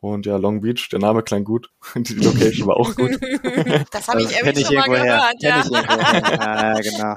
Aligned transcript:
Und 0.00 0.24
ja, 0.24 0.38
Long 0.38 0.62
Beach, 0.62 0.88
der 0.90 0.98
Name 0.98 1.22
klang 1.22 1.44
gut. 1.44 1.70
Die 1.94 2.14
Location 2.14 2.66
war 2.66 2.76
auch 2.78 2.94
gut. 2.96 3.20
das 3.92 4.08
habe 4.08 4.22
ich 4.22 4.34
irgendwie 4.34 4.64
schon 4.64 4.76
mal 4.76 4.88
gehört, 4.88 5.36
ja. 5.40 5.62
ja, 5.70 6.80
genau. 6.80 7.16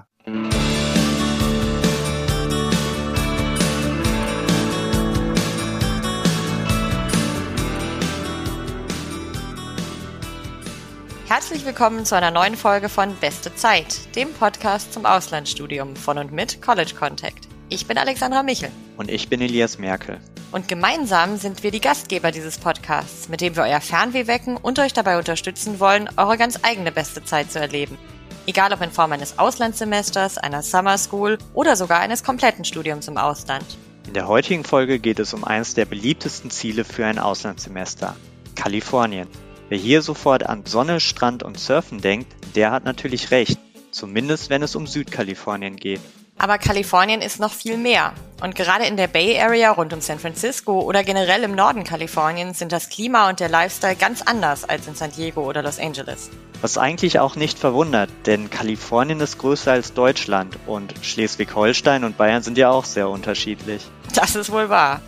Herzlich 11.25 11.65
willkommen 11.65 12.05
zu 12.05 12.15
einer 12.15 12.31
neuen 12.31 12.55
Folge 12.55 12.89
von 12.89 13.15
Beste 13.15 13.55
Zeit, 13.55 14.13
dem 14.15 14.31
Podcast 14.33 14.93
zum 14.93 15.05
Auslandsstudium 15.05 15.95
von 15.95 16.17
und 16.17 16.31
mit 16.31 16.61
College 16.61 16.93
Contact. 16.99 17.47
Ich 17.69 17.87
bin 17.87 17.97
Alexandra 17.97 18.43
Michel. 18.43 18.69
Und 18.97 19.09
ich 19.09 19.29
bin 19.29 19.41
Elias 19.41 19.79
Merkel. 19.79 20.19
Und 20.53 20.67
gemeinsam 20.67 21.37
sind 21.37 21.63
wir 21.63 21.71
die 21.71 21.81
Gastgeber 21.81 22.29
dieses 22.29 22.59
Podcasts, 22.59 23.27
mit 23.27 23.41
dem 23.41 23.55
wir 23.55 23.63
euer 23.63 23.81
Fernweh 23.81 24.27
wecken 24.27 24.55
und 24.55 24.77
euch 24.77 24.93
dabei 24.93 25.17
unterstützen 25.17 25.79
wollen, 25.79 26.07
eure 26.15 26.37
ganz 26.37 26.59
eigene 26.61 26.91
beste 26.91 27.23
Zeit 27.23 27.51
zu 27.51 27.59
erleben. 27.59 27.97
Egal 28.45 28.71
ob 28.71 28.81
in 28.81 28.91
Form 28.91 29.11
eines 29.13 29.39
Auslandssemesters, 29.39 30.37
einer 30.37 30.61
Summer 30.61 30.99
School 30.99 31.39
oder 31.55 31.75
sogar 31.75 32.01
eines 32.01 32.23
kompletten 32.23 32.65
Studiums 32.65 33.07
im 33.07 33.17
Ausland. 33.17 33.65
In 34.05 34.13
der 34.13 34.27
heutigen 34.27 34.63
Folge 34.63 34.99
geht 34.99 35.17
es 35.17 35.33
um 35.33 35.43
eines 35.43 35.73
der 35.73 35.85
beliebtesten 35.85 36.51
Ziele 36.51 36.85
für 36.85 37.07
ein 37.07 37.17
Auslandssemester, 37.17 38.15
Kalifornien. 38.53 39.27
Wer 39.69 39.79
hier 39.79 40.03
sofort 40.03 40.43
an 40.47 40.67
Sonne, 40.67 40.99
Strand 40.99 41.41
und 41.41 41.59
Surfen 41.59 41.99
denkt, 41.99 42.31
der 42.53 42.69
hat 42.69 42.85
natürlich 42.85 43.31
recht, 43.31 43.57
zumindest 43.89 44.51
wenn 44.51 44.61
es 44.61 44.75
um 44.75 44.85
Südkalifornien 44.85 45.77
geht. 45.77 46.01
Aber 46.43 46.57
Kalifornien 46.57 47.21
ist 47.21 47.39
noch 47.39 47.53
viel 47.53 47.77
mehr. 47.77 48.11
Und 48.41 48.53
gerade 48.53 48.83
in 48.83 48.97
der 48.97 49.07
Bay 49.07 49.39
Area 49.39 49.71
rund 49.71 49.93
um 49.93 50.01
San 50.01 50.19
Francisco 50.19 50.81
oder 50.81 51.01
generell 51.01 51.41
im 51.43 51.55
Norden 51.55 51.85
Kaliforniens 51.85 52.59
sind 52.59 52.73
das 52.73 52.89
Klima 52.89 53.29
und 53.29 53.39
der 53.39 53.47
Lifestyle 53.47 53.95
ganz 53.95 54.21
anders 54.21 54.65
als 54.65 54.85
in 54.85 54.93
San 54.93 55.09
Diego 55.13 55.47
oder 55.47 55.63
Los 55.63 55.79
Angeles. 55.79 56.29
Was 56.59 56.77
eigentlich 56.77 57.17
auch 57.19 57.37
nicht 57.37 57.57
verwundert, 57.57 58.09
denn 58.25 58.49
Kalifornien 58.49 59.21
ist 59.21 59.37
größer 59.37 59.71
als 59.71 59.93
Deutschland 59.93 60.57
und 60.67 60.93
Schleswig-Holstein 61.01 62.03
und 62.03 62.17
Bayern 62.17 62.43
sind 62.43 62.57
ja 62.57 62.71
auch 62.71 62.83
sehr 62.83 63.07
unterschiedlich. 63.07 63.81
Das 64.13 64.35
ist 64.35 64.51
wohl 64.51 64.67
wahr. 64.67 64.99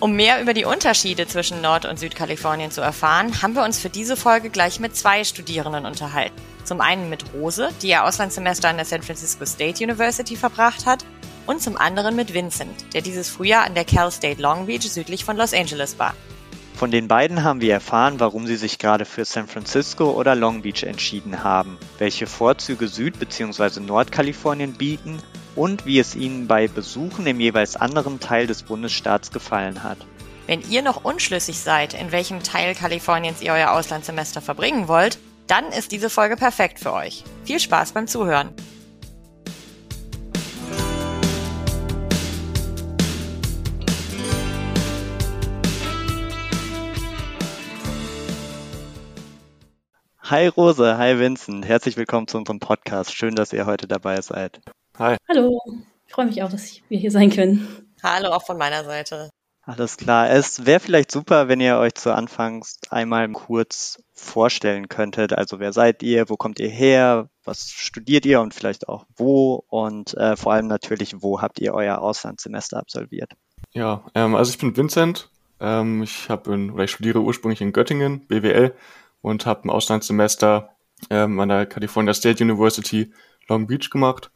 Um 0.00 0.16
mehr 0.16 0.42
über 0.42 0.52
die 0.52 0.64
Unterschiede 0.64 1.28
zwischen 1.28 1.60
Nord- 1.60 1.86
und 1.86 2.00
Südkalifornien 2.00 2.72
zu 2.72 2.80
erfahren, 2.80 3.40
haben 3.40 3.54
wir 3.54 3.62
uns 3.62 3.78
für 3.78 3.88
diese 3.88 4.16
Folge 4.16 4.50
gleich 4.50 4.80
mit 4.80 4.96
zwei 4.96 5.22
Studierenden 5.22 5.86
unterhalten. 5.86 6.42
Zum 6.72 6.80
einen 6.80 7.10
mit 7.10 7.34
Rose, 7.34 7.68
die 7.82 7.88
ihr 7.88 8.02
Auslandssemester 8.02 8.70
an 8.70 8.76
der 8.76 8.86
San 8.86 9.02
Francisco 9.02 9.44
State 9.44 9.84
University 9.84 10.36
verbracht 10.36 10.86
hat, 10.86 11.04
und 11.44 11.60
zum 11.60 11.76
anderen 11.76 12.16
mit 12.16 12.32
Vincent, 12.32 12.94
der 12.94 13.02
dieses 13.02 13.28
Frühjahr 13.28 13.66
an 13.66 13.74
der 13.74 13.84
Cal 13.84 14.10
State 14.10 14.40
Long 14.40 14.64
Beach 14.64 14.90
südlich 14.90 15.22
von 15.22 15.36
Los 15.36 15.52
Angeles 15.52 15.98
war. 15.98 16.14
Von 16.74 16.90
den 16.90 17.08
beiden 17.08 17.44
haben 17.44 17.60
wir 17.60 17.74
erfahren, 17.74 18.20
warum 18.20 18.46
sie 18.46 18.56
sich 18.56 18.78
gerade 18.78 19.04
für 19.04 19.26
San 19.26 19.48
Francisco 19.48 20.12
oder 20.12 20.34
Long 20.34 20.62
Beach 20.62 20.84
entschieden 20.84 21.44
haben, 21.44 21.76
welche 21.98 22.26
Vorzüge 22.26 22.88
Süd- 22.88 23.18
bzw. 23.18 23.80
Nordkalifornien 23.80 24.72
bieten 24.72 25.18
und 25.54 25.84
wie 25.84 25.98
es 25.98 26.14
ihnen 26.14 26.46
bei 26.46 26.68
Besuchen 26.68 27.26
im 27.26 27.38
jeweils 27.38 27.76
anderen 27.76 28.18
Teil 28.18 28.46
des 28.46 28.62
Bundesstaats 28.62 29.30
gefallen 29.30 29.82
hat. 29.82 29.98
Wenn 30.46 30.62
ihr 30.70 30.80
noch 30.80 31.04
unschlüssig 31.04 31.58
seid, 31.60 31.92
in 31.92 32.12
welchem 32.12 32.42
Teil 32.42 32.74
Kaliforniens 32.74 33.42
ihr 33.42 33.52
euer 33.52 33.72
Auslandssemester 33.72 34.40
verbringen 34.40 34.88
wollt, 34.88 35.18
dann 35.52 35.70
ist 35.70 35.92
diese 35.92 36.08
Folge 36.08 36.36
perfekt 36.36 36.78
für 36.78 36.94
euch. 36.94 37.24
Viel 37.44 37.60
Spaß 37.60 37.92
beim 37.92 38.06
Zuhören. 38.06 38.54
Hi 50.22 50.46
Rose, 50.46 50.96
hi 50.96 51.18
Vincent, 51.18 51.66
herzlich 51.66 51.98
willkommen 51.98 52.26
zu 52.26 52.38
unserem 52.38 52.58
Podcast. 52.58 53.14
Schön, 53.14 53.34
dass 53.34 53.52
ihr 53.52 53.66
heute 53.66 53.86
dabei 53.86 54.22
seid. 54.22 54.62
Hi. 54.98 55.18
Hallo, 55.28 55.60
ich 56.06 56.14
freue 56.14 56.24
mich 56.24 56.42
auch, 56.42 56.50
dass 56.50 56.80
wir 56.88 56.98
hier 56.98 57.10
sein 57.10 57.28
können. 57.28 57.92
Hallo 58.02 58.30
auch 58.30 58.46
von 58.46 58.56
meiner 58.56 58.84
Seite. 58.84 59.28
Alles 59.64 59.96
klar. 59.96 60.28
Es 60.28 60.66
wäre 60.66 60.80
vielleicht 60.80 61.12
super, 61.12 61.46
wenn 61.46 61.60
ihr 61.60 61.78
euch 61.78 61.94
zu 61.94 62.12
Anfangs 62.12 62.78
einmal 62.90 63.28
kurz 63.30 64.02
vorstellen 64.12 64.88
könntet. 64.88 65.32
Also 65.32 65.60
wer 65.60 65.72
seid 65.72 66.02
ihr, 66.02 66.28
wo 66.28 66.36
kommt 66.36 66.58
ihr 66.58 66.68
her, 66.68 67.28
was 67.44 67.70
studiert 67.70 68.26
ihr 68.26 68.40
und 68.40 68.54
vielleicht 68.54 68.88
auch 68.88 69.06
wo 69.16 69.64
und 69.68 70.14
äh, 70.14 70.36
vor 70.36 70.52
allem 70.52 70.66
natürlich, 70.66 71.22
wo 71.22 71.40
habt 71.40 71.60
ihr 71.60 71.74
euer 71.74 71.98
Auslandssemester 71.98 72.78
absolviert? 72.78 73.32
Ja, 73.72 74.04
ähm, 74.14 74.34
also 74.34 74.50
ich 74.50 74.58
bin 74.58 74.76
Vincent. 74.76 75.30
Ähm, 75.60 76.02
ich 76.02 76.28
habe 76.28 76.50
oder 76.50 76.84
ich 76.84 76.90
studiere 76.90 77.20
ursprünglich 77.20 77.60
in 77.60 77.72
Göttingen 77.72 78.26
BWL 78.26 78.74
und 79.20 79.46
habe 79.46 79.68
ein 79.68 79.70
Auslandssemester 79.70 80.70
ähm, 81.08 81.38
an 81.38 81.48
der 81.48 81.66
California 81.66 82.14
State 82.14 82.42
University 82.42 83.12
Long 83.48 83.68
Beach 83.68 83.90
gemacht. 83.90 84.32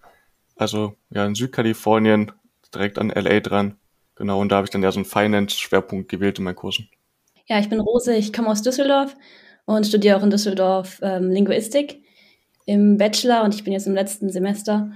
Also 0.55 0.95
ja 1.11 1.27
in 1.27 1.35
Südkalifornien, 1.35 2.31
direkt 2.73 2.99
an 2.99 3.11
LA 3.11 3.41
dran. 3.41 3.77
Genau, 4.17 4.41
und 4.41 4.51
da 4.51 4.57
habe 4.57 4.65
ich 4.65 4.71
dann 4.71 4.83
ja 4.83 4.91
so 4.91 4.99
einen 4.99 5.05
Finance-Schwerpunkt 5.05 6.09
gewählt 6.09 6.39
in 6.39 6.45
meinen 6.45 6.57
Kursen. 6.57 6.89
Ja, 7.47 7.61
ich 7.61 7.69
bin 7.69 7.81
Rose, 7.81 8.15
ich 8.17 8.33
komme 8.33 8.49
aus 8.49 8.63
Düsseldorf 8.63 9.15
und 9.67 9.87
studiere 9.87 10.17
auch 10.17 10.23
in 10.23 10.31
Düsseldorf 10.31 10.99
ähm, 11.03 11.31
Linguistik 11.31 12.03
im 12.65 12.97
Bachelor 12.97 13.45
und 13.45 13.55
ich 13.55 13.63
bin 13.63 13.73
jetzt 13.73 13.87
im 13.87 13.95
letzten 13.95 14.31
Semester. 14.31 14.91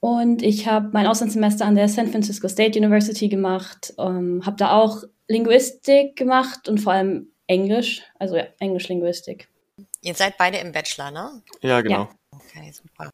Und 0.00 0.42
ich 0.42 0.68
habe 0.68 0.90
mein 0.92 1.06
Auslandssemester 1.06 1.64
an 1.64 1.74
der 1.74 1.88
San 1.88 2.08
Francisco 2.08 2.46
State 2.46 2.78
University 2.78 3.28
gemacht, 3.28 3.94
ähm, 3.98 4.42
habe 4.46 4.56
da 4.56 4.72
auch 4.72 5.02
Linguistik 5.26 6.14
gemacht 6.14 6.68
und 6.68 6.78
vor 6.78 6.92
allem 6.92 7.32
Englisch, 7.48 8.02
also 8.18 8.36
ja, 8.36 8.46
Englisch-Linguistik. 8.60 9.48
Ihr 10.02 10.14
seid 10.14 10.38
beide 10.38 10.58
im 10.58 10.70
Bachelor, 10.70 11.10
ne? 11.10 11.42
Ja, 11.62 11.80
genau. 11.80 12.02
Ja. 12.04 12.10
Okay, 12.30 12.70
super. 12.70 13.10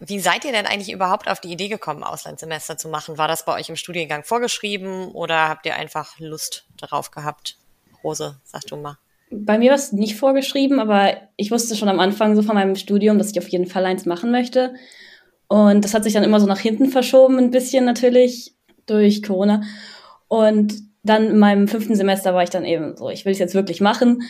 Wie 0.00 0.20
seid 0.20 0.44
ihr 0.44 0.52
denn 0.52 0.66
eigentlich 0.66 0.92
überhaupt 0.92 1.28
auf 1.28 1.40
die 1.40 1.50
Idee 1.50 1.68
gekommen, 1.68 2.04
Auslandssemester 2.04 2.76
zu 2.76 2.88
machen? 2.88 3.18
War 3.18 3.26
das 3.26 3.44
bei 3.44 3.54
euch 3.54 3.68
im 3.68 3.76
Studiengang 3.76 4.22
vorgeschrieben 4.22 5.10
oder 5.10 5.48
habt 5.48 5.66
ihr 5.66 5.74
einfach 5.74 6.18
Lust 6.20 6.66
darauf 6.76 7.10
gehabt? 7.10 7.56
Rose, 8.04 8.36
sag 8.44 8.62
du 8.66 8.76
mal. 8.76 8.96
Bei 9.30 9.58
mir 9.58 9.70
war 9.70 9.76
es 9.76 9.92
nicht 9.92 10.16
vorgeschrieben, 10.16 10.78
aber 10.78 11.16
ich 11.36 11.50
wusste 11.50 11.76
schon 11.76 11.88
am 11.88 12.00
Anfang 12.00 12.36
so 12.36 12.42
von 12.42 12.54
meinem 12.54 12.76
Studium, 12.76 13.18
dass 13.18 13.32
ich 13.32 13.38
auf 13.38 13.48
jeden 13.48 13.66
Fall 13.66 13.84
eins 13.84 14.06
machen 14.06 14.30
möchte. 14.30 14.74
Und 15.48 15.84
das 15.84 15.94
hat 15.94 16.04
sich 16.04 16.12
dann 16.12 16.24
immer 16.24 16.40
so 16.40 16.46
nach 16.46 16.60
hinten 16.60 16.86
verschoben, 16.86 17.38
ein 17.38 17.50
bisschen 17.50 17.84
natürlich 17.84 18.54
durch 18.86 19.22
Corona. 19.22 19.62
Und 20.28 20.74
dann 21.02 21.26
in 21.26 21.38
meinem 21.38 21.68
fünften 21.68 21.96
Semester 21.96 22.34
war 22.34 22.42
ich 22.42 22.50
dann 22.50 22.64
eben 22.64 22.96
so, 22.96 23.10
ich 23.10 23.24
will 23.24 23.32
es 23.32 23.38
jetzt 23.38 23.54
wirklich 23.54 23.80
machen. 23.80 24.22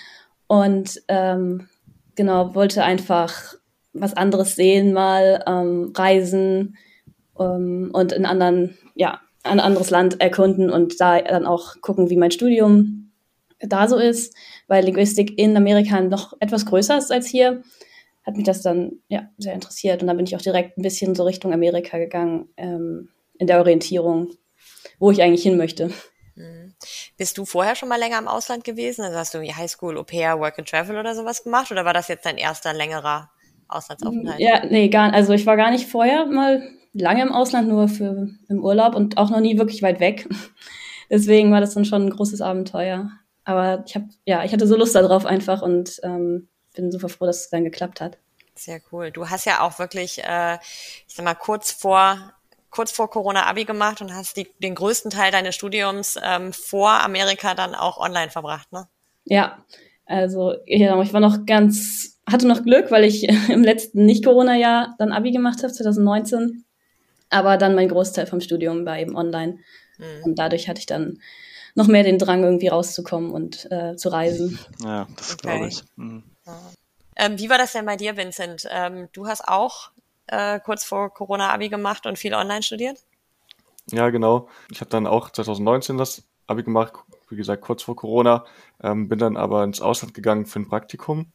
Und 0.47 1.03
ähm, 1.09 1.69
genau, 2.15 2.55
wollte 2.55 2.83
einfach 2.83 3.55
was 4.00 4.14
anderes 4.14 4.56
sehen, 4.56 4.92
mal 4.92 5.42
ähm, 5.47 5.92
reisen 5.97 6.76
ähm, 7.38 7.91
und 7.92 8.12
in 8.12 8.26
anderen, 8.26 8.76
ja, 8.94 9.20
ein 9.44 9.60
anderes 9.60 9.91
Land 9.91 10.20
erkunden 10.20 10.70
und 10.70 11.00
da 11.00 11.20
dann 11.20 11.47
auch 11.47 11.81
gucken, 11.81 12.10
wie 12.10 12.16
mein 12.16 12.31
Studium 12.31 13.12
da 13.60 13.88
so 13.88 13.97
ist, 13.97 14.34
weil 14.66 14.84
Linguistik 14.84 15.38
in 15.38 15.56
Amerika 15.56 16.00
noch 16.00 16.34
etwas 16.41 16.66
größer 16.66 16.98
ist 16.98 17.10
als 17.10 17.26
hier, 17.26 17.62
hat 18.25 18.37
mich 18.37 18.44
das 18.44 18.62
dann 18.62 19.00
ja 19.08 19.28
sehr 19.38 19.54
interessiert 19.54 20.03
und 20.03 20.08
dann 20.08 20.16
bin 20.16 20.26
ich 20.26 20.37
auch 20.37 20.42
direkt 20.42 20.76
ein 20.76 20.82
bisschen 20.82 21.14
so 21.14 21.25
Richtung 21.25 21.53
Amerika 21.53 21.98
gegangen 21.98 22.48
ähm, 22.56 23.08
in 23.38 23.47
der 23.47 23.58
Orientierung, 23.58 24.28
wo 24.98 25.10
ich 25.10 25.22
eigentlich 25.22 25.42
hin 25.42 25.56
möchte. 25.56 25.91
Mhm. 26.34 26.75
Bist 27.16 27.38
du 27.38 27.44
vorher 27.44 27.75
schon 27.75 27.88
mal 27.88 27.98
länger 27.98 28.19
im 28.19 28.28
Ausland 28.28 28.64
gewesen? 28.64 29.03
Also 29.03 29.19
hast 29.19 29.34
du 29.34 29.41
Highschool, 29.41 29.97
Au 29.97 30.04
pair, 30.04 30.38
Work 30.38 30.58
and 30.58 30.69
Travel 30.69 30.98
oder 30.98 31.14
sowas 31.14 31.42
gemacht? 31.42 31.70
Oder 31.72 31.84
war 31.84 31.94
das 31.94 32.08
jetzt 32.08 32.26
dein 32.26 32.37
erster 32.37 32.72
längerer 32.72 33.31
Auslandsaufenthalt? 33.69 34.41
Ja, 34.41 34.65
nee, 34.67 34.89
gar 34.89 35.12
Also 35.12 35.33
ich 35.33 35.47
war 35.47 35.56
gar 35.56 35.71
nicht 35.71 35.87
vorher 35.87 36.27
mal 36.27 36.62
lange 36.93 37.23
im 37.23 37.33
Ausland, 37.33 37.69
nur 37.69 37.89
für 37.89 38.29
im 38.49 38.65
Urlaub 38.65 38.95
und 38.95 39.19
auch 39.19 39.31
noch 39.31 39.41
nie 39.41 39.59
wirklich 39.59 39.83
weit 39.83 40.01
weg. 40.01 40.29
Deswegen 41.11 41.53
war 41.53 41.61
das 41.61 41.75
dann 41.75 41.84
schon 41.84 42.06
ein 42.06 42.11
großes 42.11 42.41
Abenteuer. 42.41 43.11
Aber 43.45 43.83
ich 43.87 43.95
habe, 43.95 44.09
ja, 44.27 44.45
ich 44.45 44.53
hatte 44.53 44.67
so 44.67 44.77
Lust 44.77 44.95
darauf 44.95 45.25
einfach 45.25 45.62
und 45.62 46.00
ähm, 46.03 46.49
bin 46.75 46.93
super 46.93 47.09
froh, 47.09 47.25
dass 47.25 47.41
es 47.41 47.50
dann 47.50 47.65
geklappt 47.65 48.00
hat. 48.00 48.19
Sehr 48.55 48.81
cool. 48.93 49.11
Du 49.11 49.31
hast 49.31 49.47
ja 49.47 49.62
auch 49.62 49.79
wirklich, 49.79 50.23
äh, 50.23 50.59
ich 51.06 51.14
sag 51.14 51.25
mal, 51.25 51.35
kurz 51.35 51.71
vor 51.71 52.35
kurz 52.71 52.93
vor 52.93 53.11
Corona 53.11 53.47
Abi 53.47 53.64
gemacht 53.64 54.00
und 54.00 54.14
hast 54.14 54.37
die, 54.37 54.49
den 54.59 54.75
größten 54.75 55.11
Teil 55.11 55.32
deines 55.32 55.55
Studiums 55.55 56.19
ähm, 56.23 56.53
vor 56.53 56.91
Amerika 56.91 57.55
dann 57.55 57.75
auch 57.75 57.99
online 57.99 58.31
verbracht, 58.31 58.71
ne? 58.73 58.88
Ja, 59.25 59.64
also 60.06 60.55
ja, 60.67 61.00
ich 61.03 61.12
war 61.12 61.21
noch 61.21 61.44
ganz 61.47 62.18
hatte 62.30 62.46
noch 62.46 62.62
Glück, 62.62 62.90
weil 62.90 63.04
ich 63.04 63.28
im 63.50 63.62
letzten 63.62 64.04
Nicht-Corona-Jahr 64.04 64.94
dann 64.98 65.12
Abi 65.12 65.32
gemacht 65.32 65.62
habe, 65.62 65.72
2019. 65.72 66.64
Aber 67.30 67.56
dann 67.56 67.75
mein 67.75 67.88
Großteil 67.88 68.26
vom 68.26 68.40
Studium 68.40 68.86
war 68.86 68.98
eben 68.98 69.16
online. 69.16 69.58
Mhm. 69.98 70.25
Und 70.25 70.38
dadurch 70.38 70.69
hatte 70.69 70.80
ich 70.80 70.86
dann 70.86 71.20
noch 71.75 71.86
mehr 71.86 72.02
den 72.02 72.19
Drang, 72.19 72.42
irgendwie 72.42 72.69
rauszukommen 72.69 73.30
und 73.30 73.70
äh, 73.70 73.96
zu 73.96 74.08
reisen. 74.08 74.58
Ja, 74.82 75.06
das 75.16 75.34
okay. 75.34 75.42
glaube 75.42 75.69
ich. 75.69 75.82
Mhm. 75.96 76.25
Ähm, 77.16 77.38
wie 77.38 77.50
war 77.50 77.58
das 77.58 77.72
denn 77.72 77.84
bei 77.84 77.96
dir, 77.96 78.16
Vincent? 78.16 78.66
Ähm, 78.70 79.08
du 79.12 79.26
hast 79.26 79.46
auch 79.46 79.90
äh, 80.28 80.60
kurz 80.60 80.84
vor 80.84 81.12
Corona 81.12 81.52
Abi 81.52 81.69
gemacht 81.69 82.06
und 82.06 82.19
viel 82.19 82.34
online 82.34 82.62
studiert? 82.62 82.98
Ja, 83.90 84.10
genau. 84.10 84.48
Ich 84.70 84.80
habe 84.80 84.90
dann 84.90 85.06
auch 85.06 85.30
2019 85.30 85.98
das 85.98 86.22
Abi 86.46 86.62
gemacht, 86.62 86.94
wie 87.28 87.36
gesagt, 87.36 87.62
kurz 87.62 87.82
vor 87.82 87.96
Corona, 87.96 88.44
ähm, 88.82 89.08
bin 89.08 89.19
dann 89.19 89.36
aber 89.36 89.64
ins 89.64 89.80
Ausland 89.80 90.14
gegangen 90.14 90.46
für 90.46 90.60
ein 90.60 90.69
Praktikum. 90.69 91.32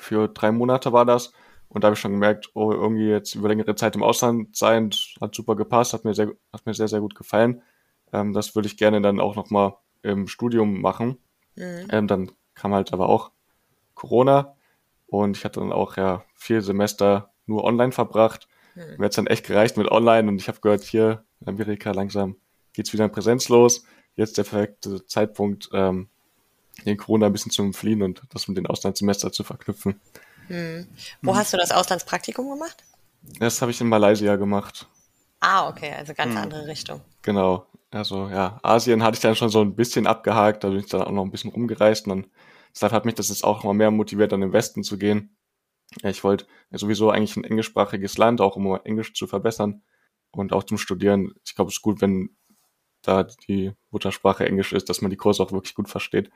Für 0.00 0.28
drei 0.28 0.50
Monate 0.50 0.92
war 0.92 1.04
das. 1.04 1.32
Und 1.68 1.84
da 1.84 1.86
habe 1.86 1.94
ich 1.94 2.00
schon 2.00 2.12
gemerkt, 2.12 2.50
oh, 2.54 2.72
irgendwie 2.72 3.08
jetzt 3.08 3.34
über 3.34 3.48
längere 3.48 3.76
Zeit 3.76 3.94
im 3.94 4.02
Ausland 4.02 4.56
sein, 4.56 4.90
hat 5.20 5.34
super 5.34 5.54
gepasst, 5.54 5.92
hat 5.92 6.04
mir 6.04 6.14
sehr, 6.14 6.32
hat 6.52 6.66
mir 6.66 6.74
sehr, 6.74 6.88
sehr 6.88 7.00
gut 7.00 7.14
gefallen. 7.14 7.62
Ähm, 8.12 8.32
das 8.32 8.56
würde 8.56 8.66
ich 8.66 8.76
gerne 8.76 9.00
dann 9.00 9.20
auch 9.20 9.36
nochmal 9.36 9.74
im 10.02 10.26
Studium 10.26 10.80
machen. 10.80 11.18
Mhm. 11.54 11.86
Ähm, 11.90 12.06
dann 12.08 12.32
kam 12.54 12.74
halt 12.74 12.92
aber 12.92 13.08
auch 13.08 13.30
Corona 13.94 14.56
und 15.06 15.36
ich 15.36 15.44
hatte 15.44 15.60
dann 15.60 15.72
auch 15.72 15.96
ja 15.96 16.24
vier 16.34 16.62
Semester 16.62 17.32
nur 17.46 17.62
online 17.62 17.92
verbracht. 17.92 18.48
Mhm. 18.74 18.96
Mir 18.98 19.04
hat 19.04 19.18
dann 19.18 19.26
echt 19.26 19.46
gereicht 19.46 19.76
mit 19.76 19.90
online 19.90 20.28
und 20.28 20.40
ich 20.40 20.48
habe 20.48 20.60
gehört, 20.60 20.82
hier 20.82 21.24
in 21.40 21.48
Amerika 21.48 21.92
langsam 21.92 22.36
geht's 22.72 22.92
wieder 22.92 23.04
in 23.04 23.12
Präsenz 23.12 23.48
los. 23.48 23.84
Jetzt 24.16 24.38
der 24.38 24.44
perfekte 24.44 25.06
Zeitpunkt, 25.06 25.68
ähm, 25.72 26.08
den 26.84 26.96
Corona 26.96 27.26
ein 27.26 27.32
bisschen 27.32 27.52
zu 27.52 27.62
entfliehen 27.62 28.02
und 28.02 28.22
das 28.30 28.48
mit 28.48 28.56
den 28.56 28.66
Auslandssemester 28.66 29.32
zu 29.32 29.44
verknüpfen. 29.44 30.00
Hm. 30.48 30.86
Wo 31.22 31.32
hm. 31.32 31.38
hast 31.38 31.52
du 31.52 31.56
das 31.56 31.70
Auslandspraktikum 31.70 32.48
gemacht? 32.48 32.84
Das 33.38 33.60
habe 33.60 33.70
ich 33.70 33.80
in 33.80 33.88
Malaysia 33.88 34.36
gemacht. 34.36 34.86
Ah, 35.40 35.68
okay, 35.68 35.92
also 35.96 36.14
ganz 36.14 36.34
hm. 36.34 36.42
andere 36.42 36.66
Richtung. 36.66 37.00
Genau. 37.22 37.66
Also 37.90 38.28
ja, 38.28 38.60
Asien 38.62 39.02
hatte 39.02 39.16
ich 39.16 39.20
dann 39.20 39.34
schon 39.34 39.48
so 39.48 39.60
ein 39.60 39.74
bisschen 39.74 40.06
abgehakt, 40.06 40.62
da 40.62 40.68
bin 40.68 40.78
ich 40.78 40.86
dann 40.86 41.02
auch 41.02 41.10
noch 41.10 41.24
ein 41.24 41.30
bisschen 41.30 41.50
rumgereist 41.50 42.06
und 42.06 42.10
dann, 42.10 42.30
deshalb 42.72 42.92
hat 42.92 43.04
mich 43.04 43.16
das 43.16 43.30
jetzt 43.30 43.42
auch 43.42 43.64
mal 43.64 43.74
mehr 43.74 43.90
motiviert, 43.90 44.30
dann 44.30 44.42
im 44.42 44.52
Westen 44.52 44.84
zu 44.84 44.96
gehen. 44.96 45.36
Ich 46.04 46.22
wollte 46.22 46.46
sowieso 46.70 47.10
eigentlich 47.10 47.36
ein 47.36 47.42
englischsprachiges 47.42 48.16
Land, 48.16 48.40
auch 48.40 48.54
um 48.54 48.78
Englisch 48.84 49.12
zu 49.14 49.26
verbessern 49.26 49.82
und 50.30 50.52
auch 50.52 50.62
zum 50.62 50.78
Studieren. 50.78 51.34
Ich 51.44 51.56
glaube, 51.56 51.70
es 51.70 51.76
ist 51.76 51.82
gut, 51.82 52.00
wenn 52.00 52.36
da 53.02 53.24
die 53.24 53.72
Muttersprache 53.90 54.46
Englisch 54.46 54.72
ist, 54.72 54.88
dass 54.88 55.00
man 55.00 55.10
die 55.10 55.16
Kurse 55.16 55.42
auch 55.42 55.50
wirklich 55.50 55.74
gut 55.74 55.88
versteht. 55.88 56.30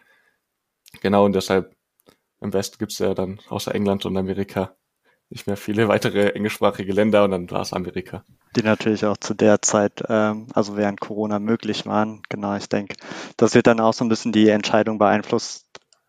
Genau, 1.00 1.24
und 1.24 1.34
deshalb 1.34 1.74
im 2.40 2.52
Westen 2.52 2.78
gibt's 2.78 2.98
ja 2.98 3.14
dann 3.14 3.40
außer 3.48 3.74
England 3.74 4.04
und 4.06 4.16
Amerika 4.16 4.76
nicht 5.30 5.46
mehr 5.46 5.56
viele 5.56 5.88
weitere 5.88 6.30
englischsprachige 6.30 6.92
Länder 6.92 7.24
und 7.24 7.30
dann 7.30 7.50
war 7.50 7.62
es 7.62 7.72
Amerika. 7.72 8.24
Die 8.56 8.62
natürlich 8.62 9.04
auch 9.04 9.16
zu 9.16 9.34
der 9.34 9.62
Zeit, 9.62 10.04
ähm, 10.08 10.46
also 10.54 10.76
während 10.76 11.00
Corona 11.00 11.38
möglich 11.38 11.86
waren. 11.86 12.22
Genau, 12.28 12.54
ich 12.56 12.68
denke, 12.68 12.94
das 13.36 13.54
wird 13.54 13.66
dann 13.66 13.80
auch 13.80 13.94
so 13.94 14.04
ein 14.04 14.08
bisschen 14.08 14.32
die 14.32 14.48
Entscheidung 14.48 14.98
beeinflusst 14.98 15.66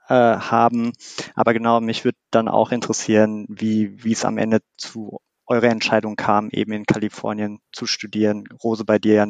äh, 0.08 0.14
haben. 0.14 0.94
Aber 1.34 1.54
genau, 1.54 1.82
mich 1.82 2.06
würde 2.06 2.18
dann 2.30 2.48
auch 2.48 2.72
interessieren, 2.72 3.46
wie, 3.50 3.98
es 4.12 4.26
am 4.26 4.38
Ende 4.38 4.60
zu 4.78 5.20
eurer 5.48 5.70
Entscheidung 5.70 6.16
kam, 6.16 6.50
eben 6.52 6.74
in 6.74 6.86
Kalifornien 6.86 7.60
zu 7.72 7.88
studieren. 7.88 8.48
Rose, 8.64 8.86
bei 8.86 9.00
dir 9.00 9.14
ja 9.14 9.26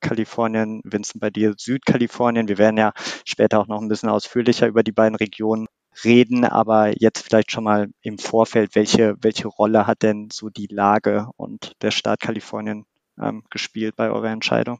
Nordkalifornien, 0.00 0.80
Vincent 0.84 1.20
bei 1.20 1.30
dir 1.30 1.54
Südkalifornien. 1.56 2.48
Wir 2.48 2.58
werden 2.58 2.76
ja 2.76 2.92
später 3.24 3.60
auch 3.60 3.66
noch 3.66 3.80
ein 3.80 3.88
bisschen 3.88 4.08
ausführlicher 4.08 4.66
über 4.66 4.82
die 4.82 4.92
beiden 4.92 5.16
Regionen 5.16 5.66
reden, 6.04 6.44
aber 6.44 6.92
jetzt 7.00 7.22
vielleicht 7.22 7.50
schon 7.50 7.64
mal 7.64 7.88
im 8.02 8.18
Vorfeld, 8.18 8.74
welche, 8.74 9.16
welche 9.20 9.48
Rolle 9.48 9.86
hat 9.86 10.02
denn 10.02 10.28
so 10.32 10.48
die 10.48 10.68
Lage 10.70 11.28
und 11.36 11.72
der 11.82 11.90
Staat 11.90 12.20
Kalifornien 12.20 12.84
ähm, 13.20 13.42
gespielt 13.50 13.96
bei 13.96 14.10
eurer 14.10 14.30
Entscheidung? 14.30 14.78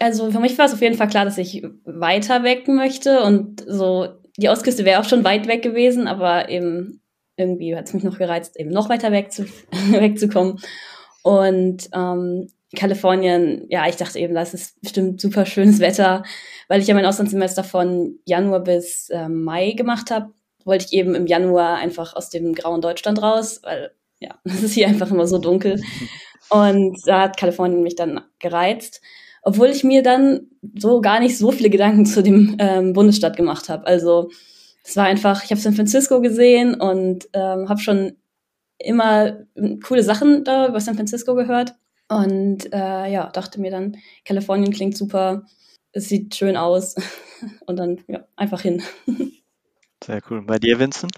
Also 0.00 0.30
für 0.30 0.40
mich 0.40 0.56
war 0.56 0.64
es 0.64 0.72
auf 0.72 0.80
jeden 0.80 0.96
Fall 0.96 1.08
klar, 1.08 1.26
dass 1.26 1.36
ich 1.36 1.62
weiter 1.84 2.44
weg 2.44 2.66
möchte 2.66 3.22
und 3.22 3.62
so 3.66 4.08
die 4.38 4.48
Ostküste 4.48 4.86
wäre 4.86 5.00
auch 5.00 5.08
schon 5.08 5.24
weit 5.24 5.46
weg 5.46 5.60
gewesen, 5.60 6.08
aber 6.08 6.48
eben 6.48 7.02
irgendwie 7.36 7.76
hat 7.76 7.88
es 7.88 7.92
mich 7.92 8.02
noch 8.02 8.16
gereizt, 8.16 8.58
eben 8.58 8.70
noch 8.70 8.88
weiter 8.88 9.12
weg 9.12 9.30
zu, 9.30 9.44
wegzukommen. 9.90 10.58
Und 11.22 11.90
ähm, 11.92 12.48
Kalifornien, 12.76 13.66
ja, 13.68 13.86
ich 13.88 13.96
dachte 13.96 14.18
eben, 14.18 14.34
das 14.34 14.54
ist 14.54 14.80
bestimmt 14.80 15.20
super 15.20 15.44
schönes 15.46 15.78
Wetter, 15.80 16.22
weil 16.68 16.80
ich 16.80 16.86
ja 16.86 16.94
mein 16.94 17.06
Auslandssemester 17.06 17.64
von 17.64 18.18
Januar 18.24 18.60
bis 18.60 19.10
äh, 19.10 19.28
Mai 19.28 19.72
gemacht 19.72 20.10
habe, 20.10 20.32
wollte 20.64 20.86
ich 20.86 20.92
eben 20.92 21.14
im 21.14 21.26
Januar 21.26 21.76
einfach 21.76 22.14
aus 22.14 22.30
dem 22.30 22.54
grauen 22.54 22.80
Deutschland 22.80 23.20
raus, 23.20 23.60
weil 23.62 23.92
ja, 24.20 24.38
es 24.44 24.62
ist 24.62 24.74
hier 24.74 24.88
einfach 24.88 25.10
immer 25.10 25.26
so 25.26 25.38
dunkel. 25.38 25.82
Und 26.48 26.98
da 27.06 27.22
hat 27.22 27.36
Kalifornien 27.36 27.82
mich 27.82 27.96
dann 27.96 28.20
gereizt, 28.38 29.00
obwohl 29.42 29.68
ich 29.68 29.84
mir 29.84 30.02
dann 30.02 30.48
so 30.78 31.00
gar 31.00 31.20
nicht 31.20 31.36
so 31.36 31.50
viele 31.52 31.70
Gedanken 31.70 32.06
zu 32.06 32.22
dem 32.22 32.56
ähm, 32.58 32.92
Bundesstaat 32.92 33.36
gemacht 33.36 33.68
habe. 33.68 33.86
Also 33.86 34.30
es 34.84 34.96
war 34.96 35.04
einfach, 35.04 35.44
ich 35.44 35.50
habe 35.50 35.60
San 35.60 35.74
Francisco 35.74 36.20
gesehen 36.20 36.74
und 36.74 37.28
ähm, 37.32 37.68
habe 37.68 37.80
schon 37.80 38.12
immer 38.78 39.38
coole 39.86 40.02
Sachen 40.02 40.44
da 40.44 40.68
über 40.68 40.80
San 40.80 40.94
Francisco 40.94 41.34
gehört 41.34 41.74
und 42.16 42.72
äh, 42.72 43.10
ja, 43.10 43.30
dachte 43.30 43.60
mir 43.60 43.70
dann, 43.70 43.96
Kalifornien 44.24 44.72
klingt 44.72 44.96
super, 44.96 45.44
es 45.92 46.08
sieht 46.08 46.34
schön 46.34 46.56
aus. 46.56 46.94
Und 47.66 47.76
dann 47.76 48.00
ja, 48.06 48.24
einfach 48.36 48.60
hin. 48.60 48.82
Sehr 50.04 50.20
cool. 50.30 50.42
Bei 50.42 50.58
dir, 50.58 50.78
Vincent? 50.78 51.12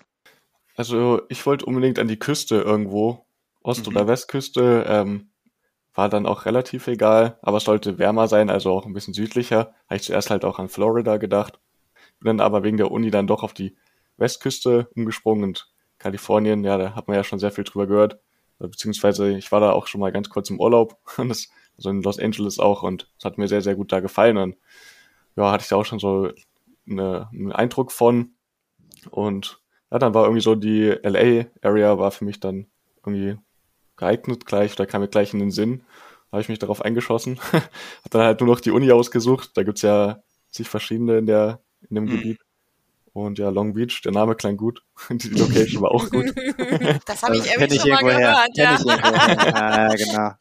Also 0.75 1.21
ich 1.29 1.45
wollte 1.45 1.67
unbedingt 1.67 1.99
an 1.99 2.09
die 2.09 2.19
Küste 2.19 2.57
irgendwo, 2.57 3.27
Ost- 3.63 3.87
mhm. 3.87 3.95
oder 3.95 4.09
Westküste. 4.09 4.85
Ähm, 4.89 5.31
war 5.93 6.09
dann 6.09 6.27
auch 6.27 6.45
relativ 6.45 6.89
egal, 6.89 7.39
aber 7.43 7.59
es 7.59 7.65
sollte 7.65 7.99
wärmer 7.99 8.27
sein, 8.27 8.51
also 8.51 8.73
auch 8.73 8.85
ein 8.85 8.95
bisschen 8.95 9.15
südlicher. 9.15 9.75
Habe 9.87 9.97
ich 9.97 10.03
zuerst 10.03 10.31
halt 10.31 10.45
auch 10.45 10.59
an 10.59 10.69
Florida 10.69 11.19
gedacht. 11.19 11.61
Bin 12.19 12.39
dann 12.39 12.41
aber 12.41 12.65
wegen 12.65 12.79
der 12.79 12.91
Uni 12.91 13.11
dann 13.11 13.29
doch 13.29 13.43
auf 13.43 13.53
die 13.53 13.77
Westküste 14.17 14.89
umgesprungen 14.97 15.45
und 15.45 15.73
Kalifornien, 15.99 16.65
ja, 16.65 16.79
da 16.79 16.95
hat 16.97 17.07
man 17.07 17.17
ja 17.17 17.23
schon 17.23 17.39
sehr 17.39 17.53
viel 17.53 17.65
drüber 17.65 17.87
gehört 17.87 18.19
beziehungsweise 18.59 19.37
ich 19.37 19.51
war 19.53 19.61
da 19.61 19.73
auch 19.73 19.87
schon 19.87 20.01
mal 20.01 20.13
ganz 20.13 20.29
kurz 20.29 20.51
im 20.51 20.61
Urlaub, 20.61 20.99
das, 21.17 21.49
also 21.77 21.91
in 21.91 22.03
Los 22.03 22.19
Angeles 22.19 22.59
auch. 22.59 22.83
Und 22.83 23.09
es 23.19 23.25
hat 23.25 23.39
mir 23.39 23.49
sehr, 23.49 23.63
sehr 23.63 23.77
gut 23.77 23.93
da 23.93 24.01
gefallen. 24.01 24.37
Und 24.37 24.57
ja, 25.37 25.51
hatte 25.51 25.63
ich 25.63 25.69
da 25.69 25.77
auch 25.77 25.87
schon 25.87 25.99
so 25.99 26.31
eine, 26.89 27.29
einen 27.33 27.53
Eindruck 27.53 27.93
von. 27.93 28.35
Und 29.11 29.61
ja, 29.91 29.99
dann 29.99 30.15
war 30.15 30.25
irgendwie 30.25 30.43
so 30.43 30.55
die 30.55 30.89
LA-Area 31.03 31.99
war 31.99 32.11
für 32.11 32.25
mich 32.25 32.41
dann 32.41 32.67
irgendwie 33.05 33.39
geeignet 33.97 34.47
gleich, 34.47 34.75
da 34.75 34.87
kam 34.87 35.03
mir 35.03 35.09
gleich 35.09 35.33
in 35.33 35.39
den 35.39 35.51
Sinn, 35.51 35.85
habe 36.33 36.41
ich 36.41 36.49
mich 36.49 36.59
darauf 36.59 36.83
eingeschossen, 36.83 37.39
habe 37.53 37.69
dann 38.11 38.23
halt 38.23 38.41
nur 38.41 38.49
noch 38.49 38.61
die 38.61 38.73
Uni 38.73 38.91
ausgesucht, 38.91 39.51
da 39.55 39.63
gibt's 39.63 39.83
ja 39.83 40.23
zig 40.51 40.69
verschiedene 40.69 41.19
in 41.19 41.27
der 41.27 41.61
in 41.89 41.95
dem 41.97 42.05
mhm. 42.05 42.11
Gebiet 42.11 42.41
und 43.15 43.39
ja, 43.39 43.49
Long 43.49 43.75
Beach, 43.75 44.03
der 44.03 44.13
Name 44.13 44.35
klang 44.35 44.57
gut. 44.57 44.83
Die 45.09 45.29
Location 45.29 45.83
war 45.83 45.93
auch 45.93 46.11
gut. 46.11 46.35
Das 47.07 47.23
habe 47.23 47.37
ich 47.37 47.47
irgendwie 47.47 47.79
schon 47.79 47.91
mal 47.91 48.03
gehört, 48.03 48.51
ja. 48.57 48.79
ah, 49.55 49.95
genau. 49.95 50.33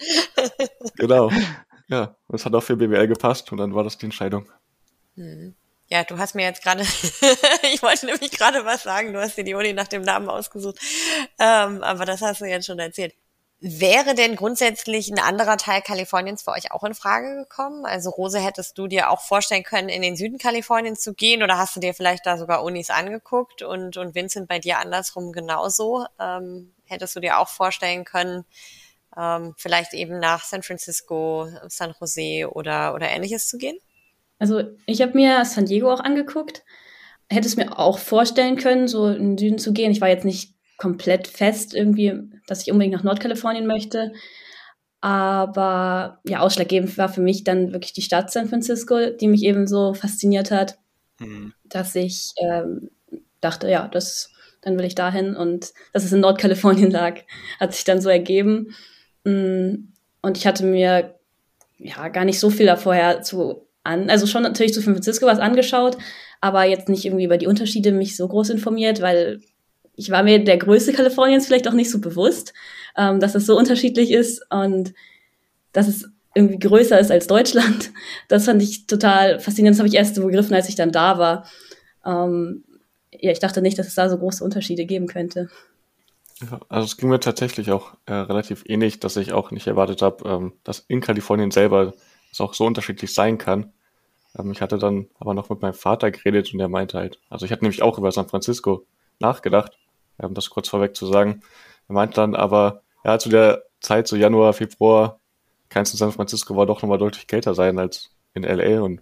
Genau. 0.97 1.31
Ja, 1.87 2.15
das 2.29 2.45
hat 2.45 2.55
auch 2.55 2.63
für 2.63 2.75
BWL 2.75 3.07
gepasst 3.07 3.51
und 3.51 3.59
dann 3.59 3.75
war 3.75 3.83
das 3.83 3.97
die 3.97 4.05
Entscheidung. 4.05 4.49
Hm. 5.15 5.53
Ja, 5.87 6.03
du 6.03 6.17
hast 6.17 6.33
mir 6.33 6.43
jetzt 6.43 6.63
gerade, 6.63 6.81
ich 7.73 7.83
wollte 7.83 8.07
nämlich 8.07 8.31
gerade 8.31 8.65
was 8.65 8.83
sagen, 8.83 9.13
du 9.13 9.21
hast 9.21 9.37
dir 9.37 9.43
die 9.43 9.53
Uni 9.53 9.73
nach 9.73 9.87
dem 9.87 10.01
Namen 10.01 10.27
ausgesucht, 10.27 10.79
ähm, 11.39 11.83
aber 11.83 12.05
das 12.05 12.21
hast 12.21 12.41
du 12.41 12.45
jetzt 12.45 12.65
schon 12.65 12.79
erzählt. 12.79 13.13
Wäre 13.65 14.13
denn 14.13 14.35
grundsätzlich 14.35 15.09
ein 15.09 15.19
anderer 15.19 15.55
Teil 15.55 15.81
Kaliforniens 15.81 16.41
für 16.43 16.51
euch 16.51 16.73
auch 16.73 16.83
in 16.83 16.93
Frage 16.93 17.33
gekommen? 17.37 17.85
Also 17.85 18.09
Rose, 18.09 18.37
hättest 18.37 18.77
du 18.77 18.87
dir 18.87 19.09
auch 19.09 19.21
vorstellen 19.21 19.63
können, 19.63 19.87
in 19.87 20.01
den 20.01 20.17
Süden 20.17 20.37
Kaliforniens 20.37 20.99
zu 20.99 21.13
gehen 21.13 21.41
oder 21.43 21.57
hast 21.57 21.73
du 21.73 21.79
dir 21.79 21.93
vielleicht 21.93 22.25
da 22.25 22.37
sogar 22.37 22.61
Unis 22.61 22.89
angeguckt 22.89 23.61
und, 23.61 23.95
und 23.95 24.15
Vincent 24.15 24.49
bei 24.49 24.59
dir 24.59 24.79
andersrum 24.79 25.31
genauso? 25.31 26.05
Ähm, 26.19 26.73
hättest 26.83 27.15
du 27.15 27.21
dir 27.21 27.39
auch 27.39 27.47
vorstellen 27.47 28.03
können, 28.03 28.43
ähm, 29.17 29.53
vielleicht 29.55 29.93
eben 29.93 30.19
nach 30.19 30.43
San 30.43 30.61
Francisco, 30.61 31.47
San 31.69 31.95
Jose 31.97 32.51
oder, 32.51 32.93
oder 32.93 33.07
ähnliches 33.07 33.47
zu 33.47 33.57
gehen? 33.57 33.77
Also 34.39 34.63
ich 34.87 35.01
habe 35.01 35.13
mir 35.13 35.45
San 35.45 35.67
Diego 35.67 35.89
auch 35.89 36.01
angeguckt. 36.01 36.65
Hätte 37.29 37.47
es 37.47 37.55
mir 37.55 37.79
auch 37.79 37.97
vorstellen 37.97 38.57
können, 38.57 38.89
so 38.89 39.07
in 39.07 39.37
den 39.37 39.37
Süden 39.37 39.57
zu 39.57 39.71
gehen. 39.71 39.93
Ich 39.93 40.01
war 40.01 40.09
jetzt 40.09 40.25
nicht 40.25 40.53
komplett 40.75 41.29
fest 41.29 41.73
irgendwie, 41.73 42.32
dass 42.47 42.61
ich 42.61 42.71
unbedingt 42.71 42.95
nach 42.95 43.03
Nordkalifornien 43.03 43.67
möchte. 43.67 44.13
Aber 45.01 46.21
ja, 46.25 46.39
ausschlaggebend 46.39 46.97
war 46.97 47.09
für 47.09 47.21
mich 47.21 47.43
dann 47.43 47.73
wirklich 47.73 47.93
die 47.93 48.01
Stadt 48.01 48.31
San 48.31 48.47
Francisco, 48.47 49.09
die 49.09 49.27
mich 49.27 49.43
eben 49.43 49.67
so 49.67 49.93
fasziniert 49.93 50.49
hat, 50.49 50.77
mhm. 51.19 51.53
dass 51.65 51.93
ich 51.95 52.33
ähm, 52.41 52.89
dachte, 53.41 53.69
ja, 53.69 53.87
das, 53.89 54.31
dann 54.61 54.77
will 54.77 54.85
ich 54.85 54.95
dahin. 54.95 55.35
Und 55.35 55.73
dass 55.91 56.05
es 56.05 56.13
in 56.13 56.21
Nordkalifornien 56.21 56.91
lag, 56.91 57.19
hat 57.59 57.73
sich 57.73 57.83
dann 57.83 57.99
so 57.99 58.09
ergeben. 58.09 58.75
Mm, 59.25 59.89
und 60.21 60.37
ich 60.37 60.47
hatte 60.47 60.65
mir 60.65 61.15
ja 61.77 62.07
gar 62.07 62.23
nicht 62.23 62.39
so 62.39 62.49
viel 62.49 62.65
da 62.65 62.77
vorher 62.77 63.21
zu 63.21 63.67
an, 63.83 64.09
also 64.09 64.25
schon 64.25 64.43
natürlich 64.43 64.73
zu 64.73 64.81
San 64.81 64.93
Francisco 64.93 65.25
was 65.25 65.39
angeschaut, 65.39 65.97
aber 66.39 66.63
jetzt 66.63 66.87
nicht 66.87 67.05
irgendwie 67.05 67.25
über 67.25 67.37
die 67.37 67.47
Unterschiede 67.47 67.91
mich 67.91 68.15
so 68.15 68.27
groß 68.27 68.49
informiert, 68.49 69.01
weil 69.01 69.41
ich 69.95 70.09
war 70.09 70.23
mir 70.23 70.43
der 70.43 70.57
Größe 70.57 70.93
Kaliforniens 70.93 71.45
vielleicht 71.45 71.67
auch 71.67 71.73
nicht 71.73 71.91
so 71.91 71.99
bewusst, 71.99 72.53
ähm, 72.97 73.19
dass 73.19 73.35
es 73.35 73.45
so 73.45 73.57
unterschiedlich 73.57 74.11
ist 74.11 74.45
und 74.51 74.93
dass 75.71 75.87
es 75.87 76.09
irgendwie 76.35 76.59
größer 76.59 76.99
ist 76.99 77.11
als 77.11 77.27
Deutschland. 77.27 77.91
Das 78.27 78.45
fand 78.45 78.61
ich 78.61 78.87
total 78.87 79.39
faszinierend. 79.39 79.75
Das 79.75 79.79
habe 79.79 79.87
ich 79.87 79.95
erst 79.95 80.15
so 80.15 80.23
begriffen, 80.23 80.55
als 80.55 80.69
ich 80.69 80.75
dann 80.75 80.91
da 80.91 81.17
war. 81.19 81.45
Ähm, 82.05 82.63
ja, 83.11 83.31
ich 83.31 83.39
dachte 83.39 83.61
nicht, 83.61 83.77
dass 83.77 83.87
es 83.87 83.95
da 83.95 84.09
so 84.09 84.17
große 84.17 84.43
Unterschiede 84.43 84.85
geben 84.85 85.07
könnte. 85.07 85.49
Also 86.67 86.85
es 86.85 86.97
ging 86.97 87.09
mir 87.09 87.19
tatsächlich 87.19 87.71
auch 87.71 87.93
äh, 88.05 88.13
relativ 88.13 88.63
ähnlich, 88.65 88.99
dass 88.99 89.17
ich 89.17 89.33
auch 89.33 89.51
nicht 89.51 89.67
erwartet 89.67 90.01
habe, 90.01 90.27
ähm, 90.27 90.53
dass 90.63 90.79
in 90.87 91.01
Kalifornien 91.01 91.51
selber 91.51 91.93
es 92.31 92.41
auch 92.41 92.53
so 92.53 92.65
unterschiedlich 92.65 93.13
sein 93.13 93.37
kann. 93.37 93.71
Ähm, 94.37 94.51
ich 94.51 94.61
hatte 94.61 94.77
dann 94.77 95.07
aber 95.19 95.33
noch 95.33 95.49
mit 95.49 95.61
meinem 95.61 95.75
Vater 95.75 96.11
geredet 96.11 96.53
und 96.53 96.59
er 96.59 96.69
meinte 96.69 96.97
halt, 96.97 97.19
also 97.29 97.45
ich 97.45 97.51
hatte 97.51 97.63
nämlich 97.63 97.83
auch 97.83 97.97
über 97.97 98.11
San 98.11 98.27
Francisco 98.27 98.85
nachgedacht, 99.19 99.77
ähm, 100.19 100.33
das 100.33 100.49
kurz 100.49 100.69
vorweg 100.69 100.95
zu 100.95 101.05
sagen. 101.05 101.41
Er 101.87 101.93
meinte 101.93 102.15
dann 102.15 102.35
aber, 102.35 102.81
ja, 103.03 103.19
zu 103.19 103.29
der 103.29 103.63
Zeit, 103.79 104.07
so 104.07 104.15
Januar, 104.15 104.53
Februar, 104.53 105.19
kann 105.69 105.83
es 105.83 105.91
in 105.91 105.97
San 105.97 106.11
Francisco 106.11 106.55
war 106.55 106.65
doch 106.65 106.81
nochmal 106.81 106.97
deutlich 106.97 107.27
kälter 107.27 107.55
sein 107.55 107.79
als 107.79 108.11
in 108.33 108.43
LA 108.43 108.81
und 108.81 109.01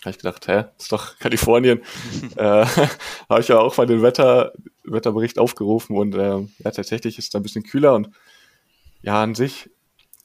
habe 0.00 0.10
ich 0.10 0.18
gedacht, 0.18 0.48
hä, 0.48 0.64
ist 0.78 0.92
doch 0.92 1.18
Kalifornien. 1.18 1.80
äh, 2.36 2.66
habe 3.28 3.40
ich 3.40 3.48
ja 3.48 3.58
auch 3.58 3.76
mal 3.76 3.86
den 3.86 4.02
Wetter, 4.02 4.52
Wetterbericht 4.84 5.38
aufgerufen 5.38 5.96
und 5.96 6.14
äh, 6.14 6.40
ja, 6.40 6.70
tatsächlich 6.70 7.18
ist 7.18 7.28
es 7.28 7.34
ein 7.34 7.42
bisschen 7.42 7.64
kühler 7.64 7.94
und 7.94 8.10
ja, 9.02 9.22
an 9.22 9.34
sich 9.34 9.70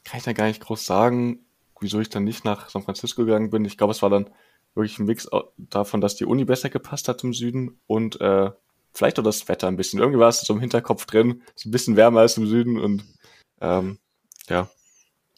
kann 0.03 0.19
ich 0.19 0.23
da 0.23 0.33
gar 0.33 0.45
nicht 0.45 0.61
groß 0.61 0.85
sagen, 0.85 1.45
wieso 1.79 1.99
ich 1.99 2.09
dann 2.09 2.23
nicht 2.23 2.45
nach 2.45 2.69
San 2.69 2.83
Francisco 2.83 3.25
gegangen 3.25 3.49
bin. 3.49 3.65
Ich 3.65 3.77
glaube, 3.77 3.91
es 3.91 4.01
war 4.01 4.09
dann 4.09 4.29
wirklich 4.73 4.99
ein 4.99 5.05
Mix 5.05 5.27
davon, 5.57 6.01
dass 6.01 6.15
die 6.15 6.25
Uni 6.25 6.45
besser 6.45 6.69
gepasst 6.69 7.07
hat 7.07 7.23
im 7.23 7.33
Süden 7.33 7.79
und 7.87 8.21
äh, 8.21 8.51
vielleicht 8.97 9.19
auch 9.19 9.23
das 9.23 9.47
Wetter 9.47 9.67
ein 9.67 9.77
bisschen. 9.77 9.99
Irgendwie 9.99 10.19
war 10.19 10.29
es 10.29 10.41
so 10.41 10.53
im 10.53 10.59
Hinterkopf 10.59 11.05
drin, 11.05 11.43
so 11.55 11.69
ein 11.69 11.71
bisschen 11.71 11.95
wärmer 11.95 12.21
als 12.21 12.37
im 12.37 12.47
Süden 12.47 12.79
und 12.79 13.05
ähm, 13.61 13.99
ja, 14.49 14.69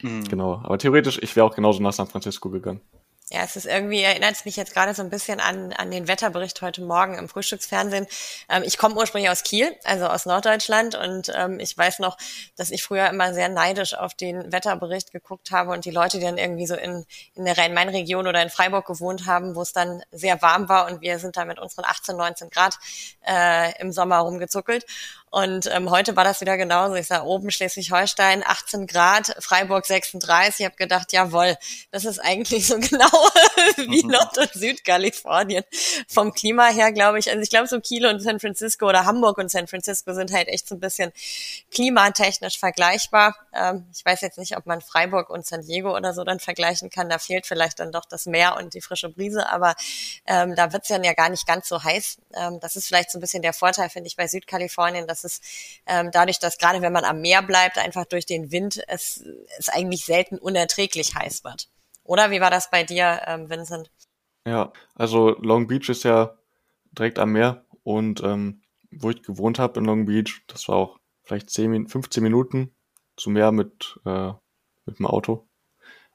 mhm. 0.02 0.24
genau. 0.26 0.62
Aber 0.64 0.78
theoretisch, 0.78 1.20
ich 1.22 1.36
wäre 1.36 1.46
auch 1.46 1.56
genauso 1.56 1.82
nach 1.82 1.94
San 1.94 2.08
Francisco 2.08 2.50
gegangen. 2.50 2.82
Ja, 3.32 3.44
es 3.44 3.56
ist 3.56 3.68
irgendwie, 3.68 4.02
erinnert 4.02 4.32
es 4.32 4.46
mich 4.46 4.56
jetzt 4.56 4.74
gerade 4.74 4.96
so 4.96 5.04
ein 5.04 5.12
bisschen 5.12 5.40
an, 5.40 5.72
an 5.74 5.92
den 5.92 6.08
Wetterbericht 6.08 6.64
heute 6.64 6.82
Morgen 6.82 7.16
im 7.16 7.30
Frühstücksfernsehen. 7.30 8.08
Ähm, 8.50 8.64
ich 8.66 8.80
komme 8.80 8.96
ursprünglich 8.96 9.30
aus 9.30 9.44
Kiel, 9.44 9.76
also 9.84 10.08
aus 10.08 10.26
Norddeutschland 10.26 10.96
und 10.96 11.32
ähm, 11.36 11.60
ich 11.60 11.78
weiß 11.78 12.00
noch, 12.00 12.18
dass 12.56 12.72
ich 12.72 12.82
früher 12.82 13.08
immer 13.08 13.36
sehr 13.36 13.48
neidisch 13.48 13.94
auf 13.94 14.16
den 14.16 14.52
Wetterbericht 14.52 15.12
geguckt 15.12 15.52
habe 15.52 15.70
und 15.74 15.86
die 15.86 15.92
Leute, 15.92 16.18
die 16.18 16.26
dann 16.26 16.40
irgendwie 16.40 16.66
so 16.66 16.74
in, 16.74 17.06
in 17.36 17.46
der 17.46 17.56
Rhein-Main-Region 17.56 18.26
oder 18.26 18.42
in 18.42 18.50
Freiburg 18.50 18.88
gewohnt 18.88 19.28
haben, 19.28 19.54
wo 19.54 19.62
es 19.62 19.74
dann 19.74 20.02
sehr 20.10 20.42
warm 20.42 20.68
war 20.68 20.88
und 20.88 21.02
wir 21.02 21.20
sind 21.20 21.38
da 21.38 21.46
mit 21.46 21.60
unseren 21.60 21.86
18, 21.86 22.18
19 22.18 22.50
Grad 22.50 22.80
äh, 23.28 23.80
im 23.80 23.92
Sommer 23.92 24.18
rumgezuckelt. 24.18 24.88
Und 25.32 25.68
ähm, 25.72 25.92
heute 25.92 26.16
war 26.16 26.24
das 26.24 26.42
wieder 26.42 26.58
genauso. 26.58 26.96
Ich 26.96 27.08
sah 27.08 27.22
oben 27.24 27.52
Schleswig-Holstein 27.52 28.44
18 28.46 28.88
Grad, 28.88 29.36
Freiburg 29.40 29.86
36. 29.86 30.60
Ich 30.60 30.66
habe 30.66 30.76
gedacht, 30.76 31.14
jawohl, 31.14 31.56
das 31.92 32.06
ist 32.06 32.20
eigentlich 32.20 32.66
so 32.68 32.76
genau 32.80 33.10
wie 33.78 34.04
mhm. 34.04 34.12
Nord- 34.12 34.38
und 34.40 34.54
Südkalifornien. 34.54 35.64
Vom 36.08 36.34
Klima 36.34 36.68
her 36.68 36.92
glaube 36.92 37.20
ich, 37.20 37.30
also 37.30 37.42
ich 37.42 37.50
glaube 37.50 37.68
so 37.68 37.80
Kiel 37.80 38.08
und 38.08 38.22
San 38.22 38.40
Francisco 38.40 38.88
oder 38.88 39.06
Hamburg 39.06 39.38
und 39.38 39.52
San 39.52 39.68
Francisco 39.68 40.14
sind 40.14 40.32
halt 40.32 40.48
echt 40.48 40.68
so 40.68 40.76
ein 40.76 40.80
bisschen 40.80 41.12
klimatechnisch 41.72 42.58
vergleichbar. 42.58 43.36
Ähm, 43.54 43.86
ich 43.94 44.04
weiß 44.04 44.22
jetzt 44.22 44.40
nicht, 44.40 44.58
ob 44.58 44.66
man 44.66 44.82
Freiburg 44.82 45.30
und 45.30 45.46
San 45.46 45.62
Diego 45.62 45.96
oder 45.96 46.14
so 46.14 46.24
dann 46.24 46.40
vergleichen 46.40 46.90
kann. 46.90 47.08
Da 47.08 47.20
fehlt 47.20 47.46
vielleicht 47.46 47.80
dann 47.80 47.92
doch 47.92 48.06
das 48.06 48.26
Meer 48.26 48.58
und 48.58 48.74
die 48.74 48.82
frische 48.82 49.10
Brise, 49.10 49.48
aber 49.50 49.76
ähm, 50.26 50.56
da 50.56 50.74
wird 50.74 50.84
es 50.84 50.90
dann 50.90 51.04
ja 51.04 51.14
gar 51.14 51.30
nicht 51.30 51.46
ganz 51.46 51.68
so 51.68 51.84
heiß. 51.84 52.18
Ähm, 52.36 52.60
das 52.60 52.76
ist 52.76 52.88
vielleicht 52.88 53.12
so 53.12 53.20
ein 53.20 53.22
bisschen 53.22 53.44
der 53.44 53.54
Vorteil, 53.54 53.90
finde 53.90 54.08
ich, 54.08 54.16
bei 54.16 54.28
Südkalifornien, 54.28 55.06
dass 55.06 55.19
es 55.24 55.42
ähm, 55.86 56.10
dadurch, 56.12 56.40
dass 56.40 56.58
gerade 56.58 56.82
wenn 56.82 56.94
man 56.94 57.04
am 57.04 57.22
Meer 57.22 57.42
bleibt, 57.42 57.78
einfach 57.78 58.06
durch 58.06 58.26
den 58.26 58.52
Wind, 58.52 58.82
es, 58.88 59.24
es 59.58 59.70
eigentlich 59.70 60.06
selten 60.06 60.38
unerträglich 60.38 61.16
heiß 61.16 61.44
wird. 61.44 61.70
Oder 62.04 62.32
wie 62.32 62.42
war 62.42 62.50
das 62.50 62.72
bei 62.72 62.84
dir, 62.84 63.22
ähm, 63.28 63.50
Vincent? 63.50 63.92
Ja, 64.46 64.74
also 64.96 65.36
Long 65.42 65.68
Beach 65.68 65.90
ist 65.90 66.04
ja 66.04 66.38
direkt 66.92 67.20
am 67.20 67.34
Meer 67.34 67.66
und 67.84 68.24
ähm, 68.24 68.62
wo 68.92 69.12
ich 69.12 69.22
gewohnt 69.22 69.60
habe 69.60 69.80
in 69.80 69.86
Long 69.86 70.06
Beach, 70.06 70.42
das 70.48 70.68
war 70.68 70.78
auch 70.78 71.00
vielleicht 71.24 71.50
10, 71.52 71.88
15 71.88 72.24
Minuten 72.24 72.74
zum 73.16 73.34
Meer 73.34 73.52
mit, 73.52 74.00
äh, 74.06 74.32
mit 74.86 74.98
dem 74.98 75.06
Auto. 75.06 75.48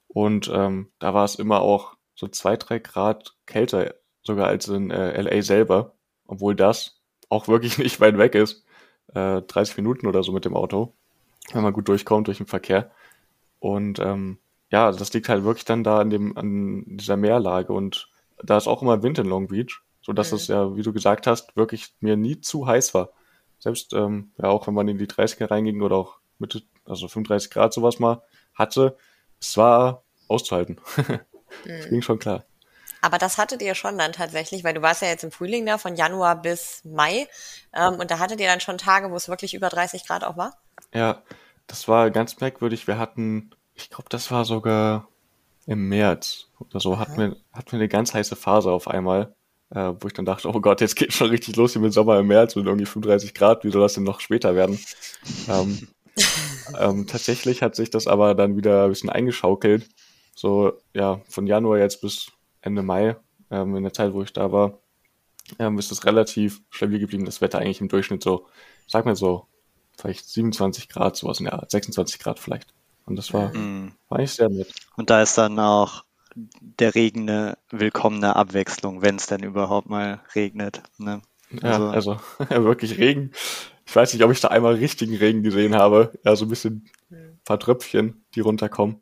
Und 0.08 0.50
ähm, 0.52 0.92
da 0.98 1.14
war 1.14 1.24
es 1.24 1.36
immer 1.36 1.60
auch 1.60 1.96
so 2.14 2.28
zwei, 2.28 2.56
drei 2.56 2.78
Grad 2.78 3.36
kälter, 3.46 3.94
sogar 4.22 4.48
als 4.48 4.68
in 4.68 4.90
äh, 4.90 5.20
LA 5.20 5.42
selber, 5.42 5.94
obwohl 6.26 6.56
das 6.56 7.00
auch 7.28 7.48
wirklich 7.48 7.78
nicht 7.78 8.00
weit 8.00 8.18
weg 8.18 8.34
ist 8.34 8.63
äh, 9.14 9.42
30 9.42 9.76
Minuten 9.76 10.06
oder 10.06 10.22
so 10.22 10.32
mit 10.32 10.44
dem 10.44 10.56
Auto, 10.56 10.92
wenn 11.52 11.62
man 11.62 11.72
gut 11.72 11.88
durchkommt 11.88 12.26
durch 12.26 12.38
den 12.38 12.46
Verkehr. 12.46 12.90
Und 13.60 13.98
ähm, 13.98 14.38
ja, 14.70 14.90
das 14.90 15.12
liegt 15.12 15.28
halt 15.28 15.44
wirklich 15.44 15.64
dann 15.64 15.84
da 15.84 16.00
an 16.00 16.10
dem, 16.10 16.36
an 16.36 16.84
dieser 16.86 17.16
Meerlage 17.16 17.72
und 17.72 18.08
da 18.42 18.56
ist 18.56 18.66
auch 18.66 18.82
immer 18.82 19.02
Wind 19.02 19.18
in 19.18 19.26
Long 19.26 19.48
Beach, 19.48 19.82
so 20.02 20.12
dass 20.12 20.32
mhm. 20.32 20.36
es 20.36 20.46
ja, 20.48 20.76
wie 20.76 20.82
du 20.82 20.92
gesagt 20.92 21.26
hast, 21.26 21.56
wirklich 21.56 21.94
mir 22.00 22.16
nie 22.16 22.40
zu 22.40 22.66
heiß 22.66 22.94
war. 22.94 23.10
Selbst 23.58 23.92
ähm, 23.94 24.32
ja 24.36 24.48
auch 24.48 24.66
wenn 24.66 24.74
man 24.74 24.88
in 24.88 24.98
die 24.98 25.06
30er 25.06 25.50
reinging 25.50 25.80
oder 25.80 25.96
auch 25.96 26.18
Mitte, 26.38 26.62
also 26.84 27.08
35 27.08 27.50
Grad 27.50 27.72
sowas 27.72 27.98
mal 27.98 28.22
hatte, 28.52 28.96
es 29.40 29.56
war 29.56 30.02
auszuhalten. 30.28 30.80
mhm. 31.64 31.88
ging 31.88 32.02
schon 32.02 32.18
klar. 32.18 32.44
Aber 33.04 33.18
das 33.18 33.36
hattet 33.36 33.60
ihr 33.60 33.74
schon 33.74 33.98
dann 33.98 34.14
tatsächlich, 34.14 34.64
weil 34.64 34.72
du 34.72 34.80
warst 34.80 35.02
ja 35.02 35.08
jetzt 35.08 35.24
im 35.24 35.30
Frühling 35.30 35.66
da 35.66 35.76
von 35.76 35.94
Januar 35.94 36.40
bis 36.40 36.80
Mai 36.86 37.28
ähm, 37.74 37.96
und 37.96 38.10
da 38.10 38.18
hattet 38.18 38.40
ihr 38.40 38.46
dann 38.46 38.60
schon 38.60 38.78
Tage, 38.78 39.10
wo 39.10 39.16
es 39.16 39.28
wirklich 39.28 39.52
über 39.52 39.68
30 39.68 40.06
Grad 40.06 40.24
auch 40.24 40.38
war? 40.38 40.56
Ja, 40.94 41.22
das 41.66 41.86
war 41.86 42.10
ganz 42.10 42.40
merkwürdig. 42.40 42.86
Wir 42.86 42.96
hatten, 42.96 43.50
ich 43.74 43.90
glaube, 43.90 44.06
das 44.08 44.30
war 44.30 44.46
sogar 44.46 45.06
im 45.66 45.86
März 45.90 46.46
oder 46.58 46.80
so, 46.80 46.98
hatten 46.98 47.18
wir, 47.18 47.36
hatten 47.52 47.72
wir 47.72 47.78
eine 47.78 47.88
ganz 47.88 48.14
heiße 48.14 48.36
Phase 48.36 48.72
auf 48.72 48.88
einmal, 48.88 49.34
äh, 49.68 49.92
wo 50.00 50.06
ich 50.06 50.14
dann 50.14 50.24
dachte, 50.24 50.48
oh 50.48 50.60
Gott, 50.62 50.80
jetzt 50.80 50.96
geht 50.96 51.12
schon 51.12 51.28
richtig 51.28 51.56
los 51.56 51.74
hier 51.74 51.82
mit 51.82 51.92
Sommer 51.92 52.18
im 52.18 52.28
März 52.28 52.56
mit 52.56 52.64
irgendwie 52.64 52.86
35 52.86 53.34
Grad, 53.34 53.64
wie 53.64 53.70
soll 53.70 53.82
das 53.82 53.92
denn 53.92 54.04
noch 54.04 54.20
später 54.20 54.54
werden? 54.54 54.82
ähm, 55.50 55.88
ähm, 56.80 57.06
tatsächlich 57.06 57.60
hat 57.60 57.76
sich 57.76 57.90
das 57.90 58.06
aber 58.06 58.34
dann 58.34 58.56
wieder 58.56 58.84
ein 58.84 58.88
bisschen 58.88 59.10
eingeschaukelt. 59.10 59.90
So, 60.34 60.72
ja, 60.94 61.20
von 61.28 61.46
Januar 61.46 61.78
jetzt 61.78 62.00
bis 62.00 62.32
Ende 62.64 62.82
Mai, 62.82 63.16
ähm, 63.50 63.76
in 63.76 63.82
der 63.82 63.92
Zeit, 63.92 64.12
wo 64.14 64.22
ich 64.22 64.32
da 64.32 64.50
war, 64.50 64.78
ähm, 65.58 65.78
ist 65.78 65.92
es 65.92 66.04
relativ 66.06 66.62
stabil 66.70 66.98
geblieben. 66.98 67.24
Das 67.24 67.40
Wetter 67.40 67.58
eigentlich 67.58 67.80
im 67.80 67.88
Durchschnitt 67.88 68.22
so, 68.22 68.46
sag 68.86 69.04
mal 69.04 69.16
so, 69.16 69.46
vielleicht 69.96 70.28
27 70.28 70.88
Grad, 70.88 71.16
sowas 71.16 71.40
in 71.40 71.44
der 71.44 71.54
Art, 71.54 71.70
26 71.70 72.18
Grad 72.18 72.38
vielleicht. 72.38 72.72
Und 73.06 73.16
das 73.16 73.32
war, 73.34 73.54
mhm. 73.54 73.92
war 74.08 74.18
eigentlich 74.18 74.32
sehr 74.32 74.48
nett. 74.48 74.72
Und 74.96 75.10
da 75.10 75.20
ist 75.20 75.36
dann 75.36 75.58
auch 75.58 76.04
der 76.34 76.94
Regen 76.94 77.28
eine 77.28 77.58
willkommene 77.70 78.34
Abwechslung, 78.34 79.02
wenn 79.02 79.16
es 79.16 79.26
denn 79.26 79.42
überhaupt 79.42 79.88
mal 79.88 80.22
regnet. 80.34 80.82
Ne? 80.98 81.20
Also, 81.62 81.84
ja, 81.84 81.90
also 81.90 82.20
wirklich 82.48 82.98
Regen. 82.98 83.32
Ich 83.86 83.94
weiß 83.94 84.14
nicht, 84.14 84.24
ob 84.24 84.32
ich 84.32 84.40
da 84.40 84.48
einmal 84.48 84.74
richtigen 84.74 85.14
Regen 85.14 85.42
gesehen 85.42 85.74
habe. 85.74 86.18
Ja, 86.24 86.34
so 86.34 86.46
ein 86.46 86.48
bisschen 86.48 86.90
ein 87.10 87.38
paar 87.44 87.60
Tröpfchen, 87.60 88.24
die 88.34 88.40
runterkommen. 88.40 89.00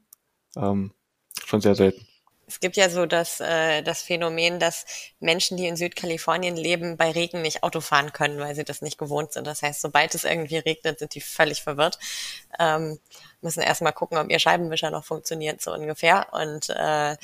Ähm, 0.57 0.93
schon 1.47 1.61
sehr 1.61 1.77
selten. 1.77 2.05
Es 2.47 2.61
gibt 2.61 2.77
ja 2.77 2.91
so 2.91 3.07
das, 3.07 3.41
äh, 3.41 3.83
das 3.83 4.03
Phänomen, 4.03 4.59
dass 4.59 4.85
Menschen, 5.21 5.57
die 5.57 5.67
in 5.67 5.77
Südkalifornien 5.77 6.57
leben, 6.57 6.97
bei 6.97 7.11
Regen 7.11 7.41
nicht 7.41 7.63
Auto 7.63 7.81
fahren 7.81 8.13
können, 8.13 8.39
weil 8.41 8.55
sie 8.55 8.65
das 8.65 8.83
nicht 8.83 8.99
gewohnt 8.99 9.33
sind. 9.33 9.47
Das 9.47 9.63
heißt, 9.63 9.81
sobald 9.81 10.15
es 10.15 10.25
irgendwie 10.25 10.59
regnet, 10.59 10.99
sind 10.99 11.15
die 11.15 11.21
völlig 11.21 11.63
verwirrt. 11.63 11.99
Ähm, 12.59 12.99
müssen 13.41 13.63
erstmal 13.63 13.93
gucken, 13.93 14.19
ob 14.19 14.31
ihr 14.31 14.39
Scheibenwischer 14.39 14.91
noch 14.91 15.05
funktioniert, 15.05 15.61
so 15.61 15.73
ungefähr. 15.73 16.27
Und 16.33 16.71
äh, 16.71 17.17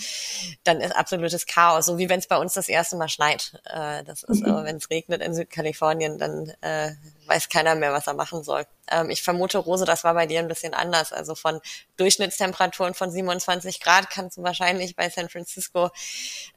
dann 0.65 0.81
ist 0.81 0.97
absolutes 0.97 1.47
Chaos, 1.47 1.87
so 1.87 1.99
wie 1.99 2.09
wenn 2.09 2.19
es 2.19 2.27
bei 2.27 2.37
uns 2.37 2.55
das 2.55 2.69
erste 2.69 2.97
Mal 2.97 3.09
schneit. 3.09 3.61
Äh, 3.65 4.05
das 4.05 4.23
ist 4.23 4.45
aber, 4.45 4.65
wenn 4.65 4.77
es 4.77 4.91
regnet 4.91 5.23
in 5.23 5.35
Südkalifornien, 5.35 6.19
dann 6.19 6.53
äh, 6.61 6.93
weiß 7.29 7.49
keiner 7.49 7.75
mehr, 7.75 7.93
was 7.93 8.07
er 8.07 8.15
machen 8.15 8.43
soll. 8.43 8.65
Ähm, 8.91 9.11
ich 9.11 9.23
vermute, 9.23 9.59
Rose, 9.59 9.85
das 9.85 10.05
war 10.05 10.15
bei 10.15 10.27
dir 10.27 10.41
ein 10.41 10.49
bisschen 10.49 10.75
anders. 10.75 11.13
Also 11.13 11.35
von 11.35 11.61
Durchschnittstemperaturen 11.97 12.95
von 12.95 13.11
27 13.11 13.81
Grad 13.81 14.11
kannst 14.11 14.39
du 14.39 14.43
wahrscheinlich 14.43 14.97
bei 14.97 15.09
San 15.09 15.29
Francisco 15.29 15.91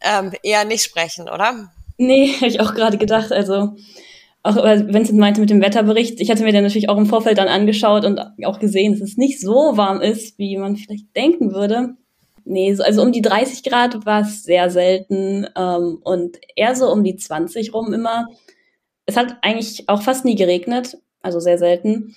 ähm, 0.02 0.34
eher 0.44 0.66
nicht 0.66 0.84
sprechen, 0.84 1.30
oder? 1.30 1.72
Nee, 1.98 2.34
habe 2.38 2.48
ich 2.48 2.62
auch 2.62 2.74
gerade 2.74 2.98
gedacht. 2.98 3.32
Also 3.32 3.76
auch 4.44 4.56
Vincent 4.56 5.20
meinte 5.20 5.40
mit 5.40 5.52
dem 5.52 5.62
Wetterbericht, 5.62 6.20
ich 6.20 6.32
hatte 6.32 6.44
mir 6.44 6.52
den 6.52 6.64
natürlich 6.64 6.90
auch 6.90 6.98
im 6.98 7.06
Vorfeld 7.06 7.38
dann 7.38 7.48
angeschaut 7.48 8.06
und 8.06 8.20
auch 8.44 8.60
gesehen, 8.60 8.94
dass 8.94 9.02
es 9.02 9.18
nicht 9.18 9.40
so 9.40 9.78
warm 9.78 10.02
ist, 10.02 10.40
wie 10.40 10.58
man 10.58 10.78
vielleicht 10.78 11.16
denken 11.16 11.54
würde. 11.54 11.96
Nee, 12.44 12.76
also 12.80 13.04
um 13.04 13.12
die 13.12 13.22
30 13.22 13.62
Grad 13.64 14.06
war 14.06 14.22
es 14.22 14.44
sehr 14.44 14.72
selten 14.72 15.48
ähm, 15.56 16.00
und 16.04 16.40
eher 16.56 16.76
so 16.76 16.92
um 16.92 17.04
die 17.04 17.16
20 17.16 17.74
rum 17.74 17.94
immer. 17.94 18.28
Es 19.06 19.18
hat 19.18 19.38
eigentlich 19.42 19.90
auch 19.90 20.02
fast 20.02 20.26
nie 20.26 20.36
geregnet, 20.36 20.98
also 21.22 21.40
sehr 21.40 21.58
selten. 21.58 22.16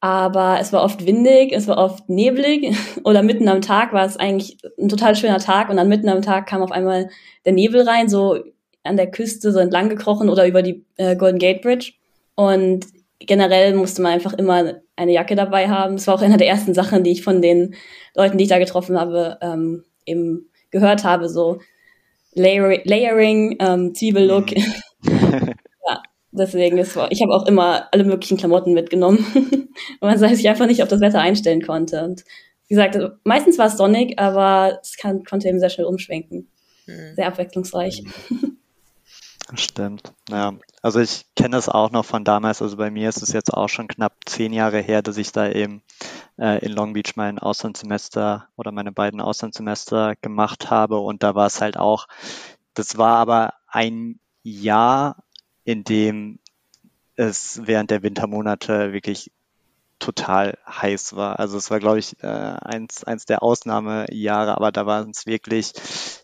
Aber 0.00 0.58
es 0.60 0.70
war 0.70 0.84
oft 0.84 1.06
windig, 1.06 1.52
es 1.52 1.66
war 1.66 1.78
oft 1.78 2.10
neblig 2.10 2.76
oder 3.04 3.22
mitten 3.22 3.48
am 3.48 3.62
Tag 3.62 3.94
war 3.94 4.04
es 4.04 4.18
eigentlich 4.18 4.58
ein 4.78 4.90
total 4.90 5.16
schöner 5.16 5.38
Tag 5.38 5.70
und 5.70 5.76
dann 5.76 5.88
mitten 5.88 6.10
am 6.10 6.20
Tag 6.20 6.46
kam 6.46 6.62
auf 6.62 6.72
einmal 6.72 7.08
der 7.46 7.54
Nebel 7.54 7.88
rein, 7.88 8.08
so 8.10 8.38
an 8.82 8.98
der 8.98 9.10
Küste 9.10 9.50
so 9.50 9.58
entlang 9.58 9.88
gekrochen 9.88 10.28
oder 10.28 10.46
über 10.46 10.60
die 10.60 10.84
äh, 10.96 11.16
Golden 11.16 11.38
Gate 11.38 11.62
Bridge. 11.62 11.92
Und 12.34 12.84
generell 13.18 13.74
musste 13.74 14.02
man 14.02 14.12
einfach 14.12 14.34
immer 14.34 14.74
eine 14.96 15.12
Jacke 15.12 15.36
dabei 15.36 15.68
haben. 15.68 15.94
Es 15.94 16.06
war 16.06 16.16
auch 16.16 16.22
eine 16.22 16.36
der 16.36 16.48
ersten 16.48 16.74
Sachen, 16.74 17.02
die 17.02 17.12
ich 17.12 17.24
von 17.24 17.40
den 17.40 17.74
Leuten, 18.14 18.36
die 18.36 18.44
ich 18.44 18.50
da 18.50 18.58
getroffen 18.58 19.00
habe, 19.00 19.38
ähm, 19.40 19.84
eben 20.04 20.50
gehört 20.70 21.04
habe, 21.04 21.30
so 21.30 21.60
Layer 22.34 22.78
Layering, 22.84 23.56
ähm, 23.58 23.94
Zwiebellook. 23.94 24.48
Mhm. 26.34 26.38
deswegen 26.38 26.78
ist 26.78 26.98
ich 27.10 27.22
habe 27.22 27.32
auch 27.32 27.46
immer 27.46 27.88
alle 27.92 28.04
möglichen 28.04 28.36
Klamotten 28.36 28.74
mitgenommen, 28.74 29.24
weil 30.00 30.18
man 30.18 30.34
sich 30.34 30.48
einfach 30.48 30.66
nicht 30.66 30.82
auf 30.82 30.88
das 30.88 31.00
Wetter 31.00 31.20
einstellen 31.20 31.62
konnte. 31.62 32.04
Und 32.04 32.24
wie 32.68 32.74
gesagt, 32.74 32.98
meistens 33.24 33.58
war 33.58 33.66
es 33.66 33.76
sonnig, 33.76 34.18
aber 34.18 34.78
es 34.82 34.96
kann, 34.96 35.24
konnte 35.24 35.48
eben 35.48 35.60
sehr 35.60 35.70
schnell 35.70 35.86
umschwenken. 35.86 36.48
hm. 36.86 37.14
sehr 37.14 37.26
abwechslungsreich. 37.26 38.02
Stimmt. 39.54 40.12
Ja, 40.30 40.54
also 40.80 41.00
ich 41.00 41.26
kenne 41.36 41.56
das 41.56 41.68
auch 41.68 41.90
noch 41.90 42.04
von 42.04 42.24
damals. 42.24 42.62
Also 42.62 42.78
bei 42.78 42.90
mir 42.90 43.10
ist 43.10 43.22
es 43.22 43.32
jetzt 43.32 43.52
auch 43.52 43.68
schon 43.68 43.88
knapp 43.88 44.14
zehn 44.24 44.54
Jahre 44.54 44.80
her, 44.80 45.02
dass 45.02 45.18
ich 45.18 45.32
da 45.32 45.48
eben 45.50 45.82
äh, 46.38 46.64
in 46.64 46.72
Long 46.72 46.94
Beach 46.94 47.12
mein 47.16 47.38
Auslandssemester 47.38 48.48
oder 48.56 48.72
meine 48.72 48.90
beiden 48.90 49.20
Auslandssemester 49.20 50.14
gemacht 50.22 50.70
habe. 50.70 50.98
Und 50.98 51.22
da 51.22 51.34
war 51.34 51.46
es 51.46 51.60
halt 51.60 51.76
auch, 51.76 52.06
das 52.72 52.96
war 52.96 53.18
aber 53.18 53.54
ein 53.68 54.18
Jahr, 54.42 55.22
in 55.64 55.84
dem 55.84 56.38
es 57.16 57.60
während 57.64 57.90
der 57.90 58.02
Wintermonate 58.02 58.92
wirklich 58.92 59.30
total 59.98 60.58
heiß 60.68 61.16
war. 61.16 61.38
Also 61.38 61.56
es 61.56 61.70
war, 61.70 61.78
glaube 61.80 61.98
ich, 61.98 62.22
äh, 62.22 62.26
eins, 62.26 63.04
eins 63.04 63.24
der 63.24 63.42
Ausnahmejahre, 63.42 64.56
aber 64.56 64.72
da 64.72 64.86
waren 64.86 65.10
es 65.10 65.26
wirklich, 65.26 65.72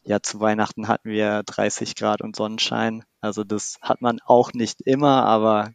ja, 0.04 0.20
zu 0.20 0.40
Weihnachten 0.40 0.88
hatten 0.88 1.08
wir 1.08 1.42
30 1.44 1.94
Grad 1.94 2.20
und 2.20 2.36
Sonnenschein. 2.36 3.04
Also 3.20 3.44
das 3.44 3.78
hat 3.80 4.02
man 4.02 4.18
auch 4.26 4.52
nicht 4.52 4.82
immer, 4.82 5.24
aber 5.24 5.72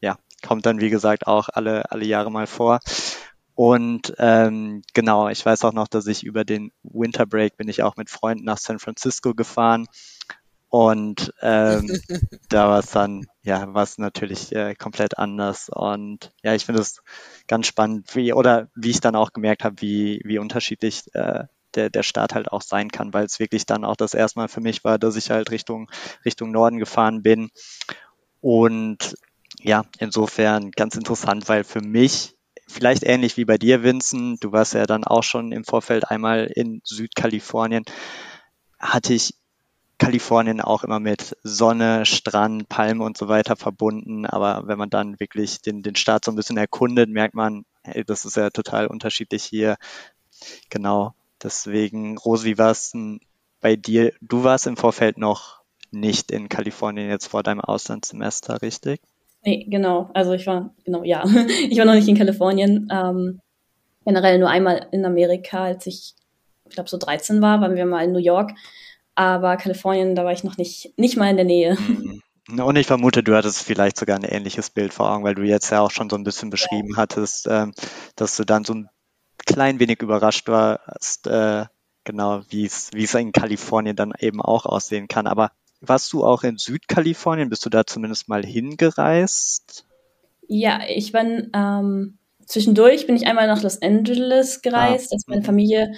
ja, 0.00 0.16
kommt 0.44 0.66
dann, 0.66 0.80
wie 0.80 0.90
gesagt, 0.90 1.26
auch 1.26 1.48
alle, 1.52 1.90
alle 1.92 2.06
Jahre 2.06 2.32
mal 2.32 2.46
vor. 2.46 2.80
Und 3.54 4.14
ähm, 4.18 4.82
genau, 4.94 5.28
ich 5.28 5.44
weiß 5.46 5.64
auch 5.64 5.72
noch, 5.72 5.86
dass 5.86 6.08
ich 6.08 6.24
über 6.24 6.44
den 6.44 6.72
Winter 6.82 7.24
Break 7.26 7.56
bin 7.56 7.68
ich 7.68 7.84
auch 7.84 7.96
mit 7.96 8.10
Freunden 8.10 8.44
nach 8.44 8.58
San 8.58 8.80
Francisco 8.80 9.32
gefahren 9.34 9.86
und 10.74 11.32
ähm, 11.40 11.86
da 12.48 12.68
war 12.68 12.80
es 12.80 12.90
dann, 12.90 13.28
ja, 13.44 13.72
war 13.72 13.84
es 13.84 13.96
natürlich 13.96 14.52
äh, 14.52 14.74
komplett 14.74 15.18
anders. 15.18 15.68
Und 15.72 16.32
ja, 16.42 16.52
ich 16.52 16.66
finde 16.66 16.80
es 16.80 17.00
ganz 17.46 17.68
spannend, 17.68 18.12
wie, 18.16 18.32
oder 18.32 18.66
wie 18.74 18.90
ich 18.90 18.98
dann 18.98 19.14
auch 19.14 19.32
gemerkt 19.32 19.62
habe, 19.62 19.80
wie, 19.80 20.20
wie 20.24 20.38
unterschiedlich 20.38 21.14
äh, 21.14 21.44
der, 21.76 21.90
der 21.90 22.02
Start 22.02 22.34
halt 22.34 22.50
auch 22.50 22.60
sein 22.60 22.90
kann, 22.90 23.14
weil 23.14 23.24
es 23.24 23.38
wirklich 23.38 23.66
dann 23.66 23.84
auch 23.84 23.94
das 23.94 24.14
erste 24.14 24.40
Mal 24.40 24.48
für 24.48 24.60
mich 24.60 24.82
war, 24.82 24.98
dass 24.98 25.14
ich 25.14 25.30
halt 25.30 25.52
Richtung, 25.52 25.88
Richtung 26.24 26.50
Norden 26.50 26.78
gefahren 26.78 27.22
bin. 27.22 27.50
Und 28.40 29.14
ja, 29.60 29.84
insofern 30.00 30.72
ganz 30.72 30.96
interessant, 30.96 31.48
weil 31.48 31.62
für 31.62 31.82
mich 31.82 32.34
vielleicht 32.66 33.04
ähnlich 33.04 33.36
wie 33.36 33.44
bei 33.44 33.58
dir, 33.58 33.84
Vincent, 33.84 34.42
du 34.42 34.50
warst 34.50 34.74
ja 34.74 34.86
dann 34.86 35.04
auch 35.04 35.22
schon 35.22 35.52
im 35.52 35.62
Vorfeld 35.62 36.10
einmal 36.10 36.46
in 36.46 36.80
Südkalifornien, 36.82 37.84
hatte 38.80 39.14
ich 39.14 39.34
Kalifornien 39.98 40.60
auch 40.60 40.84
immer 40.84 41.00
mit 41.00 41.36
Sonne, 41.42 42.04
Strand, 42.04 42.68
Palmen 42.68 43.00
und 43.00 43.16
so 43.16 43.28
weiter 43.28 43.56
verbunden. 43.56 44.26
Aber 44.26 44.66
wenn 44.66 44.78
man 44.78 44.90
dann 44.90 45.20
wirklich 45.20 45.60
den, 45.62 45.82
den 45.82 45.96
Staat 45.96 46.24
so 46.24 46.32
ein 46.32 46.36
bisschen 46.36 46.56
erkundet, 46.56 47.08
merkt 47.08 47.34
man, 47.34 47.64
hey, 47.82 48.04
das 48.04 48.24
ist 48.24 48.36
ja 48.36 48.50
total 48.50 48.86
unterschiedlich 48.86 49.44
hier. 49.44 49.76
Genau. 50.70 51.14
Deswegen, 51.42 52.18
Rose, 52.18 52.44
wie 52.44 52.58
war 52.58 52.70
es 52.70 52.90
denn 52.90 53.20
bei 53.60 53.76
dir? 53.76 54.12
Du 54.20 54.44
warst 54.44 54.66
im 54.66 54.76
Vorfeld 54.76 55.18
noch 55.18 55.62
nicht 55.90 56.30
in 56.30 56.48
Kalifornien 56.48 57.08
jetzt 57.08 57.28
vor 57.28 57.42
deinem 57.42 57.60
Auslandssemester, 57.60 58.62
richtig? 58.62 59.00
Nee, 59.44 59.66
genau. 59.68 60.10
Also 60.14 60.32
ich 60.32 60.46
war, 60.46 60.74
genau, 60.84 61.04
ja. 61.04 61.24
Ich 61.70 61.78
war 61.78 61.84
noch 61.84 61.94
nicht 61.94 62.08
in 62.08 62.16
Kalifornien. 62.16 62.88
Ähm, 62.90 63.40
generell 64.04 64.38
nur 64.38 64.48
einmal 64.48 64.88
in 64.90 65.04
Amerika, 65.04 65.64
als 65.64 65.86
ich, 65.86 66.14
ich 66.66 66.74
glaube, 66.74 66.88
so 66.88 66.96
13 66.96 67.42
war, 67.42 67.60
waren 67.60 67.74
wir 67.74 67.86
mal 67.86 68.04
in 68.04 68.12
New 68.12 68.18
York. 68.18 68.52
Aber 69.14 69.56
Kalifornien, 69.56 70.14
da 70.14 70.24
war 70.24 70.32
ich 70.32 70.44
noch 70.44 70.56
nicht, 70.56 70.92
nicht 70.98 71.16
mal 71.16 71.30
in 71.30 71.36
der 71.36 71.44
Nähe. 71.44 71.76
Mhm. 71.76 72.22
Und 72.60 72.76
ich 72.76 72.86
vermute, 72.86 73.22
du 73.22 73.34
hattest 73.34 73.62
vielleicht 73.62 73.96
sogar 73.96 74.16
ein 74.16 74.24
ähnliches 74.24 74.68
Bild 74.68 74.92
vor 74.92 75.10
Augen, 75.10 75.24
weil 75.24 75.34
du 75.34 75.42
jetzt 75.42 75.70
ja 75.70 75.80
auch 75.80 75.90
schon 75.90 76.10
so 76.10 76.16
ein 76.16 76.24
bisschen 76.24 76.50
beschrieben 76.50 76.96
hattest, 76.96 77.46
ähm, 77.48 77.72
dass 78.16 78.36
du 78.36 78.44
dann 78.44 78.64
so 78.64 78.74
ein 78.74 78.88
klein 79.46 79.80
wenig 79.80 80.02
überrascht 80.02 80.48
warst, 80.48 81.26
äh, 81.26 81.64
genau, 82.04 82.42
wie 82.50 82.66
es, 82.66 82.90
wie 82.92 83.04
es 83.04 83.14
in 83.14 83.32
Kalifornien 83.32 83.96
dann 83.96 84.12
eben 84.18 84.42
auch 84.42 84.66
aussehen 84.66 85.08
kann. 85.08 85.26
Aber 85.26 85.52
warst 85.80 86.12
du 86.12 86.24
auch 86.24 86.42
in 86.42 86.58
Südkalifornien? 86.58 87.48
Bist 87.48 87.64
du 87.64 87.70
da 87.70 87.86
zumindest 87.86 88.28
mal 88.28 88.44
hingereist? 88.44 89.86
Ja, 90.46 90.80
ich 90.86 91.12
bin 91.12 91.50
ähm, 91.54 92.18
zwischendurch 92.44 93.06
bin 93.06 93.16
ich 93.16 93.26
einmal 93.26 93.46
nach 93.46 93.62
Los 93.62 93.80
Angeles 93.80 94.62
gereist, 94.62 95.12
ah. 95.12 95.14
als 95.14 95.26
meine 95.26 95.42
Familie 95.42 95.94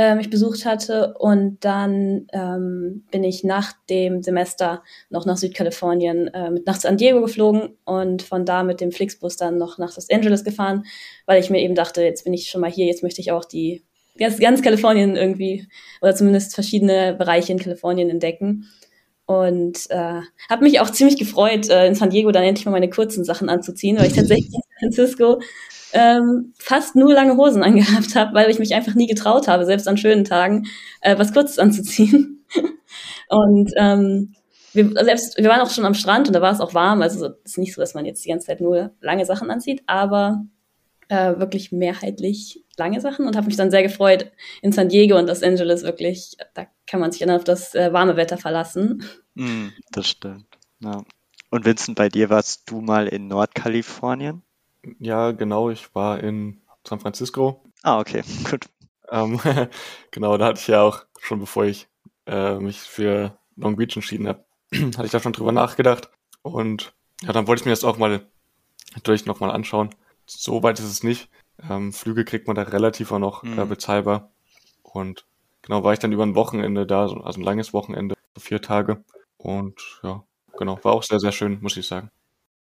äh, 0.00 0.14
mich 0.14 0.30
besucht 0.30 0.64
hatte. 0.64 1.12
Und 1.18 1.58
dann 1.60 2.26
ähm, 2.32 3.04
bin 3.10 3.22
ich 3.22 3.44
nach 3.44 3.74
dem 3.90 4.22
Semester 4.22 4.82
noch 5.10 5.26
nach 5.26 5.36
Südkalifornien 5.36 6.28
äh, 6.28 6.50
mit 6.50 6.66
nach 6.66 6.80
San 6.80 6.96
Diego 6.96 7.20
geflogen 7.20 7.76
und 7.84 8.22
von 8.22 8.46
da 8.46 8.62
mit 8.62 8.80
dem 8.80 8.92
Flixbus 8.92 9.36
dann 9.36 9.58
noch 9.58 9.76
nach 9.76 9.94
Los 9.94 10.08
Angeles 10.08 10.42
gefahren, 10.42 10.84
weil 11.26 11.38
ich 11.38 11.50
mir 11.50 11.60
eben 11.60 11.74
dachte, 11.74 12.00
jetzt 12.02 12.24
bin 12.24 12.32
ich 12.32 12.48
schon 12.48 12.62
mal 12.62 12.70
hier, 12.70 12.86
jetzt 12.86 13.02
möchte 13.02 13.20
ich 13.20 13.30
auch 13.30 13.44
die 13.44 13.84
ganz, 14.18 14.38
ganz 14.38 14.62
Kalifornien 14.62 15.16
irgendwie 15.16 15.66
oder 16.00 16.14
zumindest 16.14 16.54
verschiedene 16.54 17.14
Bereiche 17.14 17.52
in 17.52 17.58
Kalifornien 17.58 18.08
entdecken. 18.08 18.70
Und 19.26 19.84
äh, 19.90 20.22
habe 20.48 20.64
mich 20.64 20.80
auch 20.80 20.88
ziemlich 20.88 21.18
gefreut, 21.18 21.68
äh, 21.68 21.86
in 21.86 21.94
San 21.94 22.08
Diego 22.08 22.32
dann 22.32 22.42
endlich 22.42 22.64
mal 22.64 22.72
meine 22.72 22.88
kurzen 22.88 23.22
Sachen 23.22 23.50
anzuziehen, 23.50 23.98
weil 23.98 24.06
ich 24.06 24.14
tatsächlich 24.14 24.46
in 24.46 24.62
San 24.62 24.80
Francisco 24.80 25.40
ähm, 25.92 26.52
fast 26.58 26.96
nur 26.96 27.12
lange 27.12 27.36
Hosen 27.36 27.62
angehabt 27.64 28.14
habe, 28.14 28.34
weil 28.34 28.50
ich 28.50 28.58
mich 28.58 28.74
einfach 28.74 28.94
nie 28.94 29.06
getraut 29.06 29.48
habe, 29.48 29.64
selbst 29.64 29.88
an 29.88 29.96
schönen 29.96 30.24
Tagen, 30.24 30.66
äh, 31.00 31.18
was 31.18 31.32
Kurzes 31.32 31.58
anzuziehen. 31.58 32.44
und 33.28 33.72
ähm, 33.76 34.34
wir, 34.72 34.90
selbst, 35.04 35.36
wir 35.36 35.48
waren 35.48 35.60
auch 35.60 35.70
schon 35.70 35.84
am 35.84 35.94
Strand 35.94 36.28
und 36.28 36.34
da 36.34 36.42
war 36.42 36.52
es 36.52 36.60
auch 36.60 36.74
warm. 36.74 37.02
Also 37.02 37.26
es 37.44 37.52
ist 37.52 37.58
nicht 37.58 37.74
so, 37.74 37.80
dass 37.80 37.94
man 37.94 38.04
jetzt 38.04 38.24
die 38.24 38.28
ganze 38.28 38.46
Zeit 38.46 38.60
nur 38.60 38.92
lange 39.00 39.26
Sachen 39.26 39.50
anzieht, 39.50 39.82
aber 39.86 40.44
äh, 41.08 41.38
wirklich 41.38 41.72
mehrheitlich 41.72 42.64
lange 42.76 43.00
Sachen 43.00 43.26
und 43.26 43.36
habe 43.36 43.48
mich 43.48 43.56
dann 43.56 43.72
sehr 43.72 43.82
gefreut 43.82 44.30
in 44.62 44.72
San 44.72 44.88
Diego 44.88 45.18
und 45.18 45.26
Los 45.26 45.42
Angeles 45.42 45.82
wirklich. 45.82 46.36
Da 46.54 46.66
kann 46.86 47.00
man 47.00 47.10
sich 47.10 47.20
dann 47.20 47.30
auf 47.30 47.44
das 47.44 47.74
äh, 47.74 47.92
warme 47.92 48.16
Wetter 48.16 48.38
verlassen. 48.38 49.04
Mm, 49.34 49.68
das 49.90 50.08
stimmt. 50.08 50.46
Ja. 50.78 51.02
Und 51.50 51.64
Vincent, 51.64 51.96
bei 51.96 52.08
dir 52.08 52.30
warst 52.30 52.70
du 52.70 52.80
mal 52.80 53.08
in 53.08 53.26
Nordkalifornien? 53.26 54.42
Ja, 54.98 55.32
genau. 55.32 55.70
Ich 55.70 55.94
war 55.94 56.20
in 56.20 56.60
San 56.86 57.00
Francisco. 57.00 57.62
Ah, 57.82 58.00
okay, 58.00 58.22
gut. 58.50 58.66
Ähm, 59.10 59.40
genau, 60.10 60.36
da 60.36 60.46
hatte 60.46 60.60
ich 60.60 60.68
ja 60.68 60.82
auch 60.82 61.04
schon, 61.20 61.40
bevor 61.40 61.64
ich 61.64 61.88
äh, 62.26 62.58
mich 62.58 62.78
für 62.78 63.36
Long 63.56 63.76
Beach 63.76 63.94
entschieden 63.96 64.28
habe, 64.28 64.44
hatte 64.72 65.06
ich 65.06 65.12
da 65.12 65.20
schon 65.20 65.32
drüber 65.32 65.52
nachgedacht. 65.52 66.10
Und 66.42 66.94
ja, 67.22 67.32
dann 67.32 67.46
wollte 67.46 67.62
ich 67.62 67.66
mir 67.66 67.72
das 67.72 67.84
auch 67.84 67.98
mal 67.98 68.26
natürlich 68.94 69.26
nochmal 69.26 69.50
anschauen. 69.50 69.90
So 70.26 70.62
weit 70.62 70.78
ist 70.78 70.86
es 70.86 71.02
nicht. 71.02 71.28
Ähm, 71.68 71.92
Flüge 71.92 72.24
kriegt 72.24 72.46
man 72.46 72.56
da 72.56 72.62
relativ 72.62 73.12
auch 73.12 73.18
noch 73.18 73.42
mhm. 73.42 73.58
äh, 73.58 73.64
bezahlbar. 73.66 74.30
Und 74.82 75.26
genau, 75.62 75.84
war 75.84 75.92
ich 75.92 75.98
dann 75.98 76.12
über 76.12 76.24
ein 76.24 76.34
Wochenende 76.34 76.86
da, 76.86 77.02
also 77.02 77.16
ein 77.22 77.42
langes 77.42 77.72
Wochenende, 77.72 78.14
so 78.34 78.40
vier 78.40 78.62
Tage. 78.62 79.04
Und 79.36 80.00
ja, 80.02 80.24
genau, 80.56 80.78
war 80.82 80.92
auch 80.92 81.02
sehr, 81.02 81.20
sehr 81.20 81.32
schön, 81.32 81.58
muss 81.60 81.76
ich 81.76 81.86
sagen. 81.86 82.10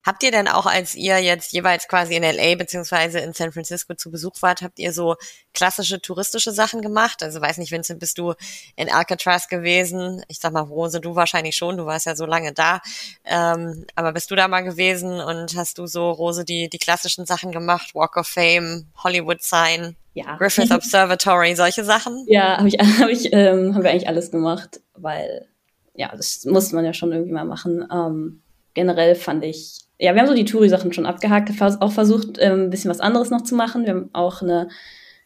Habt 0.03 0.21
ihr 0.23 0.31
denn 0.31 0.47
auch, 0.47 0.65
als 0.65 0.95
ihr 0.95 1.19
jetzt 1.19 1.53
jeweils 1.53 1.87
quasi 1.87 2.15
in 2.15 2.23
LA 2.23 2.55
beziehungsweise 2.55 3.19
in 3.19 3.33
San 3.33 3.51
Francisco 3.51 3.93
zu 3.93 4.11
Besuch 4.11 4.41
wart, 4.41 4.61
habt 4.61 4.79
ihr 4.79 4.91
so 4.91 5.15
klassische 5.53 6.01
touristische 6.01 6.51
Sachen 6.51 6.81
gemacht? 6.81 7.23
Also 7.23 7.39
weiß 7.39 7.57
nicht, 7.57 7.71
Vincent, 7.71 7.99
bist 7.99 8.17
du 8.17 8.33
in 8.75 8.91
Alcatraz 8.91 9.47
gewesen? 9.47 10.23
Ich 10.27 10.39
sag 10.39 10.51
mal, 10.51 10.61
Rose, 10.61 10.99
du 10.99 11.15
wahrscheinlich 11.15 11.55
schon, 11.55 11.77
du 11.77 11.85
warst 11.85 12.05
ja 12.05 12.15
so 12.15 12.25
lange 12.25 12.51
da. 12.51 12.81
Ähm, 13.23 13.85
aber 13.95 14.11
bist 14.11 14.29
du 14.29 14.35
da 14.35 14.47
mal 14.47 14.61
gewesen 14.61 15.21
und 15.21 15.55
hast 15.55 15.77
du 15.77 15.87
so, 15.87 16.11
Rose, 16.11 16.43
die, 16.43 16.69
die 16.69 16.79
klassischen 16.79 17.25
Sachen 17.25 17.51
gemacht? 17.51 17.95
Walk 17.95 18.17
of 18.17 18.27
Fame, 18.27 18.87
Hollywood 19.03 19.41
Sign, 19.41 19.95
ja. 20.13 20.35
Griffith 20.37 20.71
Observatory, 20.71 21.55
solche 21.55 21.83
Sachen? 21.85 22.25
Ja, 22.27 22.57
hab 22.57 22.65
ich, 22.65 22.73
hab 22.99 23.09
ich, 23.09 23.31
ähm, 23.31 23.73
haben 23.73 23.83
wir 23.83 23.91
eigentlich 23.91 24.07
alles 24.07 24.31
gemacht, 24.31 24.81
weil 24.95 25.47
ja, 25.95 26.13
das 26.15 26.45
muss 26.45 26.71
man 26.71 26.85
ja 26.85 26.93
schon 26.93 27.11
irgendwie 27.11 27.31
mal 27.31 27.45
machen. 27.45 27.87
Ähm, 27.91 28.41
generell 28.73 29.15
fand 29.15 29.43
ich 29.43 29.79
ja, 30.03 30.13
wir 30.13 30.21
haben 30.21 30.27
so 30.27 30.35
die 30.35 30.43
Touri-Sachen 30.43 30.91
schon 30.91 31.05
abgehakt, 31.05 31.49
auch 31.61 31.91
versucht, 31.93 32.37
ähm, 32.39 32.63
ein 32.63 32.69
bisschen 32.69 32.91
was 32.91 32.99
anderes 32.99 33.29
noch 33.29 33.41
zu 33.41 33.55
machen. 33.55 33.85
Wir 33.85 33.93
haben 33.93 34.09
auch 34.11 34.41
eine 34.41 34.67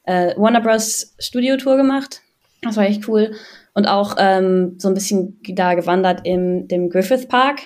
äh, 0.03 0.35
Warner 0.37 0.61
Bros. 0.61 1.15
Studio-Tour 1.17 1.77
gemacht. 1.77 2.21
Das 2.61 2.77
war 2.77 2.85
echt 2.85 3.07
cool. 3.07 3.31
Und 3.73 3.87
auch 3.87 4.17
ähm, 4.19 4.75
so 4.77 4.87
ein 4.87 4.93
bisschen 4.93 5.41
da 5.49 5.73
gewandert 5.73 6.21
im 6.25 6.67
dem 6.67 6.91
Griffith 6.91 7.27
Park. 7.27 7.61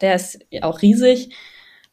Der 0.00 0.16
ist 0.16 0.40
auch 0.62 0.82
riesig. 0.82 1.32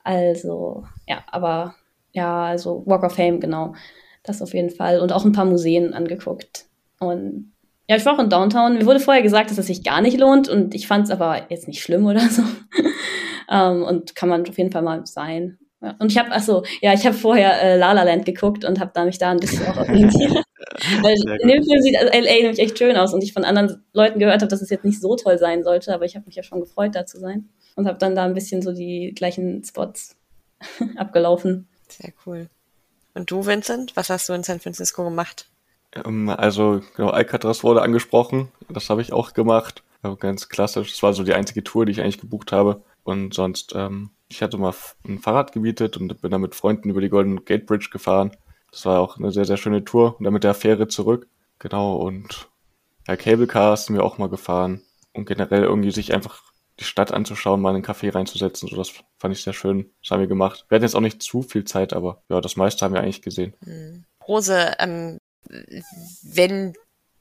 Also, 0.03 0.85
ja, 1.07 1.23
aber 1.27 1.75
ja, 2.13 2.45
also 2.45 2.81
Walk 2.87 3.03
of 3.03 3.13
Fame, 3.13 3.39
genau. 3.39 3.75
Das 4.23 4.41
auf 4.41 4.55
jeden 4.55 4.71
Fall. 4.71 5.01
Und 5.01 5.11
auch 5.11 5.23
ein 5.23 5.33
paar 5.33 5.45
Museen 5.45 5.93
angeguckt. 5.93 6.65
Und 6.97 7.53
ja, 7.87 7.95
ich 7.95 8.05
war 8.07 8.15
auch 8.15 8.23
in 8.23 8.31
Downtown. 8.31 8.73
Mir 8.73 8.87
wurde 8.87 8.99
vorher 8.99 9.21
gesagt, 9.21 9.51
dass 9.51 9.59
es 9.59 9.67
sich 9.67 9.83
gar 9.83 10.01
nicht 10.01 10.19
lohnt 10.19 10.49
und 10.49 10.73
ich 10.73 10.87
fand 10.87 11.05
es 11.05 11.11
aber 11.11 11.45
jetzt 11.51 11.67
nicht 11.67 11.83
schlimm 11.83 12.07
oder 12.07 12.21
so. 12.21 12.41
ähm, 13.49 13.83
und 13.83 14.15
kann 14.15 14.29
man 14.29 14.47
auf 14.47 14.57
jeden 14.57 14.71
Fall 14.71 14.81
mal 14.81 15.05
sein. 15.05 15.57
Ja. 15.81 15.95
Und 15.99 16.12
ich 16.12 16.17
habe, 16.17 16.31
achso, 16.31 16.63
ja, 16.81 16.93
ich 16.93 17.05
habe 17.05 17.15
vorher 17.15 17.62
äh, 17.62 17.77
La 17.77 17.91
La 17.91 18.03
Land 18.03 18.25
geguckt 18.25 18.65
und 18.65 18.79
habe 18.79 18.91
da 18.93 19.05
mich 19.05 19.19
da 19.19 19.31
ein 19.31 19.39
bisschen 19.39 19.65
auch 19.67 19.77
orientiert. 19.77 20.31
Weil 21.01 21.15
in 21.41 21.47
dem 21.47 21.63
Film 21.63 21.81
sieht 21.81 21.93
LA 21.95 22.41
nämlich 22.41 22.60
echt 22.60 22.77
schön 22.77 22.97
aus 22.97 23.13
und 23.13 23.23
ich 23.23 23.33
von 23.33 23.43
anderen 23.43 23.83
Leuten 23.93 24.19
gehört 24.19 24.41
habe, 24.41 24.49
dass 24.49 24.62
es 24.62 24.69
jetzt 24.69 24.86
nicht 24.86 24.99
so 24.99 25.15
toll 25.15 25.38
sein 25.38 25.63
sollte, 25.63 25.93
aber 25.93 26.05
ich 26.05 26.15
habe 26.15 26.25
mich 26.25 26.36
ja 26.36 26.43
schon 26.43 26.60
gefreut, 26.60 26.95
da 26.95 27.05
zu 27.05 27.19
sein 27.19 27.49
und 27.75 27.88
habe 27.88 27.97
dann 27.97 28.15
da 28.15 28.25
ein 28.25 28.33
bisschen 28.33 28.62
so 28.62 28.73
die 28.73 29.13
gleichen 29.15 29.63
Spots 29.63 30.15
abgelaufen. 30.97 31.67
Sehr 31.88 32.12
cool. 32.25 32.49
Und 33.13 33.31
du, 33.31 33.45
Vincent, 33.45 33.95
was 33.95 34.10
hast 34.10 34.29
du 34.29 34.33
in 34.33 34.43
San 34.43 34.60
Francisco 34.60 35.03
gemacht? 35.03 35.47
Ähm, 36.05 36.29
also, 36.29 36.81
genau, 36.95 37.10
Alcatraz 37.10 37.63
wurde 37.63 37.81
angesprochen. 37.81 38.49
Das 38.69 38.89
habe 38.89 39.01
ich 39.01 39.13
auch 39.13 39.33
gemacht. 39.33 39.83
Also 40.03 40.15
ganz 40.17 40.49
klassisch. 40.49 40.91
Das 40.91 41.03
war 41.03 41.13
so 41.13 41.23
die 41.23 41.33
einzige 41.33 41.63
Tour, 41.63 41.86
die 41.86 41.93
ich 41.93 42.01
eigentlich 42.01 42.19
gebucht 42.19 42.51
habe. 42.51 42.81
Und 43.07 43.33
sonst, 43.33 43.71
ähm, 43.73 44.09
ich 44.27 44.41
hatte 44.41 44.57
mal 44.57 44.73
ein 45.07 45.19
Fahrrad 45.19 45.53
gemietet 45.53 45.95
und 45.95 46.19
bin 46.21 46.29
dann 46.29 46.41
mit 46.41 46.55
Freunden 46.55 46.89
über 46.89 46.99
die 46.99 47.07
Golden 47.07 47.45
Gate 47.45 47.65
Bridge 47.65 47.87
gefahren. 47.89 48.35
Das 48.69 48.85
war 48.85 48.99
auch 48.99 49.17
eine 49.17 49.31
sehr, 49.31 49.45
sehr 49.45 49.55
schöne 49.55 49.85
Tour. 49.85 50.17
Und 50.19 50.25
dann 50.25 50.33
mit 50.33 50.43
der 50.43 50.53
Fähre 50.53 50.89
zurück. 50.89 51.29
Genau, 51.57 51.95
und 51.95 52.49
ja, 53.07 53.15
Cable 53.15 53.47
Car 53.47 53.77
sind 53.77 53.95
wir 53.95 54.03
auch 54.03 54.17
mal 54.17 54.27
gefahren. 54.27 54.81
Und 55.13 55.25
generell 55.25 55.63
irgendwie 55.63 55.91
sich 55.91 56.13
einfach 56.13 56.41
die 56.81 56.83
Stadt 56.83 57.13
anzuschauen, 57.13 57.61
mal 57.61 57.69
in 57.69 57.77
einen 57.77 57.85
Café 57.85 58.13
reinzusetzen. 58.13 58.67
So, 58.67 58.75
das 58.75 58.91
fand 59.19 59.33
ich 59.33 59.41
sehr 59.41 59.53
schön. 59.53 59.89
Das 60.01 60.11
haben 60.11 60.19
wir 60.19 60.27
gemacht. 60.27 60.65
Wir 60.67 60.75
hatten 60.75 60.83
jetzt 60.83 60.95
auch 60.95 60.99
nicht 60.99 61.23
zu 61.23 61.43
viel 61.43 61.63
Zeit, 61.63 61.93
aber 61.93 62.21
ja, 62.27 62.41
das 62.41 62.57
meiste 62.57 62.83
haben 62.83 62.93
wir 62.93 62.99
eigentlich 62.99 63.21
gesehen. 63.21 63.53
Hm. 63.63 64.03
Rose, 64.27 64.75
ähm, 64.79 65.17
wenn 66.23 66.73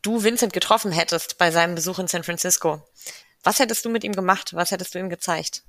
du 0.02 0.24
Vincent 0.24 0.52
getroffen 0.52 0.90
hättest 0.90 1.38
bei 1.38 1.52
seinem 1.52 1.76
Besuch 1.76 2.00
in 2.00 2.08
San 2.08 2.24
Francisco, 2.24 2.82
was 3.46 3.60
hättest 3.60 3.84
du 3.84 3.88
mit 3.88 4.02
ihm 4.02 4.12
gemacht? 4.12 4.54
Was 4.54 4.72
hättest 4.72 4.94
du 4.94 4.98
ihm 4.98 5.08
gezeigt? 5.08 5.62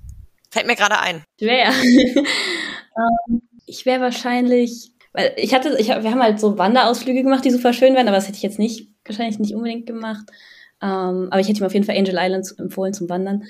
Fällt 0.50 0.66
mir 0.66 0.74
gerade 0.74 0.98
ein. 0.98 1.22
Schwer. 1.38 1.68
ähm, 1.72 3.42
ich 3.66 3.86
wäre 3.86 4.00
wahrscheinlich, 4.00 4.90
weil 5.12 5.32
ich 5.36 5.54
hatte, 5.54 5.76
ich, 5.78 5.88
wir 5.88 6.10
haben 6.10 6.22
halt 6.22 6.40
so 6.40 6.58
Wanderausflüge 6.58 7.22
gemacht, 7.22 7.44
die 7.44 7.50
super 7.50 7.72
schön 7.72 7.94
waren, 7.94 8.08
aber 8.08 8.16
das 8.16 8.26
hätte 8.26 8.36
ich 8.36 8.42
jetzt 8.42 8.58
nicht, 8.58 8.88
wahrscheinlich 9.04 9.38
nicht 9.38 9.54
unbedingt 9.54 9.86
gemacht. 9.86 10.28
Ähm, 10.82 11.28
aber 11.30 11.38
ich 11.38 11.48
hätte 11.48 11.60
ihm 11.60 11.66
auf 11.66 11.74
jeden 11.74 11.86
Fall 11.86 11.96
Angel 11.96 12.16
Island 12.18 12.52
empfohlen 12.58 12.94
zum 12.94 13.08
Wandern. 13.08 13.44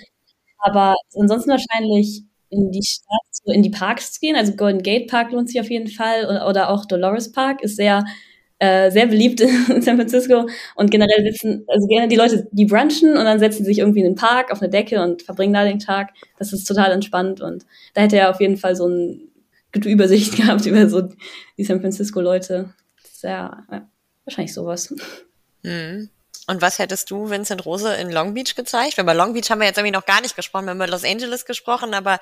Aber 0.58 0.94
ansonsten 1.18 1.50
wahrscheinlich 1.50 2.24
in 2.50 2.70
die 2.70 2.84
Stadt, 2.84 3.20
so 3.30 3.52
in 3.52 3.62
die 3.62 3.70
Parks 3.70 4.12
zu 4.12 4.20
gehen. 4.20 4.36
Also 4.36 4.56
Golden 4.56 4.82
Gate 4.82 5.10
Park 5.10 5.32
lohnt 5.32 5.48
sich 5.48 5.60
auf 5.60 5.70
jeden 5.70 5.88
Fall 5.88 6.26
oder 6.46 6.68
auch 6.68 6.84
Dolores 6.84 7.32
Park 7.32 7.62
ist 7.62 7.76
sehr 7.76 8.04
äh, 8.58 8.90
sehr 8.90 9.06
beliebt 9.06 9.40
in 9.70 9.82
San 9.82 9.96
Francisco 9.96 10.48
und 10.74 10.90
generell 10.90 11.24
sitzen, 11.24 11.64
also 11.68 11.86
gerne 11.86 12.08
die 12.08 12.16
Leute, 12.16 12.48
die 12.52 12.66
brunchen 12.66 13.10
und 13.10 13.24
dann 13.24 13.38
setzen 13.38 13.64
sie 13.64 13.70
sich 13.70 13.78
irgendwie 13.78 14.00
in 14.00 14.06
den 14.06 14.14
Park 14.14 14.50
auf 14.50 14.60
eine 14.60 14.70
Decke 14.70 15.02
und 15.02 15.22
verbringen 15.22 15.52
da 15.52 15.64
den 15.64 15.78
Tag. 15.78 16.10
Das 16.38 16.52
ist 16.52 16.64
total 16.64 16.92
entspannt 16.92 17.40
und 17.40 17.64
da 17.94 18.02
hätte 18.02 18.18
er 18.18 18.30
auf 18.30 18.40
jeden 18.40 18.56
Fall 18.56 18.76
so 18.76 18.86
eine 18.86 19.20
gute 19.72 19.88
Übersicht 19.88 20.36
gehabt 20.36 20.66
über 20.66 20.88
so 20.88 21.08
die 21.56 21.64
San 21.64 21.80
Francisco 21.80 22.20
Leute. 22.20 22.70
Sehr, 23.12 23.64
ja, 23.70 23.88
wahrscheinlich 24.24 24.54
sowas. 24.54 24.94
Mhm. 25.62 26.10
Und 26.48 26.62
was 26.62 26.78
hättest 26.78 27.10
du 27.10 27.28
Vincent 27.28 27.66
Rose 27.66 27.94
in 27.94 28.10
Long 28.10 28.32
Beach 28.32 28.54
gezeigt? 28.54 28.96
Bei 28.96 29.12
Long 29.12 29.34
Beach 29.34 29.50
haben 29.50 29.60
wir 29.60 29.66
jetzt 29.66 29.76
irgendwie 29.76 29.92
noch 29.92 30.06
gar 30.06 30.22
nicht 30.22 30.34
gesprochen, 30.34 30.64
wir 30.64 30.70
haben 30.70 30.78
über 30.78 30.88
Los 30.88 31.04
Angeles 31.04 31.44
gesprochen, 31.44 31.92
aber, 31.92 32.18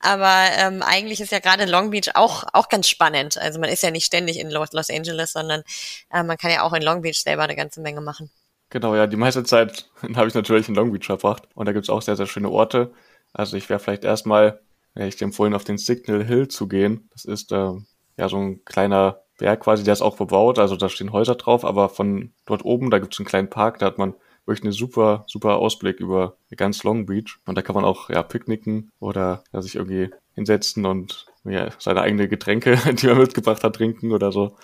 aber 0.00 0.48
ähm, 0.58 0.82
eigentlich 0.82 1.22
ist 1.22 1.32
ja 1.32 1.38
gerade 1.38 1.64
Long 1.64 1.90
Beach 1.90 2.10
auch, 2.14 2.44
auch 2.52 2.68
ganz 2.68 2.90
spannend. 2.90 3.38
Also 3.38 3.58
man 3.58 3.70
ist 3.70 3.82
ja 3.82 3.90
nicht 3.90 4.04
ständig 4.04 4.38
in 4.38 4.50
Los, 4.50 4.68
Angeles, 4.90 5.32
sondern 5.32 5.62
äh, 6.12 6.22
man 6.22 6.36
kann 6.36 6.50
ja 6.50 6.62
auch 6.62 6.74
in 6.74 6.82
Long 6.82 7.00
Beach 7.00 7.22
selber 7.22 7.44
eine 7.44 7.56
ganze 7.56 7.80
Menge 7.80 8.02
machen. 8.02 8.30
Genau, 8.68 8.94
ja, 8.94 9.06
die 9.06 9.16
meiste 9.16 9.44
Zeit 9.44 9.88
habe 10.14 10.28
ich 10.28 10.34
natürlich 10.34 10.68
in 10.68 10.74
Long 10.74 10.92
Beach 10.92 11.06
verbracht 11.06 11.44
und 11.54 11.64
da 11.64 11.72
gibt's 11.72 11.88
auch 11.88 12.02
sehr, 12.02 12.16
sehr 12.16 12.26
schöne 12.26 12.50
Orte. 12.50 12.92
Also 13.32 13.56
ich 13.56 13.70
wäre 13.70 13.80
vielleicht 13.80 14.04
erstmal, 14.04 14.60
wäre 14.92 15.08
ich 15.08 15.16
dir 15.16 15.24
empfohlen, 15.24 15.54
auf 15.54 15.64
den 15.64 15.78
Signal 15.78 16.22
Hill 16.22 16.48
zu 16.48 16.68
gehen. 16.68 17.08
Das 17.14 17.24
ist 17.24 17.50
äh, 17.50 17.72
ja 18.18 18.28
so 18.28 18.36
ein 18.36 18.62
kleiner 18.66 19.22
Berg 19.40 19.60
quasi, 19.60 19.82
der 19.82 19.94
ist 19.94 20.02
auch 20.02 20.16
bebaut, 20.16 20.58
also 20.58 20.76
da 20.76 20.88
stehen 20.88 21.12
Häuser 21.12 21.34
drauf, 21.34 21.64
aber 21.64 21.88
von 21.88 22.32
dort 22.44 22.64
oben, 22.64 22.90
da 22.90 22.98
gibt 22.98 23.14
es 23.14 23.18
einen 23.18 23.26
kleinen 23.26 23.50
Park, 23.50 23.78
da 23.78 23.86
hat 23.86 23.98
man 23.98 24.14
wirklich 24.46 24.64
einen 24.64 24.72
super, 24.72 25.24
super 25.26 25.56
Ausblick 25.56 25.98
über 25.98 26.36
ganz 26.56 26.84
Long 26.84 27.06
Beach. 27.06 27.38
Und 27.46 27.56
da 27.56 27.62
kann 27.62 27.74
man 27.74 27.84
auch 27.84 28.10
ja 28.10 28.22
picknicken 28.22 28.90
oder 29.00 29.44
ja, 29.52 29.62
sich 29.62 29.76
irgendwie 29.76 30.10
hinsetzen 30.34 30.86
und 30.86 31.26
ja, 31.44 31.70
seine 31.78 32.02
eigene 32.02 32.28
Getränke, 32.28 32.76
die 32.92 33.06
man 33.06 33.18
mitgebracht 33.18 33.64
hat, 33.64 33.76
trinken 33.76 34.12
oder 34.12 34.30
so. 34.32 34.56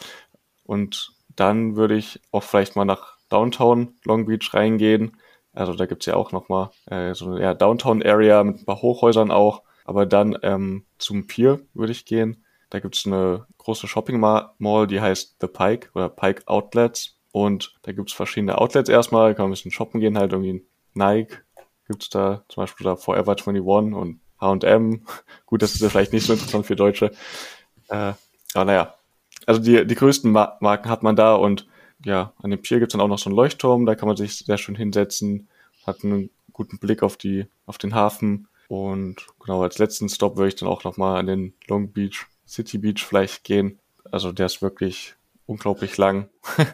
Und 0.65 1.13
dann 1.35 1.77
würde 1.77 1.97
ich 1.97 2.21
auch 2.33 2.43
vielleicht 2.43 2.77
mal 2.77 2.85
nach 2.85 3.17
Downtown 3.29 3.95
Long 4.05 4.27
Beach 4.27 4.53
reingehen. 4.53 5.17
Also 5.53 5.73
da 5.73 5.87
gibt's 5.87 6.07
ja 6.07 6.15
auch 6.15 6.33
nochmal 6.33 6.71
äh, 6.87 7.15
so 7.15 7.31
eine 7.31 7.41
ja, 7.41 7.55
Downtown-Area 7.55 8.45
mit 8.45 8.59
ein 8.59 8.67
paar 8.67 8.83
Hochhäusern 8.83 9.31
auch. 9.31 9.63
Aber 9.85 10.05
dann 10.05 10.37
ähm, 10.43 10.85
zum 10.99 11.27
Pier 11.27 11.61
würde 11.73 11.93
ich 11.93 12.05
gehen. 12.05 12.45
Da 12.71 12.81
gibt's 12.81 13.07
eine 13.07 13.47
große 13.59 13.87
Shopping 13.87 14.19
Mall, 14.19 14.87
die 14.87 15.01
heißt 15.01 15.37
The 15.41 15.47
Pike 15.47 15.91
oder 15.95 16.09
Pike 16.09 16.43
Outlets. 16.47 17.19
Und 17.33 17.75
da 17.83 17.93
gibt's 17.93 18.13
verschiedene 18.13 18.59
Outlets 18.59 18.89
erstmal, 18.89 19.35
kann 19.35 19.45
man 19.45 19.51
ein 19.51 19.55
bisschen 19.55 19.71
shoppen 19.71 20.01
gehen, 20.01 20.19
halt 20.19 20.33
irgendwie 20.33 20.67
Nike 20.95 21.37
gibt's 21.87 22.11
da, 22.11 22.45
zum 22.49 22.63
Beispiel 22.63 22.85
da 22.85 22.97
Forever 22.97 23.33
21 23.33 23.95
und 23.95 24.21
H&M. 24.41 25.05
Gut, 25.47 25.63
das 25.63 25.75
ist 25.75 25.81
ja 25.81 25.89
vielleicht 25.89 26.13
nicht 26.13 26.27
so 26.27 26.33
interessant 26.33 26.67
für 26.67 26.77
Deutsche. 26.77 27.13
Äh, 27.89 28.13
aber 28.55 28.65
naja, 28.65 28.95
also 29.47 29.61
die, 29.61 29.87
die 29.87 29.95
größten 29.95 30.31
Mar 30.31 30.59
Marken 30.61 30.89
hat 30.89 31.03
man 31.03 31.17
da 31.17 31.35
und 31.35 31.69
ja, 32.05 32.33
an 32.43 32.51
dem 32.51 32.61
Pier 32.61 32.79
gibt's 32.79 32.93
dann 32.93 33.01
auch 33.01 33.09
noch 33.09 33.19
so 33.19 33.31
einen 33.31 33.37
Leuchtturm, 33.37 33.87
da 33.87 33.95
kann 33.95 34.09
man 34.09 34.17
sich 34.17 34.39
sehr 34.39 34.59
schön 34.59 34.75
hinsetzen, 34.75 35.49
hat 35.87 36.05
einen 36.05 36.31
guten 36.53 36.79
Blick 36.79 37.03
auf 37.03 37.17
die, 37.17 37.47
auf 37.65 37.79
den 37.79 37.95
Hafen 37.95 38.49
und 38.69 39.27
genau 39.41 39.63
als 39.63 39.79
letzten 39.79 40.09
Stop 40.09 40.37
würde 40.37 40.49
ich 40.49 40.57
dann 40.57 40.69
auch 40.69 40.85
nochmal 40.85 41.19
an 41.19 41.27
den 41.27 41.55
Long 41.69 41.93
Beach 41.93 42.27
City 42.47 42.79
Beach 42.79 43.05
vielleicht 43.05 43.45
gehen. 43.45 43.79
Also 44.11 44.33
der 44.33 44.47
ist 44.47 44.63
wirklich 44.63 45.15
unglaublich 45.47 45.97
lang 45.97 46.29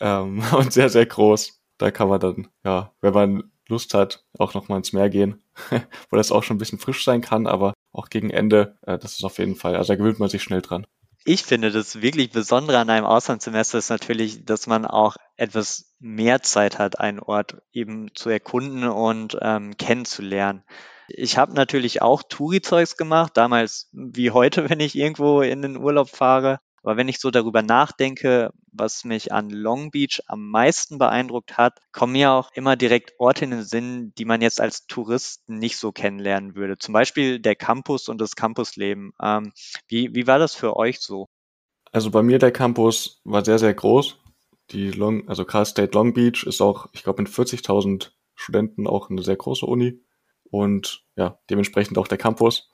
ähm, 0.00 0.42
und 0.52 0.72
sehr, 0.72 0.88
sehr 0.88 1.06
groß. 1.06 1.60
Da 1.78 1.90
kann 1.90 2.08
man 2.08 2.20
dann, 2.20 2.48
ja, 2.64 2.92
wenn 3.00 3.14
man 3.14 3.50
Lust 3.68 3.94
hat, 3.94 4.24
auch 4.38 4.54
nochmal 4.54 4.78
ins 4.78 4.92
Meer 4.92 5.08
gehen, 5.08 5.42
wo 6.10 6.16
das 6.16 6.32
auch 6.32 6.42
schon 6.42 6.56
ein 6.56 6.58
bisschen 6.58 6.78
frisch 6.78 7.04
sein 7.04 7.20
kann, 7.20 7.46
aber 7.46 7.72
auch 7.92 8.10
gegen 8.10 8.30
Ende, 8.30 8.76
äh, 8.82 8.98
das 8.98 9.14
ist 9.14 9.24
auf 9.24 9.38
jeden 9.38 9.56
Fall, 9.56 9.76
also 9.76 9.92
da 9.92 9.96
gewöhnt 9.96 10.18
man 10.18 10.28
sich 10.28 10.42
schnell 10.42 10.62
dran. 10.62 10.86
Ich 11.26 11.42
finde, 11.42 11.70
das 11.70 12.02
wirklich 12.02 12.30
Besondere 12.30 12.78
an 12.78 12.90
einem 12.90 13.06
Auslandssemester 13.06 13.78
ist 13.78 13.88
natürlich, 13.88 14.44
dass 14.44 14.66
man 14.66 14.84
auch 14.84 15.16
etwas 15.36 15.94
mehr 15.98 16.42
Zeit 16.42 16.78
hat, 16.78 17.00
einen 17.00 17.18
Ort 17.18 17.62
eben 17.72 18.14
zu 18.14 18.28
erkunden 18.28 18.84
und 18.84 19.38
ähm, 19.40 19.74
kennenzulernen. 19.78 20.62
Ich 21.08 21.36
habe 21.38 21.54
natürlich 21.54 22.02
auch 22.02 22.22
Touri-Zeugs 22.22 22.96
gemacht, 22.96 23.36
damals 23.36 23.88
wie 23.92 24.30
heute, 24.30 24.68
wenn 24.70 24.80
ich 24.80 24.96
irgendwo 24.96 25.40
in 25.40 25.62
den 25.62 25.76
Urlaub 25.76 26.08
fahre. 26.08 26.60
Aber 26.82 26.98
wenn 26.98 27.08
ich 27.08 27.18
so 27.18 27.30
darüber 27.30 27.62
nachdenke, 27.62 28.50
was 28.70 29.04
mich 29.04 29.32
an 29.32 29.48
Long 29.48 29.90
Beach 29.90 30.20
am 30.26 30.50
meisten 30.50 30.98
beeindruckt 30.98 31.56
hat, 31.56 31.78
kommen 31.92 32.12
mir 32.12 32.32
auch 32.32 32.50
immer 32.52 32.76
direkt 32.76 33.14
Orte 33.18 33.46
in 33.46 33.52
den 33.52 33.62
Sinn, 33.62 34.12
die 34.18 34.26
man 34.26 34.42
jetzt 34.42 34.60
als 34.60 34.86
Tourist 34.86 35.48
nicht 35.48 35.78
so 35.78 35.92
kennenlernen 35.92 36.54
würde. 36.56 36.76
Zum 36.76 36.92
Beispiel 36.92 37.40
der 37.40 37.56
Campus 37.56 38.10
und 38.10 38.20
das 38.20 38.36
Campusleben. 38.36 39.12
Ähm, 39.22 39.52
wie, 39.88 40.14
wie 40.14 40.26
war 40.26 40.38
das 40.38 40.54
für 40.54 40.76
euch 40.76 41.00
so? 41.00 41.26
Also 41.90 42.10
bei 42.10 42.22
mir 42.22 42.38
der 42.38 42.52
Campus 42.52 43.22
war 43.24 43.42
sehr, 43.42 43.58
sehr 43.58 43.72
groß. 43.72 44.18
Die 44.70 44.90
Long, 44.90 45.26
also 45.26 45.46
Cal 45.46 45.64
State 45.64 45.92
Long 45.94 46.12
Beach 46.12 46.44
ist 46.44 46.60
auch, 46.60 46.88
ich 46.92 47.02
glaube, 47.02 47.22
mit 47.22 47.32
40.000 47.32 48.10
Studenten 48.34 48.86
auch 48.86 49.08
eine 49.08 49.22
sehr 49.22 49.36
große 49.36 49.64
Uni 49.64 50.03
und 50.54 51.02
ja, 51.16 51.40
dementsprechend 51.50 51.98
auch 51.98 52.06
der 52.06 52.18
Campus. 52.18 52.70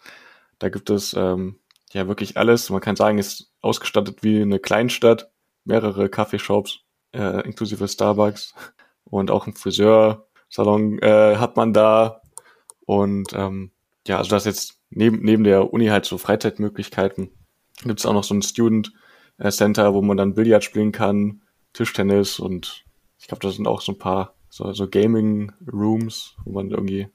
Da 0.59 0.69
gibt 0.69 0.91
es 0.91 1.15
ähm, 1.15 1.61
ja 1.93 2.07
wirklich 2.09 2.37
alles. 2.37 2.69
Man 2.69 2.83
kann 2.83 2.95
sagen, 2.95 3.17
ist 3.17 3.55
ausgestattet 3.63 4.23
wie 4.23 4.43
eine 4.43 4.59
Kleinstadt, 4.59 5.31
mehrere 5.65 6.11
Kaffeeshops, 6.11 6.81
äh, 7.13 7.41
inklusive 7.47 7.89
Starbucks 7.89 8.55
und 9.05 9.31
auch 9.31 9.47
ein 9.47 9.55
Friseursalon 9.55 10.99
äh, 10.99 11.37
hat 11.39 11.57
man 11.57 11.73
da. 11.73 12.21
Und 12.85 13.33
ähm, 13.33 13.73
ja, 14.07 14.19
also 14.19 14.29
das 14.29 14.45
jetzt 14.45 14.83
neben, 14.91 15.23
neben 15.23 15.45
der 15.45 15.73
Uni 15.73 15.87
halt 15.87 16.05
so 16.05 16.19
Freizeitmöglichkeiten. 16.19 17.31
Gibt 17.83 18.01
es 18.01 18.05
auch 18.05 18.13
noch 18.13 18.25
so 18.25 18.35
ein 18.35 18.43
Student 18.43 18.93
äh, 19.39 19.51
Center, 19.51 19.95
wo 19.95 20.03
man 20.03 20.19
dann 20.19 20.35
Billard 20.35 20.65
spielen 20.65 20.93
kann, 20.93 21.41
Tischtennis 21.73 22.41
und 22.41 22.85
ich 23.19 23.27
glaube, 23.27 23.41
da 23.41 23.51
sind 23.51 23.67
auch 23.67 23.81
so 23.81 23.93
ein 23.93 23.99
paar 23.99 24.35
so, 24.51 24.71
so 24.75 24.87
Gaming 24.87 25.53
Rooms, 25.67 26.37
wo 26.45 26.53
man 26.53 26.71
irgendwie 26.71 27.09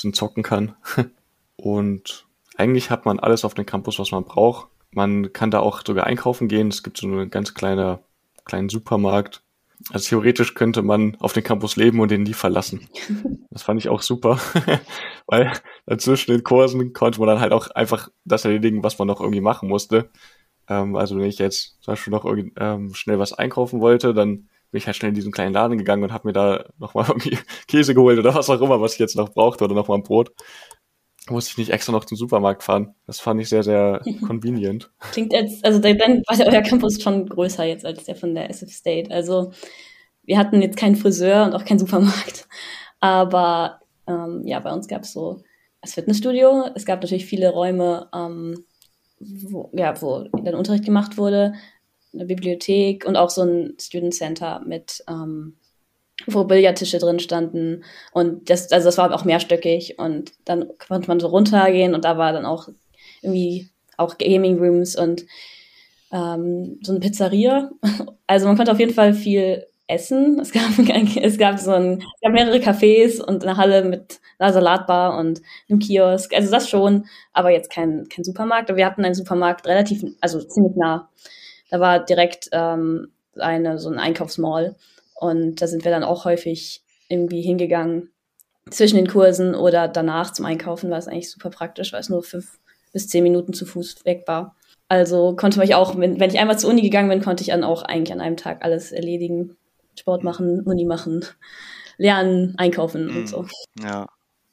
bisschen 0.00 0.14
zocken 0.14 0.42
kann. 0.42 0.74
Und 1.56 2.26
eigentlich 2.56 2.90
hat 2.90 3.04
man 3.04 3.20
alles 3.20 3.44
auf 3.44 3.54
dem 3.54 3.66
Campus, 3.66 3.98
was 3.98 4.12
man 4.12 4.24
braucht. 4.24 4.68
Man 4.92 5.32
kann 5.32 5.50
da 5.50 5.60
auch 5.60 5.82
sogar 5.86 6.06
einkaufen 6.06 6.48
gehen. 6.48 6.68
Es 6.68 6.82
gibt 6.82 6.96
so 6.96 7.06
einen 7.06 7.30
ganz 7.30 7.54
kleiner, 7.54 8.00
kleinen 8.44 8.68
Supermarkt. 8.68 9.42
Also 9.92 10.08
theoretisch 10.10 10.54
könnte 10.54 10.82
man 10.82 11.16
auf 11.20 11.32
dem 11.32 11.42
Campus 11.42 11.76
leben 11.76 12.00
und 12.00 12.10
den 12.10 12.22
nie 12.22 12.34
verlassen. 12.34 12.88
Das 13.52 13.64
fand 13.64 13.80
ich 13.80 13.88
auch 13.88 14.00
super, 14.00 14.38
weil 15.26 15.52
dazwischen 15.84 16.30
den 16.30 16.44
Kursen 16.44 16.92
konnte 16.92 17.18
man 17.18 17.28
dann 17.28 17.40
halt 17.40 17.52
auch 17.52 17.68
einfach 17.72 18.08
das 18.24 18.44
erledigen, 18.44 18.84
was 18.84 18.96
man 18.96 19.08
noch 19.08 19.20
irgendwie 19.20 19.40
machen 19.40 19.68
musste. 19.68 20.08
Ähm, 20.68 20.94
also 20.94 21.16
wenn 21.18 21.24
ich 21.24 21.38
jetzt 21.38 21.82
zum 21.82 21.92
Beispiel 21.92 22.12
noch 22.12 22.24
ähm, 22.56 22.94
schnell 22.94 23.18
was 23.18 23.32
einkaufen 23.32 23.80
wollte, 23.80 24.14
dann 24.14 24.48
bin 24.70 24.78
ich 24.78 24.86
halt 24.86 24.96
schnell 24.96 25.10
in 25.10 25.14
diesen 25.14 25.32
kleinen 25.32 25.54
Laden 25.54 25.78
gegangen 25.78 26.02
und 26.02 26.12
habe 26.12 26.28
mir 26.28 26.32
da 26.32 26.64
nochmal 26.78 27.04
irgendwie 27.08 27.38
Käse 27.66 27.94
geholt 27.94 28.18
oder 28.18 28.34
was 28.34 28.50
auch 28.50 28.60
immer, 28.60 28.80
was 28.80 28.94
ich 28.94 28.98
jetzt 28.98 29.16
noch 29.16 29.30
brauchte 29.30 29.64
oder 29.64 29.74
nochmal 29.74 29.98
ein 29.98 30.04
Brot. 30.04 30.32
Musste 31.28 31.50
ich 31.50 31.58
nicht 31.58 31.70
extra 31.70 31.92
noch 31.92 32.06
zum 32.06 32.16
Supermarkt 32.16 32.62
fahren. 32.62 32.94
Das 33.06 33.20
fand 33.20 33.40
ich 33.40 33.48
sehr, 33.48 33.62
sehr 33.62 34.02
convenient. 34.26 34.90
Klingt 35.12 35.32
jetzt, 35.32 35.64
also 35.64 35.78
dann 35.78 35.98
war 35.98 36.36
ja 36.36 36.46
euer 36.46 36.62
Campus 36.62 37.00
schon 37.00 37.28
größer 37.28 37.64
jetzt 37.64 37.84
als 37.84 38.04
der 38.04 38.16
von 38.16 38.34
der 38.34 38.50
SF 38.50 38.70
State. 38.70 39.10
Also 39.10 39.52
wir 40.24 40.38
hatten 40.38 40.62
jetzt 40.62 40.76
keinen 40.76 40.96
Friseur 40.96 41.44
und 41.44 41.54
auch 41.54 41.64
keinen 41.64 41.78
Supermarkt. 41.78 42.48
Aber 43.00 43.80
ähm, 44.06 44.42
ja, 44.44 44.60
bei 44.60 44.72
uns 44.72 44.88
gab 44.88 45.02
es 45.02 45.12
so 45.12 45.42
das 45.80 45.94
Fitnessstudio. 45.94 46.68
Es 46.74 46.84
gab 46.84 47.00
natürlich 47.00 47.26
viele 47.26 47.50
Räume, 47.50 48.08
ähm, 48.14 48.64
wo, 49.18 49.70
ja, 49.72 50.00
wo 50.00 50.24
dann 50.42 50.54
Unterricht 50.54 50.84
gemacht 50.84 51.16
wurde 51.18 51.54
eine 52.12 52.26
Bibliothek 52.26 53.06
und 53.06 53.16
auch 53.16 53.30
so 53.30 53.42
ein 53.42 53.74
Student 53.80 54.14
Center 54.14 54.62
mit, 54.66 55.04
ähm, 55.08 55.56
wo 56.26 56.44
Billardtische 56.44 56.98
drin 56.98 57.18
standen. 57.18 57.84
Und 58.12 58.50
das, 58.50 58.70
also 58.72 58.88
das 58.88 58.98
war 58.98 59.14
auch 59.14 59.24
mehrstöckig. 59.24 59.98
Und 59.98 60.32
dann 60.44 60.66
konnte 60.78 61.08
man 61.08 61.20
so 61.20 61.28
runtergehen 61.28 61.94
und 61.94 62.04
da 62.04 62.18
war 62.18 62.32
dann 62.32 62.46
auch 62.46 62.68
irgendwie 63.22 63.68
auch 63.96 64.18
Gaming 64.18 64.58
Rooms 64.58 64.96
und 64.96 65.26
ähm, 66.12 66.78
so 66.82 66.92
eine 66.92 67.00
Pizzeria. 67.00 67.70
Also 68.26 68.46
man 68.46 68.56
konnte 68.56 68.70
auf 68.70 68.78
jeden 68.78 68.94
Fall 68.94 69.12
viel 69.12 69.66
essen. 69.88 70.38
Es 70.40 70.52
gab, 70.52 70.70
es 71.22 71.36
gab 71.36 71.58
so 71.58 71.72
ein, 71.72 72.00
es 72.00 72.20
gab 72.22 72.32
mehrere 72.32 72.58
Cafés 72.58 73.20
und 73.20 73.44
eine 73.44 73.56
Halle 73.56 73.84
mit 73.84 74.20
einer 74.38 74.52
Salatbar 74.52 75.18
und 75.18 75.42
einem 75.68 75.80
Kiosk. 75.80 76.32
Also 76.32 76.50
das 76.50 76.68
schon, 76.68 77.06
aber 77.32 77.50
jetzt 77.50 77.70
kein, 77.70 78.08
kein 78.08 78.24
Supermarkt. 78.24 78.74
Wir 78.74 78.86
hatten 78.86 79.04
einen 79.04 79.14
Supermarkt 79.14 79.66
relativ, 79.66 80.04
also 80.20 80.40
ziemlich 80.40 80.76
nah. 80.76 81.08
Da 81.70 81.80
war 81.80 82.04
direkt 82.04 82.48
ähm, 82.52 83.12
eine, 83.38 83.78
so 83.78 83.88
ein 83.88 83.98
Einkaufsmall. 83.98 84.76
Und 85.14 85.62
da 85.62 85.66
sind 85.66 85.84
wir 85.84 85.90
dann 85.90 86.04
auch 86.04 86.24
häufig 86.24 86.82
irgendwie 87.08 87.42
hingegangen 87.42 88.10
zwischen 88.70 88.96
den 88.96 89.08
Kursen 89.08 89.54
oder 89.54 89.88
danach 89.88 90.32
zum 90.32 90.46
Einkaufen 90.46 90.90
war 90.90 90.98
es 90.98 91.08
eigentlich 91.08 91.30
super 91.30 91.50
praktisch, 91.50 91.92
weil 91.92 92.00
es 92.00 92.08
nur 92.08 92.22
fünf 92.22 92.58
bis 92.92 93.08
zehn 93.08 93.22
Minuten 93.22 93.52
zu 93.52 93.66
Fuß 93.66 94.04
weg 94.04 94.24
war. 94.26 94.56
Also 94.88 95.36
konnte 95.36 95.58
man 95.58 95.68
ich 95.68 95.74
auch, 95.74 95.96
wenn, 95.96 96.18
wenn 96.18 96.30
ich 96.30 96.38
einmal 96.38 96.58
zur 96.58 96.70
Uni 96.70 96.82
gegangen 96.82 97.08
bin, 97.08 97.22
konnte 97.22 97.42
ich 97.42 97.48
dann 97.48 97.64
auch 97.64 97.82
eigentlich 97.82 98.12
an 98.12 98.20
einem 98.20 98.36
Tag 98.36 98.64
alles 98.64 98.92
erledigen. 98.92 99.56
Sport 99.98 100.24
machen, 100.24 100.62
Uni 100.62 100.84
machen, 100.84 101.24
lernen, 101.98 102.54
einkaufen 102.56 103.06
mm. 103.06 103.16
und 103.16 103.28
so. 103.28 103.46
Ja. 103.82 104.06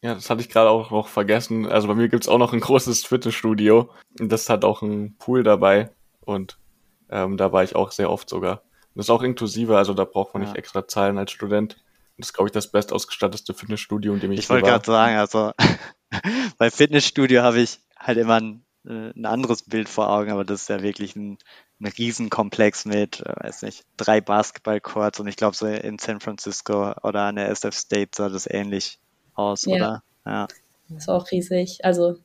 Ja, 0.04 0.14
das 0.14 0.30
hatte 0.30 0.42
ich 0.42 0.50
gerade 0.50 0.70
auch 0.70 0.92
noch 0.92 1.08
vergessen. 1.08 1.66
Also 1.66 1.88
bei 1.88 1.96
mir 1.96 2.08
gibt's 2.08 2.28
auch 2.28 2.38
noch 2.38 2.54
ein 2.54 2.60
großes 2.60 3.04
Fitnessstudio. 3.04 3.90
Und 4.20 4.32
das 4.32 4.48
hat 4.48 4.64
auch 4.64 4.84
einen 4.84 5.16
Pool 5.18 5.44
dabei. 5.44 5.90
Und 6.24 6.60
ähm, 7.10 7.38
da 7.38 7.52
war 7.52 7.64
ich 7.64 7.76
auch 7.76 7.92
sehr 7.92 8.10
oft 8.10 8.30
sogar. 8.30 8.62
Und 8.62 8.96
das 8.96 9.06
ist 9.06 9.10
auch 9.10 9.24
inklusive, 9.24 9.78
also 9.78 9.94
da 9.94 10.06
braucht 10.06 10.34
man 10.34 10.44
ja. 10.44 10.50
nicht 10.50 10.58
extra 10.58 10.88
zahlen 10.88 11.18
als 11.18 11.32
Student. 11.32 11.76
Und 11.76 12.24
das 12.24 12.30
ist, 12.30 12.34
glaube 12.34 12.50
ich, 12.50 12.52
das 12.52 12.72
bestausgestattete 12.72 13.54
Fitnessstudio, 13.54 14.14
in 14.14 14.20
dem 14.20 14.32
ich 14.32 14.40
Ich 14.40 14.50
wollte 14.50 14.68
gerade 14.68 14.86
sagen, 14.86 15.18
also 15.18 15.52
bei 16.58 16.72
Fitnessstudio 16.72 17.44
habe 17.44 17.60
ich 17.60 17.80
halt 17.98 18.18
immer 18.18 18.42
ein, 18.42 18.66
äh, 18.86 19.12
ein 19.16 19.26
anderes 19.26 19.64
Bild 19.64 19.90
vor 19.90 20.10
Augen, 20.10 20.32
aber 20.32 20.44
das 20.44 20.62
ist 20.62 20.70
ja 20.70 20.82
wirklich 20.82 21.16
ein, 21.16 21.38
ein 21.80 21.88
Riesenkomplex 21.88 22.86
mit, 22.86 23.22
äh, 23.22 23.34
weiß 23.44 23.62
nicht, 23.62 23.86
drei 23.98 24.22
Basketballcourts 24.22 25.20
und 25.20 25.28
ich 25.28 25.36
glaube 25.36 25.56
so 25.56 25.68
in 25.68 26.00
San 26.00 26.20
Francisco 26.20 26.94
oder 27.04 27.24
an 27.24 27.36
der 27.36 27.50
SF 27.50 27.76
State 27.76 28.12
sah 28.16 28.30
das 28.30 28.48
ähnlich 28.50 29.00
aus, 29.36 29.66
ja. 29.66 29.76
oder? 29.76 30.04
Ja. 30.26 30.48
Das 30.90 31.04
ist 31.04 31.10
auch 31.10 31.30
riesig. 31.32 31.84
Also 31.84 32.18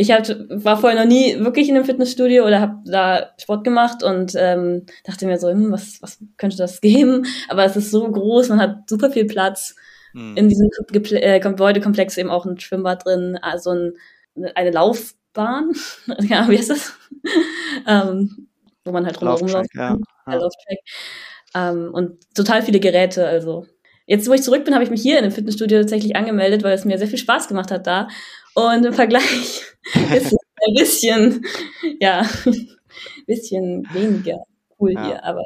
ich 0.00 0.12
hab, 0.12 0.28
war 0.48 0.78
vorher 0.78 0.96
noch 0.96 1.08
nie 1.08 1.40
wirklich 1.40 1.68
in 1.68 1.74
einem 1.74 1.84
Fitnessstudio 1.84 2.46
oder 2.46 2.60
habe 2.60 2.78
da 2.84 3.30
Sport 3.36 3.64
gemacht 3.64 4.04
und 4.04 4.32
ähm, 4.36 4.86
dachte 5.02 5.26
mir 5.26 5.38
so, 5.38 5.50
hm, 5.50 5.72
was, 5.72 6.00
was 6.00 6.20
könnte 6.36 6.56
das 6.56 6.80
geben? 6.80 7.26
Aber 7.48 7.64
es 7.64 7.74
ist 7.74 7.90
so 7.90 8.08
groß, 8.08 8.50
man 8.50 8.60
hat 8.60 8.88
super 8.88 9.10
viel 9.10 9.26
Platz. 9.26 9.74
Hm. 10.12 10.36
In 10.36 10.48
diesem 10.48 10.70
äh, 10.92 11.40
Gebäudekomplex 11.40 12.16
eben 12.16 12.30
auch 12.30 12.46
ein 12.46 12.60
Schwimmbad 12.60 13.04
drin, 13.04 13.40
also 13.42 13.70
ein, 13.70 13.92
eine 14.54 14.70
Laufbahn, 14.70 15.72
ja, 16.20 16.48
wie 16.48 16.58
heißt 16.58 16.70
das? 16.70 16.94
ähm, 17.88 18.46
wo 18.84 18.92
man 18.92 19.04
halt 19.04 19.20
rumlaufen 19.20 19.48
kann. 19.48 19.66
Ja. 19.74 19.98
Ja. 20.28 20.48
Ähm, 21.56 21.90
und 21.92 22.18
total 22.36 22.62
viele 22.62 22.78
Geräte, 22.78 23.26
also 23.26 23.66
Jetzt, 24.08 24.26
wo 24.26 24.32
ich 24.32 24.42
zurück 24.42 24.64
bin, 24.64 24.72
habe 24.72 24.82
ich 24.82 24.90
mich 24.90 25.02
hier 25.02 25.18
in 25.18 25.24
dem 25.24 25.32
Fitnessstudio 25.32 25.80
tatsächlich 25.80 26.16
angemeldet, 26.16 26.62
weil 26.62 26.72
es 26.72 26.86
mir 26.86 26.96
sehr 26.96 27.08
viel 27.08 27.18
Spaß 27.18 27.46
gemacht 27.46 27.70
hat 27.70 27.86
da. 27.86 28.08
Und 28.54 28.86
im 28.86 28.94
Vergleich 28.94 29.22
ist 30.14 30.32
es 30.32 30.32
ein 30.32 30.74
bisschen, 30.74 31.44
ja, 32.00 32.22
ein 32.46 32.68
bisschen 33.26 33.86
weniger 33.92 34.38
cool 34.80 34.94
ja. 34.94 35.06
hier, 35.06 35.24
aber 35.24 35.42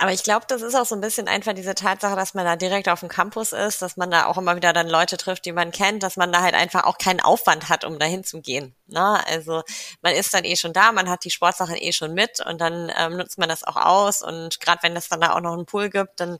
aber 0.00 0.12
ich 0.12 0.22
glaube, 0.22 0.46
das 0.48 0.62
ist 0.62 0.74
auch 0.76 0.86
so 0.86 0.94
ein 0.94 1.00
bisschen 1.00 1.26
einfach 1.26 1.54
diese 1.54 1.74
Tatsache, 1.74 2.14
dass 2.14 2.32
man 2.34 2.44
da 2.44 2.54
direkt 2.54 2.88
auf 2.88 3.00
dem 3.00 3.08
Campus 3.08 3.52
ist, 3.52 3.82
dass 3.82 3.96
man 3.96 4.10
da 4.10 4.26
auch 4.26 4.38
immer 4.38 4.54
wieder 4.54 4.72
dann 4.72 4.88
Leute 4.88 5.16
trifft, 5.16 5.44
die 5.44 5.52
man 5.52 5.72
kennt, 5.72 6.04
dass 6.04 6.16
man 6.16 6.32
da 6.32 6.40
halt 6.42 6.54
einfach 6.54 6.84
auch 6.84 6.98
keinen 6.98 7.20
Aufwand 7.20 7.68
hat, 7.68 7.84
um 7.84 7.98
dahin 7.98 8.22
zu 8.22 8.40
gehen. 8.40 8.74
Ne? 8.86 9.20
Also 9.26 9.62
man 10.00 10.14
ist 10.14 10.32
dann 10.32 10.44
eh 10.44 10.54
schon 10.56 10.72
da, 10.72 10.92
man 10.92 11.10
hat 11.10 11.24
die 11.24 11.30
Sportsachen 11.30 11.76
eh 11.76 11.92
schon 11.92 12.14
mit 12.14 12.40
und 12.46 12.60
dann 12.60 12.92
ähm, 12.96 13.16
nutzt 13.16 13.38
man 13.38 13.48
das 13.48 13.64
auch 13.64 13.76
aus 13.76 14.22
und 14.22 14.60
gerade 14.60 14.82
wenn 14.82 14.96
es 14.96 15.08
dann 15.08 15.20
da 15.20 15.34
auch 15.34 15.40
noch 15.40 15.52
einen 15.52 15.66
Pool 15.66 15.90
gibt, 15.90 16.20
dann 16.20 16.38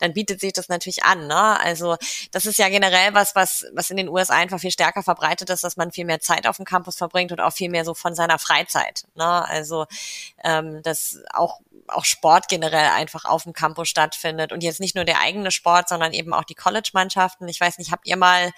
dann 0.00 0.12
bietet 0.12 0.40
sich 0.40 0.52
das 0.52 0.68
natürlich 0.68 1.04
an. 1.04 1.28
Ne? 1.28 1.60
Also 1.60 1.96
das 2.32 2.44
ist 2.44 2.58
ja 2.58 2.68
generell 2.68 3.14
was, 3.14 3.34
was 3.36 3.66
was 3.72 3.90
in 3.90 3.96
den 3.96 4.08
USA 4.08 4.34
einfach 4.34 4.58
viel 4.58 4.72
stärker 4.72 5.02
verbreitet 5.02 5.48
ist, 5.50 5.62
dass 5.62 5.76
man 5.76 5.92
viel 5.92 6.04
mehr 6.04 6.20
Zeit 6.20 6.46
auf 6.46 6.56
dem 6.56 6.64
Campus 6.64 6.96
verbringt 6.96 7.30
und 7.30 7.40
auch 7.40 7.52
viel 7.52 7.70
mehr 7.70 7.84
so 7.84 7.94
von 7.94 8.14
seiner 8.14 8.38
Freizeit. 8.38 9.04
Ne? 9.14 9.48
Also 9.48 9.86
ähm, 10.44 10.82
das 10.82 11.20
auch 11.32 11.60
auch 11.88 12.04
Sport 12.04 12.48
generell 12.48 12.88
einfach 12.96 13.24
auf 13.24 13.44
dem 13.44 13.52
Campus 13.52 13.88
stattfindet 13.88 14.52
und 14.52 14.62
jetzt 14.62 14.80
nicht 14.80 14.96
nur 14.96 15.04
der 15.04 15.20
eigene 15.20 15.50
Sport, 15.50 15.88
sondern 15.88 16.12
eben 16.12 16.32
auch 16.32 16.44
die 16.44 16.54
College-Mannschaften. 16.54 17.48
Ich 17.48 17.60
weiß 17.60 17.78
nicht, 17.78 17.92
habt 17.92 18.08
ihr 18.08 18.16
mal 18.16 18.50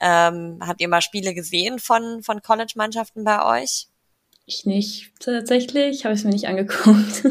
ähm, 0.00 0.58
habt 0.60 0.80
ihr 0.80 0.88
mal 0.88 1.00
Spiele 1.00 1.34
gesehen 1.34 1.78
von 1.78 2.22
von 2.22 2.42
College-Mannschaften 2.42 3.24
bei 3.24 3.62
euch? 3.62 3.86
Ich 4.46 4.66
nicht 4.66 5.12
tatsächlich, 5.20 6.04
habe 6.04 6.14
ich 6.14 6.20
es 6.20 6.24
mir 6.24 6.32
nicht 6.32 6.48
angeguckt. 6.48 7.24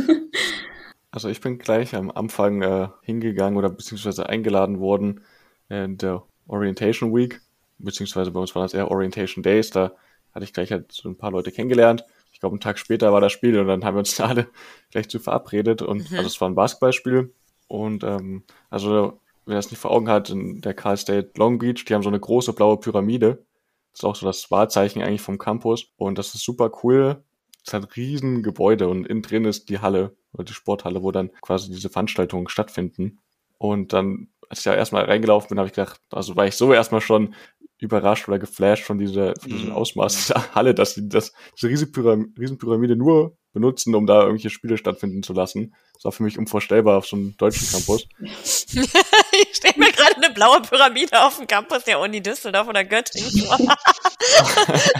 also 1.11 1.29
ich 1.29 1.41
bin 1.41 1.59
gleich 1.59 1.93
am 1.93 2.09
Anfang 2.09 2.61
äh, 2.63 2.87
hingegangen 3.03 3.57
oder 3.57 3.69
beziehungsweise 3.69 4.27
eingeladen 4.27 4.79
worden 4.79 5.21
in 5.69 5.97
der 5.97 6.23
Orientation 6.47 7.13
Week, 7.15 7.41
beziehungsweise 7.77 8.31
bei 8.31 8.39
uns 8.39 8.55
waren 8.55 8.63
das 8.63 8.73
eher 8.73 8.89
Orientation 8.89 9.43
Days. 9.43 9.69
Da 9.69 9.91
hatte 10.33 10.45
ich 10.45 10.53
gleich 10.53 10.71
halt 10.71 10.91
so 10.91 11.09
ein 11.09 11.17
paar 11.17 11.31
Leute 11.31 11.51
kennengelernt 11.51 12.03
glaube, 12.43 12.55
einen 12.55 12.59
Tag 12.59 12.77
später 12.77 13.13
war 13.13 13.21
das 13.21 13.31
Spiel 13.31 13.57
und 13.57 13.67
dann 13.67 13.85
haben 13.85 13.95
wir 13.95 13.99
uns 13.99 14.15
da 14.17 14.27
alle 14.27 14.47
gleich 14.91 15.09
zu 15.09 15.19
verabredet. 15.19 15.81
Und 15.81 16.11
mhm. 16.11 16.17
also 16.17 16.27
es 16.27 16.41
war 16.41 16.49
ein 16.49 16.55
Basketballspiel. 16.55 17.33
Und 17.67 18.03
ähm, 18.03 18.43
also 18.69 19.19
wer 19.45 19.55
das 19.55 19.71
nicht 19.71 19.79
vor 19.79 19.91
Augen 19.91 20.09
hat, 20.09 20.29
in 20.29 20.61
der 20.61 20.73
Cal 20.73 20.97
State 20.97 21.31
Long 21.37 21.57
Beach, 21.57 21.85
die 21.85 21.93
haben 21.93 22.03
so 22.03 22.09
eine 22.09 22.19
große 22.19 22.53
blaue 22.53 22.77
Pyramide. 22.77 23.45
Das 23.93 24.01
ist 24.01 24.05
auch 24.05 24.15
so 24.15 24.25
das 24.25 24.51
Wahrzeichen 24.51 25.01
eigentlich 25.01 25.21
vom 25.21 25.37
Campus. 25.37 25.85
Und 25.95 26.17
das 26.17 26.35
ist 26.35 26.43
super 26.43 26.69
cool. 26.83 27.23
Es 27.65 27.73
hat 27.73 27.95
riesen 27.95 28.43
Gebäude 28.43 28.89
und 28.89 29.07
innen 29.07 29.21
drin 29.21 29.45
ist 29.45 29.69
die 29.69 29.79
Halle 29.79 30.17
oder 30.33 30.43
die 30.43 30.53
Sporthalle, 30.53 31.01
wo 31.01 31.13
dann 31.13 31.31
quasi 31.41 31.71
diese 31.71 31.89
Veranstaltungen 31.89 32.49
stattfinden. 32.49 33.19
Und 33.57 33.93
dann, 33.93 34.27
als 34.49 34.59
ich 34.59 34.65
da 34.65 34.75
erstmal 34.75 35.05
reingelaufen 35.05 35.49
bin, 35.49 35.57
habe 35.57 35.67
ich 35.67 35.73
gedacht, 35.73 35.99
also 36.11 36.35
war 36.35 36.47
ich 36.47 36.55
so 36.55 36.73
erstmal 36.73 37.01
schon 37.01 37.35
überrascht 37.79 38.27
oder 38.27 38.39
geflasht 38.39 38.83
von 38.83 38.97
dieser, 38.97 39.33
von 39.39 39.51
diesem 39.51 39.69
mhm. 39.69 39.75
Ausmaß 39.75 40.15
dieser 40.15 40.55
Halle, 40.55 40.73
dass 40.73 40.95
sie 40.95 41.09
das, 41.09 41.33
diese 41.55 41.69
Riesenpyramide 41.69 42.95
nur 42.95 43.37
benutzen, 43.51 43.93
um 43.93 44.07
da 44.07 44.21
irgendwelche 44.21 44.49
Spiele 44.49 44.77
stattfinden 44.77 45.21
zu 45.21 45.33
lassen. 45.33 45.75
Das 45.93 46.05
war 46.05 46.11
für 46.11 46.23
mich 46.23 46.39
unvorstellbar 46.39 46.97
auf 46.97 47.05
so 47.05 47.15
einem 47.15 47.37
deutschen 47.37 47.67
Campus. 47.69 48.07
ich 48.21 49.55
stelle 49.55 49.75
mir 49.77 49.91
gerade 49.91 50.15
eine 50.15 50.33
blaue 50.33 50.61
Pyramide 50.61 51.23
auf 51.23 51.37
dem 51.37 51.45
Campus 51.45 51.83
der 51.83 51.99
Uni 51.99 52.21
Düsseldorf 52.21 52.67
oder 52.67 52.83
Göttingen 52.83 53.29
vor. 53.29 53.57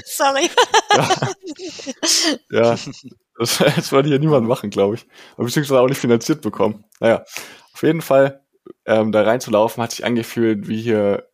Sorry. 0.06 0.50
ja, 2.52 2.76
ja 2.76 2.78
das, 3.38 3.58
das 3.58 3.92
wollte 3.92 4.10
hier 4.10 4.20
niemand 4.20 4.48
machen, 4.48 4.70
glaube 4.70 4.96
ich. 4.96 5.06
Aber 5.36 5.46
beziehungsweise 5.46 5.82
auch 5.82 5.88
nicht 5.88 6.00
finanziert 6.00 6.42
bekommen. 6.42 6.86
Naja, 7.00 7.26
auf 7.74 7.82
jeden 7.82 8.02
Fall, 8.02 8.43
ähm, 8.86 9.12
da 9.12 9.24
reinzulaufen, 9.24 9.84
hat 9.84 9.92
sich 9.92 10.06
angefühlt 10.06 10.68
wie 10.68 10.82
hier 10.82 11.30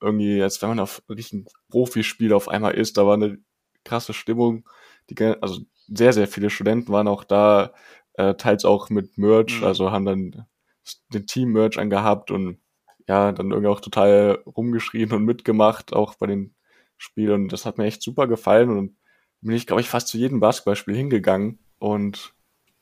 irgendwie, 0.00 0.42
als 0.42 0.60
wenn 0.60 0.70
man 0.70 0.80
auf 0.80 1.02
richtig 1.08 1.46
Profispiel 1.70 2.32
auf 2.32 2.48
einmal 2.48 2.74
ist, 2.74 2.96
da 2.96 3.06
war 3.06 3.14
eine 3.14 3.38
krasse 3.84 4.12
Stimmung. 4.12 4.68
Die, 5.10 5.22
also 5.22 5.60
sehr, 5.88 6.12
sehr 6.12 6.28
viele 6.28 6.50
Studenten 6.50 6.92
waren 6.92 7.08
auch 7.08 7.24
da, 7.24 7.72
äh, 8.14 8.34
teils 8.34 8.64
auch 8.64 8.90
mit 8.90 9.18
Merch, 9.18 9.60
mhm. 9.60 9.66
also 9.66 9.90
haben 9.90 10.04
dann 10.04 10.46
den 11.12 11.26
Team-Merch 11.26 11.78
angehabt 11.78 12.30
und 12.30 12.58
ja, 13.08 13.32
dann 13.32 13.50
irgendwie 13.50 13.68
auch 13.68 13.80
total 13.80 14.42
rumgeschrien 14.46 15.12
und 15.12 15.24
mitgemacht, 15.24 15.92
auch 15.92 16.14
bei 16.14 16.26
den 16.26 16.54
Spielen. 16.96 17.44
Und 17.44 17.52
das 17.52 17.66
hat 17.66 17.78
mir 17.78 17.84
echt 17.84 18.02
super 18.02 18.26
gefallen 18.26 18.70
und 18.70 18.96
bin 19.40 19.56
ich, 19.56 19.66
glaube 19.66 19.80
ich, 19.82 19.88
fast 19.88 20.08
zu 20.08 20.16
jedem 20.16 20.40
Basketballspiel 20.40 20.94
hingegangen. 20.94 21.58
Und 21.78 22.34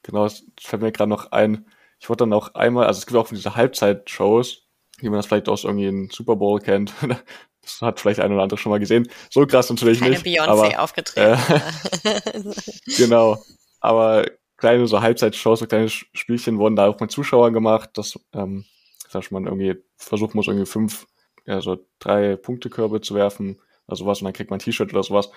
genau, 0.02 0.24
es 0.26 0.46
fällt 0.60 0.82
mir 0.82 0.92
gerade 0.92 1.10
noch 1.10 1.32
ein, 1.32 1.66
ich 2.02 2.08
wurde 2.08 2.24
dann 2.24 2.32
auch 2.32 2.52
einmal, 2.54 2.86
also 2.86 2.98
es 2.98 3.06
gibt 3.06 3.16
auch 3.16 3.28
diese 3.28 3.54
Halbzeit-Shows, 3.54 4.66
wie 4.98 5.08
man 5.08 5.20
das 5.20 5.26
vielleicht 5.26 5.48
aus 5.48 5.62
irgendwie 5.62 5.86
einem 5.86 6.10
Super 6.10 6.36
Bowl 6.36 6.60
kennt. 6.60 6.92
Das 7.64 7.80
hat 7.80 8.00
vielleicht 8.00 8.18
ein 8.18 8.32
oder 8.32 8.42
andere 8.42 8.58
schon 8.58 8.70
mal 8.70 8.80
gesehen. 8.80 9.08
So 9.30 9.46
krass 9.46 9.70
natürlich 9.70 10.00
Keine 10.00 10.18
nicht. 10.18 10.24
Keine 10.24 10.50
Beyoncé 10.50 10.78
aufgetreten. 10.78 11.38
Äh, 11.38 12.52
genau. 12.96 13.40
Aber 13.78 14.26
kleine 14.56 14.88
so 14.88 15.00
Halbzeitshows, 15.00 15.60
so 15.60 15.68
kleine 15.68 15.88
Spielchen 15.88 16.58
wurden 16.58 16.74
da 16.74 16.88
auch 16.88 16.98
mit 16.98 17.12
Zuschauern 17.12 17.52
gemacht, 17.52 17.90
dass, 17.94 18.18
ähm, 18.32 18.64
dass 19.12 19.30
man 19.30 19.44
irgendwie 19.44 19.76
versuchen 19.96 20.36
muss, 20.36 20.48
irgendwie 20.48 20.66
fünf, 20.66 21.06
ja, 21.46 21.60
so 21.60 21.78
drei 22.00 22.34
Punktekörbe 22.34 23.00
zu 23.00 23.14
werfen 23.14 23.60
oder 23.86 23.96
sowas 23.96 24.20
und 24.20 24.24
dann 24.24 24.32
kriegt 24.32 24.50
man 24.50 24.56
ein 24.56 24.64
T-Shirt 24.64 24.92
oder 24.92 25.04
sowas. 25.04 25.30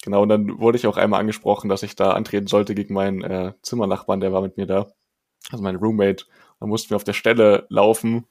Genau, 0.00 0.22
und 0.22 0.30
dann 0.30 0.60
wurde 0.60 0.78
ich 0.78 0.86
auch 0.86 0.96
einmal 0.96 1.20
angesprochen, 1.20 1.68
dass 1.68 1.82
ich 1.82 1.94
da 1.94 2.12
antreten 2.12 2.46
sollte 2.46 2.74
gegen 2.74 2.94
meinen 2.94 3.20
äh, 3.20 3.52
Zimmernachbarn, 3.60 4.20
der 4.20 4.32
war 4.32 4.40
mit 4.40 4.56
mir 4.56 4.64
da, 4.64 4.90
also 5.50 5.62
mein 5.62 5.76
Roommate. 5.76 6.24
Dann 6.60 6.68
mussten 6.68 6.90
wir 6.90 6.96
auf 6.96 7.04
der 7.04 7.14
Stelle 7.14 7.66
laufen 7.68 8.26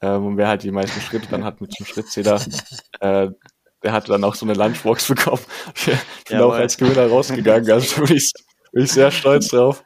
ähm, 0.00 0.26
und 0.26 0.36
wer 0.36 0.48
halt 0.48 0.62
die 0.62 0.70
meisten 0.70 1.00
Schritte 1.00 1.28
dann 1.28 1.44
hat 1.44 1.60
mit 1.60 1.78
dem 1.78 1.86
Schrittzähler, 1.86 2.40
äh, 3.00 3.28
der 3.82 3.92
hat 3.92 4.08
dann 4.08 4.24
auch 4.24 4.34
so 4.34 4.46
eine 4.46 4.54
Lunchbox 4.54 5.08
bekommen. 5.08 5.42
Ich 5.86 6.34
bin 6.34 6.40
Jawohl. 6.40 6.56
auch 6.56 6.58
als 6.58 6.76
Gewinner 6.76 7.06
rausgegangen, 7.06 7.70
also 7.70 8.02
bin 8.02 8.16
ich, 8.16 8.32
bin 8.72 8.84
ich 8.84 8.92
sehr 8.92 9.10
stolz 9.10 9.48
drauf. 9.48 9.82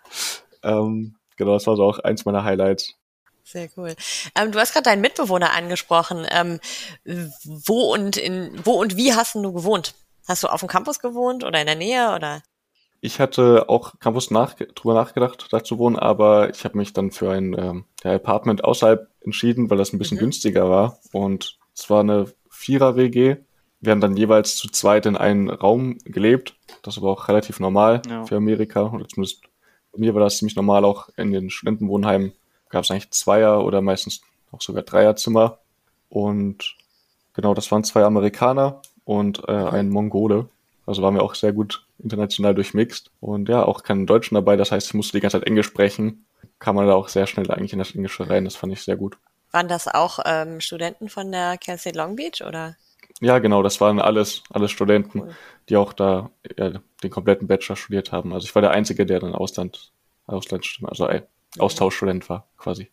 Ähm, 0.64 1.16
genau, 1.37 1.52
das 1.52 1.66
war 1.66 1.76
so 1.76 1.85
auch 1.85 2.00
eins 2.00 2.24
meiner 2.24 2.42
Highlights. 2.42 2.94
Sehr 3.44 3.68
cool. 3.76 3.94
Ähm, 4.35 4.50
du 4.50 4.58
hast 4.58 4.72
gerade 4.72 4.85
deinen 4.85 5.02
Mitbewohner 5.02 5.52
angesprochen. 5.52 6.26
Ähm, 6.30 6.58
wo 7.44 7.92
und 7.92 8.16
in 8.16 8.61
wo 8.64 8.72
und 8.72 8.96
wie 8.96 9.14
hast 9.14 9.35
du 9.35 9.52
gewohnt? 9.52 9.94
Hast 10.26 10.42
du 10.42 10.48
auf 10.48 10.61
dem 10.61 10.68
Campus 10.68 11.00
gewohnt 11.00 11.44
oder 11.44 11.61
in 11.61 11.66
der 11.66 11.76
Nähe 11.76 12.14
oder? 12.14 12.42
Ich 13.04 13.18
hatte 13.18 13.68
auch 13.68 13.98
Campus 13.98 14.30
nach, 14.30 14.54
drüber 14.54 14.94
nachgedacht, 14.94 15.48
da 15.50 15.64
zu 15.64 15.76
wohnen, 15.78 15.96
aber 15.96 16.50
ich 16.50 16.64
habe 16.64 16.78
mich 16.78 16.92
dann 16.92 17.10
für 17.10 17.32
ein 17.32 17.52
ähm, 17.58 17.84
Apartment 18.04 18.62
außerhalb 18.62 19.08
entschieden, 19.22 19.70
weil 19.70 19.76
das 19.76 19.92
ein 19.92 19.98
bisschen 19.98 20.18
mhm. 20.18 20.20
günstiger 20.20 20.70
war. 20.70 21.00
Und 21.10 21.58
es 21.74 21.90
war 21.90 22.00
eine 22.00 22.26
Vierer-WG. 22.48 23.38
Wir 23.80 23.90
haben 23.90 24.00
dann 24.00 24.16
jeweils 24.16 24.54
zu 24.54 24.68
zweit 24.68 25.06
in 25.06 25.16
einem 25.16 25.50
Raum 25.50 25.98
gelebt. 26.04 26.54
Das 26.82 27.02
war 27.02 27.10
auch 27.10 27.26
relativ 27.26 27.58
normal 27.58 28.02
ja. 28.08 28.24
für 28.24 28.36
Amerika. 28.36 28.82
Oder 28.92 29.08
zumindest 29.08 29.42
bei 29.90 29.98
mir 29.98 30.14
war 30.14 30.22
das 30.22 30.38
ziemlich 30.38 30.54
normal. 30.54 30.84
Auch 30.84 31.08
in 31.16 31.32
den 31.32 31.50
Studentenwohnheimen 31.50 32.34
gab 32.68 32.84
es 32.84 32.92
eigentlich 32.92 33.10
Zweier- 33.10 33.64
oder 33.64 33.80
meistens 33.80 34.20
auch 34.52 34.60
sogar 34.60 34.84
Dreierzimmer. 34.84 35.58
Und 36.08 36.76
genau, 37.34 37.52
das 37.52 37.72
waren 37.72 37.82
zwei 37.82 38.04
Amerikaner 38.04 38.80
und 39.02 39.42
äh, 39.48 39.52
ein 39.52 39.88
Mongole. 39.88 40.48
Also 40.92 41.00
waren 41.00 41.14
wir 41.14 41.22
auch 41.22 41.35
sehr 41.35 41.55
gut 41.55 41.87
international 41.98 42.55
durchmixt. 42.55 43.11
Und 43.18 43.48
ja, 43.48 43.62
auch 43.64 43.83
keinen 43.83 44.07
Deutschen 44.07 44.35
dabei. 44.35 44.57
Das 44.57 44.72
heißt, 44.72 44.88
ich 44.88 44.92
musste 44.92 45.16
die 45.16 45.22
ganze 45.22 45.38
Zeit 45.38 45.46
Englisch 45.46 45.66
sprechen. 45.66 46.26
Kam 46.59 46.76
man 46.76 46.87
da 46.87 46.92
auch 46.92 47.09
sehr 47.09 47.26
schnell 47.26 47.50
eigentlich 47.50 47.72
in 47.72 47.78
das 47.78 47.94
Englische 47.94 48.28
rein. 48.28 48.44
Das 48.44 48.57
fand 48.57 48.74
ich 48.74 48.83
sehr 48.83 48.96
gut. 48.96 49.16
Waren 49.52 49.68
das 49.68 49.88
auch 49.88 50.18
ähm, 50.26 50.61
Studenten 50.61 51.09
von 51.09 51.33
der 51.33 51.57
Cal 51.57 51.78
State 51.78 51.96
Long 51.96 52.16
Beach 52.16 52.44
oder? 52.46 52.76
Ja, 53.22 53.38
genau, 53.38 53.62
das 53.62 53.81
waren 53.81 54.02
alles, 54.02 54.42
alles 54.50 54.70
Studenten, 54.70 55.20
cool. 55.20 55.35
die 55.70 55.78
auch 55.78 55.94
da 55.94 56.31
ja, 56.59 56.72
den 57.02 57.11
kompletten 57.11 57.48
Bachelor 57.48 57.76
studiert 57.76 58.12
haben. 58.12 58.35
Also 58.35 58.44
ich 58.44 58.55
war 58.55 58.61
der 58.61 58.72
Einzige, 58.72 59.07
der 59.07 59.20
dann 59.20 59.35
Ausland, 59.35 59.92
Ausland, 60.26 60.78
also 60.83 61.09
ey, 61.09 61.22
Austauschstudent 61.59 62.28
war, 62.28 62.46
quasi. 62.59 62.90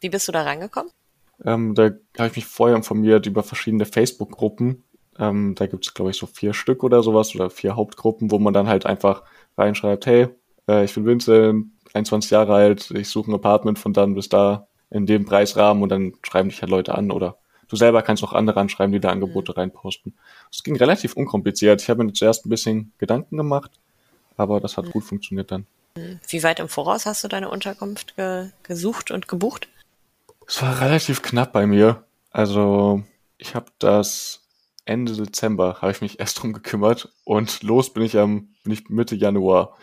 Wie 0.00 0.10
bist 0.10 0.28
du 0.28 0.32
da 0.32 0.42
rangekommen? 0.42 0.92
Ähm, 1.46 1.74
da 1.74 1.92
habe 2.18 2.28
ich 2.28 2.36
mich 2.36 2.44
vorher 2.44 2.76
informiert 2.76 3.24
über 3.24 3.42
verschiedene 3.42 3.86
Facebook-Gruppen, 3.86 4.84
ähm, 5.18 5.54
da 5.54 5.66
gibt's 5.66 5.94
glaube 5.94 6.10
ich, 6.10 6.16
so 6.16 6.26
vier 6.26 6.54
Stück 6.54 6.84
oder 6.84 7.02
sowas 7.02 7.34
oder 7.34 7.50
vier 7.50 7.76
Hauptgruppen, 7.76 8.30
wo 8.30 8.38
man 8.38 8.54
dann 8.54 8.68
halt 8.68 8.86
einfach 8.86 9.24
reinschreibt, 9.56 10.06
hey, 10.06 10.28
äh, 10.68 10.84
ich 10.84 10.94
bin 10.94 11.06
Vincent, 11.06 11.66
21 11.94 12.30
Jahre 12.30 12.54
alt, 12.54 12.90
ich 12.92 13.08
suche 13.08 13.30
ein 13.30 13.34
Apartment 13.34 13.78
von 13.78 13.92
dann 13.92 14.14
bis 14.14 14.28
da 14.28 14.68
in 14.90 15.06
dem 15.06 15.24
Preisrahmen 15.24 15.82
und 15.82 15.88
dann 15.88 16.14
schreiben 16.22 16.48
dich 16.48 16.62
halt 16.62 16.70
Leute 16.70 16.94
an 16.94 17.10
oder 17.10 17.38
du 17.68 17.76
selber 17.76 18.02
kannst 18.02 18.24
auch 18.24 18.32
andere 18.32 18.60
anschreiben, 18.60 18.92
die 18.92 19.00
da 19.00 19.10
Angebote 19.10 19.52
mhm. 19.52 19.60
reinposten. 19.60 20.14
Es 20.50 20.62
ging 20.62 20.76
relativ 20.76 21.14
unkompliziert. 21.14 21.82
Ich 21.82 21.90
habe 21.90 22.04
mir 22.04 22.12
zuerst 22.12 22.46
ein 22.46 22.50
bisschen 22.50 22.92
Gedanken 22.98 23.36
gemacht, 23.36 23.70
aber 24.36 24.60
das 24.60 24.76
hat 24.76 24.86
mhm. 24.86 24.90
gut 24.92 25.04
funktioniert 25.04 25.50
dann. 25.50 25.66
Wie 26.28 26.42
weit 26.42 26.60
im 26.60 26.68
Voraus 26.68 27.06
hast 27.06 27.24
du 27.24 27.28
deine 27.28 27.50
Unterkunft 27.50 28.16
ge 28.16 28.50
gesucht 28.62 29.10
und 29.10 29.26
gebucht? 29.26 29.68
Es 30.46 30.62
war 30.62 30.80
relativ 30.80 31.22
knapp 31.22 31.52
bei 31.52 31.66
mir. 31.66 32.04
Also 32.30 33.02
ich 33.36 33.54
habe 33.54 33.66
das 33.78 34.47
Ende 34.88 35.12
Dezember 35.12 35.78
habe 35.82 35.92
ich 35.92 36.00
mich 36.00 36.18
erst 36.18 36.42
drum 36.42 36.52
gekümmert 36.52 37.10
und 37.24 37.62
los 37.62 37.92
bin 37.92 38.02
ich 38.02 38.18
am 38.18 38.54
bin 38.64 38.72
ich 38.72 38.88
Mitte 38.88 39.16
Januar. 39.16 39.76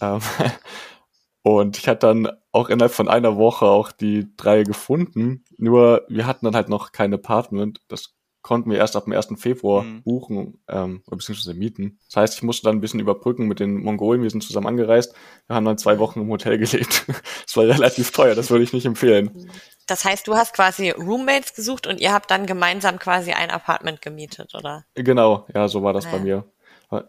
Ähm, 0.00 0.20
und 1.42 1.76
ich 1.78 1.88
hatte 1.88 2.06
dann 2.06 2.30
auch 2.52 2.68
innerhalb 2.70 2.92
von 2.92 3.08
einer 3.08 3.36
Woche 3.36 3.66
auch 3.66 3.92
die 3.92 4.34
drei 4.36 4.62
gefunden. 4.64 5.44
Nur 5.58 6.04
wir 6.08 6.26
hatten 6.26 6.46
dann 6.46 6.54
halt 6.54 6.68
noch 6.68 6.92
kein 6.92 7.12
Apartment. 7.14 7.82
Das 7.88 8.14
konnten 8.42 8.70
wir 8.70 8.78
erst 8.78 8.96
ab 8.96 9.04
dem 9.04 9.12
1. 9.12 9.28
Februar 9.36 9.82
mhm. 9.82 10.02
buchen, 10.02 10.60
ähm, 10.68 11.02
oder 11.06 11.16
beziehungsweise 11.16 11.54
mieten. 11.54 11.98
Das 12.06 12.16
heißt, 12.16 12.34
ich 12.34 12.42
musste 12.42 12.64
dann 12.64 12.76
ein 12.76 12.80
bisschen 12.80 13.00
überbrücken 13.00 13.46
mit 13.46 13.60
den 13.60 13.82
Mongolen. 13.82 14.22
Wir 14.22 14.30
sind 14.30 14.42
zusammen 14.42 14.66
angereist. 14.66 15.14
Wir 15.46 15.56
haben 15.56 15.64
dann 15.64 15.78
zwei 15.78 15.98
Wochen 15.98 16.20
im 16.20 16.30
Hotel 16.30 16.58
gelebt. 16.58 17.04
das 17.44 17.56
war 17.56 17.64
relativ 17.64 18.12
teuer, 18.12 18.34
das 18.34 18.50
würde 18.50 18.64
ich 18.64 18.72
nicht 18.72 18.86
empfehlen. 18.86 19.50
Das 19.86 20.04
heißt, 20.04 20.26
du 20.28 20.34
hast 20.34 20.54
quasi 20.54 20.90
Roommates 20.90 21.54
gesucht 21.54 21.86
und 21.86 22.00
ihr 22.00 22.12
habt 22.12 22.30
dann 22.30 22.46
gemeinsam 22.46 22.98
quasi 22.98 23.32
ein 23.32 23.50
Apartment 23.50 24.02
gemietet, 24.02 24.54
oder? 24.54 24.84
Genau, 24.94 25.46
ja, 25.54 25.66
so 25.68 25.82
war 25.82 25.92
das 25.92 26.06
ah, 26.06 26.10
bei 26.12 26.20
mir. 26.20 26.44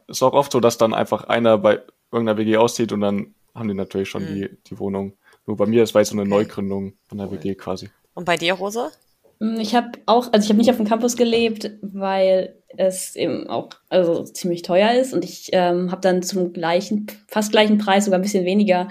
Ist 0.08 0.24
auch 0.24 0.34
oft 0.34 0.52
so, 0.52 0.60
dass 0.60 0.78
dann 0.78 0.94
einfach 0.94 1.26
einer 1.26 1.58
bei 1.58 1.82
irgendeiner 2.12 2.38
WG 2.38 2.58
auszieht 2.58 2.92
und 2.92 3.02
dann 3.02 3.36
haben 3.54 3.68
die 3.68 3.74
natürlich 3.74 4.10
schon 4.10 4.24
mhm. 4.24 4.36
die, 4.36 4.50
die 4.68 4.80
Wohnung. 4.80 5.18
Nur 5.46 5.58
bei 5.58 5.66
mir, 5.66 5.82
das 5.82 5.94
war 5.94 6.02
jetzt 6.02 6.10
so 6.10 6.16
eine 6.16 6.22
okay. 6.22 6.30
Neugründung 6.30 6.94
von 7.08 7.18
der 7.18 7.28
cool. 7.28 7.38
WG 7.38 7.56
quasi. 7.56 7.90
Und 8.14 8.26
bei 8.26 8.38
dir, 8.38 8.54
Rose? 8.54 8.92
Mm, 9.40 9.60
ich 9.60 9.76
habe 9.76 9.92
auch, 10.06 10.32
also 10.32 10.46
ich 10.46 10.50
habe 10.50 10.60
nicht 10.60 10.70
auf 10.70 10.78
dem 10.78 10.88
Campus 10.88 11.18
gelebt, 11.18 11.72
weil 11.82 12.56
es 12.78 13.16
eben 13.16 13.48
auch 13.48 13.70
also 13.90 14.24
ziemlich 14.24 14.62
teuer 14.62 14.92
ist. 14.94 15.14
Und 15.14 15.26
ich 15.26 15.50
ähm, 15.54 15.92
habe 15.92 16.02
dann 16.02 16.22
zum 16.22 16.54
gleichen, 16.54 17.08
fast 17.28 17.52
gleichen 17.52 17.78
Preis, 17.78 18.06
sogar 18.06 18.20
ein 18.20 18.24
bisschen 18.24 18.46
weniger, 18.46 18.90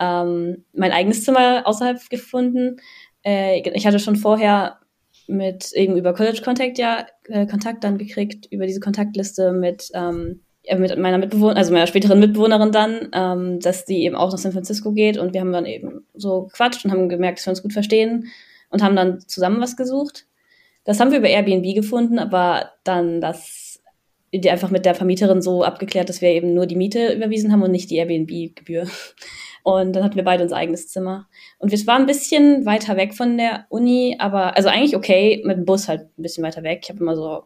ähm, 0.00 0.64
mein 0.72 0.92
eigenes 0.92 1.24
Zimmer 1.24 1.62
außerhalb 1.66 2.08
gefunden. 2.10 2.78
Äh, 3.24 3.60
ich 3.74 3.86
hatte 3.86 3.98
schon 3.98 4.16
vorher 4.16 4.78
mit 5.28 5.72
eben 5.72 5.96
über 5.96 6.12
College 6.14 6.42
Contact 6.42 6.78
ja 6.78 7.06
äh, 7.28 7.46
Kontakt 7.46 7.84
dann 7.84 7.98
gekriegt 7.98 8.46
über 8.50 8.66
diese 8.66 8.80
Kontaktliste 8.80 9.52
mit 9.52 9.88
ähm, 9.94 10.40
mit 10.76 10.96
meiner 10.98 11.18
Mitbewohnerin, 11.18 11.56
also 11.56 11.72
meiner 11.72 11.86
späteren 11.86 12.20
Mitbewohnerin 12.20 12.70
dann, 12.70 13.08
ähm, 13.12 13.60
dass 13.60 13.86
die 13.86 14.04
eben 14.04 14.14
auch 14.14 14.30
nach 14.30 14.38
San 14.38 14.52
Francisco 14.52 14.92
geht. 14.92 15.16
Und 15.18 15.32
wir 15.32 15.40
haben 15.40 15.52
dann 15.52 15.66
eben 15.66 16.06
so 16.14 16.42
gequatscht 16.42 16.84
und 16.84 16.92
haben 16.92 17.08
gemerkt, 17.08 17.38
dass 17.38 17.46
wir 17.46 17.50
uns 17.52 17.62
gut 17.62 17.72
verstehen 17.72 18.30
und 18.70 18.82
haben 18.82 18.96
dann 18.96 19.20
zusammen 19.20 19.60
was 19.60 19.76
gesucht. 19.76 20.26
Das 20.84 20.98
haben 20.98 21.10
wir 21.10 21.18
über 21.18 21.28
Airbnb 21.28 21.74
gefunden, 21.74 22.18
aber 22.18 22.70
dann 22.84 23.20
das 23.20 23.70
die 24.32 24.50
einfach 24.50 24.70
mit 24.70 24.84
der 24.84 24.94
Vermieterin 24.94 25.42
so 25.42 25.64
abgeklärt, 25.64 26.08
dass 26.08 26.20
wir 26.20 26.28
eben 26.28 26.54
nur 26.54 26.66
die 26.66 26.76
Miete 26.76 27.12
überwiesen 27.12 27.50
haben 27.50 27.62
und 27.62 27.72
nicht 27.72 27.90
die 27.90 27.96
Airbnb-Gebühr. 27.96 28.86
Und 29.62 29.94
dann 29.94 30.04
hatten 30.04 30.16
wir 30.16 30.24
beide 30.24 30.42
unser 30.42 30.56
eigenes 30.56 30.88
Zimmer. 30.88 31.28
Und 31.58 31.72
es 31.72 31.86
war 31.86 31.96
ein 31.96 32.06
bisschen 32.06 32.64
weiter 32.64 32.96
weg 32.96 33.14
von 33.14 33.36
der 33.36 33.66
Uni, 33.68 34.16
aber 34.18 34.56
also 34.56 34.68
eigentlich 34.68 34.96
okay, 34.96 35.42
mit 35.44 35.58
dem 35.58 35.64
Bus 35.66 35.86
halt 35.86 36.02
ein 36.16 36.22
bisschen 36.22 36.44
weiter 36.44 36.62
weg. 36.62 36.80
Ich 36.82 36.88
habe 36.88 37.00
immer 37.00 37.14
so 37.14 37.44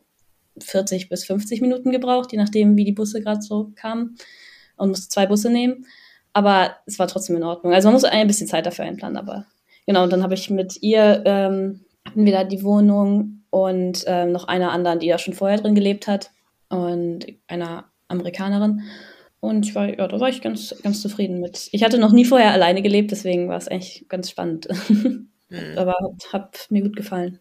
40 0.61 1.09
bis 1.09 1.25
50 1.25 1.61
Minuten 1.61 1.91
gebraucht, 1.91 2.31
je 2.31 2.39
nachdem, 2.39 2.77
wie 2.77 2.85
die 2.85 2.93
Busse 2.93 3.21
gerade 3.21 3.43
so 3.43 3.73
kamen. 3.75 4.17
Und 4.77 4.91
musste 4.91 5.09
zwei 5.09 5.27
Busse 5.27 5.51
nehmen. 5.51 5.87
Aber 6.33 6.77
es 6.87 6.99
war 6.99 7.09
trotzdem 7.09 7.37
in 7.37 7.43
Ordnung. 7.45 7.73
Also 7.73 7.89
man 7.89 7.95
muss 7.95 8.05
ein 8.05 8.27
bisschen 8.27 8.47
Zeit 8.47 8.67
dafür 8.67 8.85
einplanen, 8.85 9.17
aber 9.17 9.47
genau, 9.87 10.05
und 10.05 10.13
dann 10.13 10.23
habe 10.23 10.35
ich 10.35 10.51
mit 10.51 10.83
ihr, 10.83 11.23
ähm, 11.25 11.81
hatten 12.07 12.25
wir 12.25 12.33
da 12.33 12.45
die 12.45 12.63
Wohnung 12.63 13.45
und 13.51 14.05
ähm, 14.07 14.33
noch 14.33 14.49
einer 14.49 14.73
anderen, 14.73 14.99
die 14.99 15.09
da 15.09 15.19
schon 15.19 15.35
vorher 15.35 15.59
drin 15.59 15.75
gelebt 15.75 16.07
hat 16.07 16.31
und 16.69 17.27
einer 17.47 17.85
Amerikanerin. 18.09 18.83
Und 19.41 19.67
ich 19.67 19.75
war, 19.75 19.89
ja, 19.89 20.09
da 20.09 20.19
war 20.21 20.29
ich 20.29 20.41
ganz, 20.41 20.75
ganz 20.83 21.03
zufrieden 21.03 21.41
mit. 21.41 21.69
Ich 21.73 21.83
hatte 21.83 21.99
noch 21.99 22.13
nie 22.13 22.25
vorher 22.25 22.53
alleine 22.53 22.83
gelebt, 22.83 23.11
deswegen 23.11 23.49
war 23.49 23.59
es 23.59 23.69
eigentlich 23.69 24.07
ganz 24.09 24.31
spannend. 24.31 24.69
mhm. 24.89 25.29
Aber 25.77 25.93
hat, 25.93 26.33
hat 26.33 26.67
mir 26.71 26.83
gut 26.83 26.97
gefallen. 26.97 27.41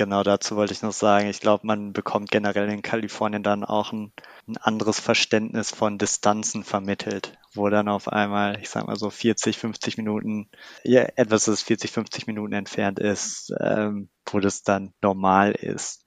Genau 0.00 0.22
dazu 0.22 0.56
wollte 0.56 0.72
ich 0.72 0.80
noch 0.80 0.94
sagen, 0.94 1.28
ich 1.28 1.40
glaube, 1.40 1.66
man 1.66 1.92
bekommt 1.92 2.30
generell 2.30 2.70
in 2.70 2.80
Kalifornien 2.80 3.42
dann 3.42 3.64
auch 3.64 3.92
ein, 3.92 4.14
ein, 4.48 4.56
anderes 4.56 4.98
Verständnis 4.98 5.72
von 5.72 5.98
Distanzen 5.98 6.64
vermittelt, 6.64 7.36
wo 7.52 7.68
dann 7.68 7.86
auf 7.86 8.08
einmal, 8.08 8.58
ich 8.62 8.70
sag 8.70 8.86
mal 8.86 8.96
so 8.96 9.10
40, 9.10 9.58
50 9.58 9.98
Minuten, 9.98 10.48
ja, 10.84 11.02
etwas, 11.16 11.44
das 11.44 11.60
40, 11.60 11.90
50 11.90 12.26
Minuten 12.26 12.54
entfernt 12.54 12.98
ist, 12.98 13.52
ähm, 13.60 14.08
wo 14.24 14.40
das 14.40 14.62
dann 14.62 14.94
normal 15.02 15.52
ist. 15.52 16.06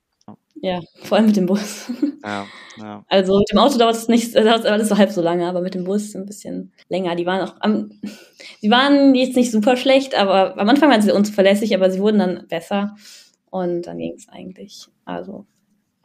Ja, 0.55 0.79
vor 1.03 1.17
allem 1.17 1.27
mit 1.27 1.35
dem 1.35 1.45
Bus. 1.45 1.91
Ja, 2.23 2.47
ja. 2.77 3.05
Also 3.09 3.37
mit 3.37 3.51
dem 3.51 3.59
Auto 3.59 3.77
dauert 3.77 3.95
es 3.95 4.07
nicht, 4.07 4.33
dauert 4.33 4.65
alles 4.65 4.89
so 4.89 4.97
halb 4.97 5.11
so 5.11 5.21
lange, 5.21 5.45
aber 5.45 5.61
mit 5.61 5.75
dem 5.75 5.83
Bus 5.83 6.15
ein 6.15 6.25
bisschen 6.25 6.73
länger. 6.89 7.15
Die 7.15 7.27
waren 7.27 7.47
auch 7.47 7.57
am, 7.59 7.91
die 8.63 8.71
waren 8.71 9.13
jetzt 9.13 9.35
nicht 9.35 9.51
super 9.51 9.77
schlecht, 9.77 10.15
aber 10.15 10.57
am 10.57 10.69
Anfang 10.69 10.89
waren 10.89 11.01
sie 11.01 11.11
unzuverlässig, 11.11 11.75
aber 11.75 11.91
sie 11.91 11.99
wurden 11.99 12.19
dann 12.19 12.47
besser. 12.47 12.95
Und 13.53 13.83
dann 13.83 13.99
ging 13.99 14.15
es 14.15 14.27
eigentlich. 14.29 14.87
Also, 15.05 15.45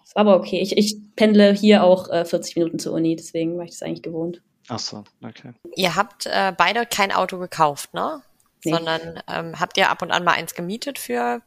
es 0.05 0.15
war 0.15 0.21
aber 0.21 0.37
okay. 0.37 0.61
Ich, 0.61 0.77
ich 0.77 0.99
pendle 1.17 1.55
hier 1.55 1.83
auch 1.83 2.11
äh, 2.11 2.27
40 2.27 2.57
Minuten 2.57 2.79
zur 2.79 2.93
Uni, 2.93 3.17
deswegen 3.17 3.57
war 3.57 3.65
ich 3.65 3.71
das 3.71 3.83
eigentlich 3.83 4.03
gewohnt. 4.03 4.43
Ach 4.69 4.79
so, 4.79 5.03
okay. 5.25 5.55
Ihr 5.75 5.97
habt 5.97 6.27
äh, 6.27 6.53
beide 6.55 6.85
kein 6.85 7.11
Auto 7.11 7.39
gekauft, 7.39 7.95
ne? 7.95 8.21
Nee. 8.67 8.73
Sondern 8.73 9.23
ähm, 9.29 9.59
habt 9.59 9.79
ihr 9.79 9.89
ab 9.89 10.03
und 10.03 10.11
an 10.11 10.25
mal 10.25 10.33
eins 10.33 10.55
gemietet 10.55 10.99
für 10.99 11.41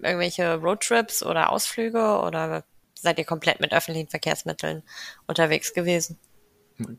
irgendwelche 0.00 0.54
Roadtrips 0.58 1.24
oder 1.24 1.50
Ausflüge 1.50 2.20
oder 2.20 2.62
seid 2.94 3.18
ihr 3.18 3.24
komplett 3.24 3.58
mit 3.58 3.72
öffentlichen 3.72 4.10
Verkehrsmitteln 4.10 4.84
unterwegs 5.26 5.74
gewesen? 5.74 6.20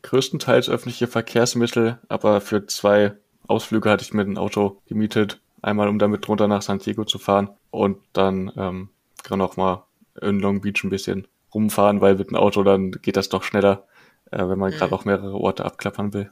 Größtenteils 0.02 0.68
öffentliche 0.68 1.08
Verkehrsmittel, 1.08 2.00
aber 2.10 2.42
für 2.42 2.66
zwei 2.66 3.14
Ausflüge 3.48 3.90
hatte 3.90 4.04
ich 4.04 4.14
mir 4.14 4.24
ein 4.24 4.38
Auto 4.38 4.82
gemietet. 4.88 5.40
Einmal, 5.62 5.88
um 5.88 6.00
damit 6.00 6.28
runter 6.28 6.48
nach 6.48 6.62
San 6.62 6.80
Diego 6.80 7.06
zu 7.06 7.20
fahren 7.20 7.50
und 7.72 7.98
dann 8.14 8.52
ähm, 8.58 8.90
kann 9.24 9.42
auch 9.42 9.58
mal 9.58 9.84
in 10.22 10.40
Long 10.40 10.62
Beach 10.62 10.84
ein 10.84 10.90
bisschen 10.90 11.28
rumfahren, 11.54 12.02
weil 12.02 12.16
mit 12.16 12.30
dem 12.30 12.38
Auto 12.38 12.64
dann 12.64 12.92
geht 12.92 13.18
das 13.18 13.30
doch 13.30 13.44
schneller, 13.44 13.86
äh, 14.32 14.38
wenn 14.40 14.60
man 14.60 14.72
mhm. 14.72 14.76
gerade 14.76 14.94
auch 14.94 15.06
mehrere 15.06 15.36
Orte 15.36 15.66
abklappern 15.66 16.14
will. 16.14 16.32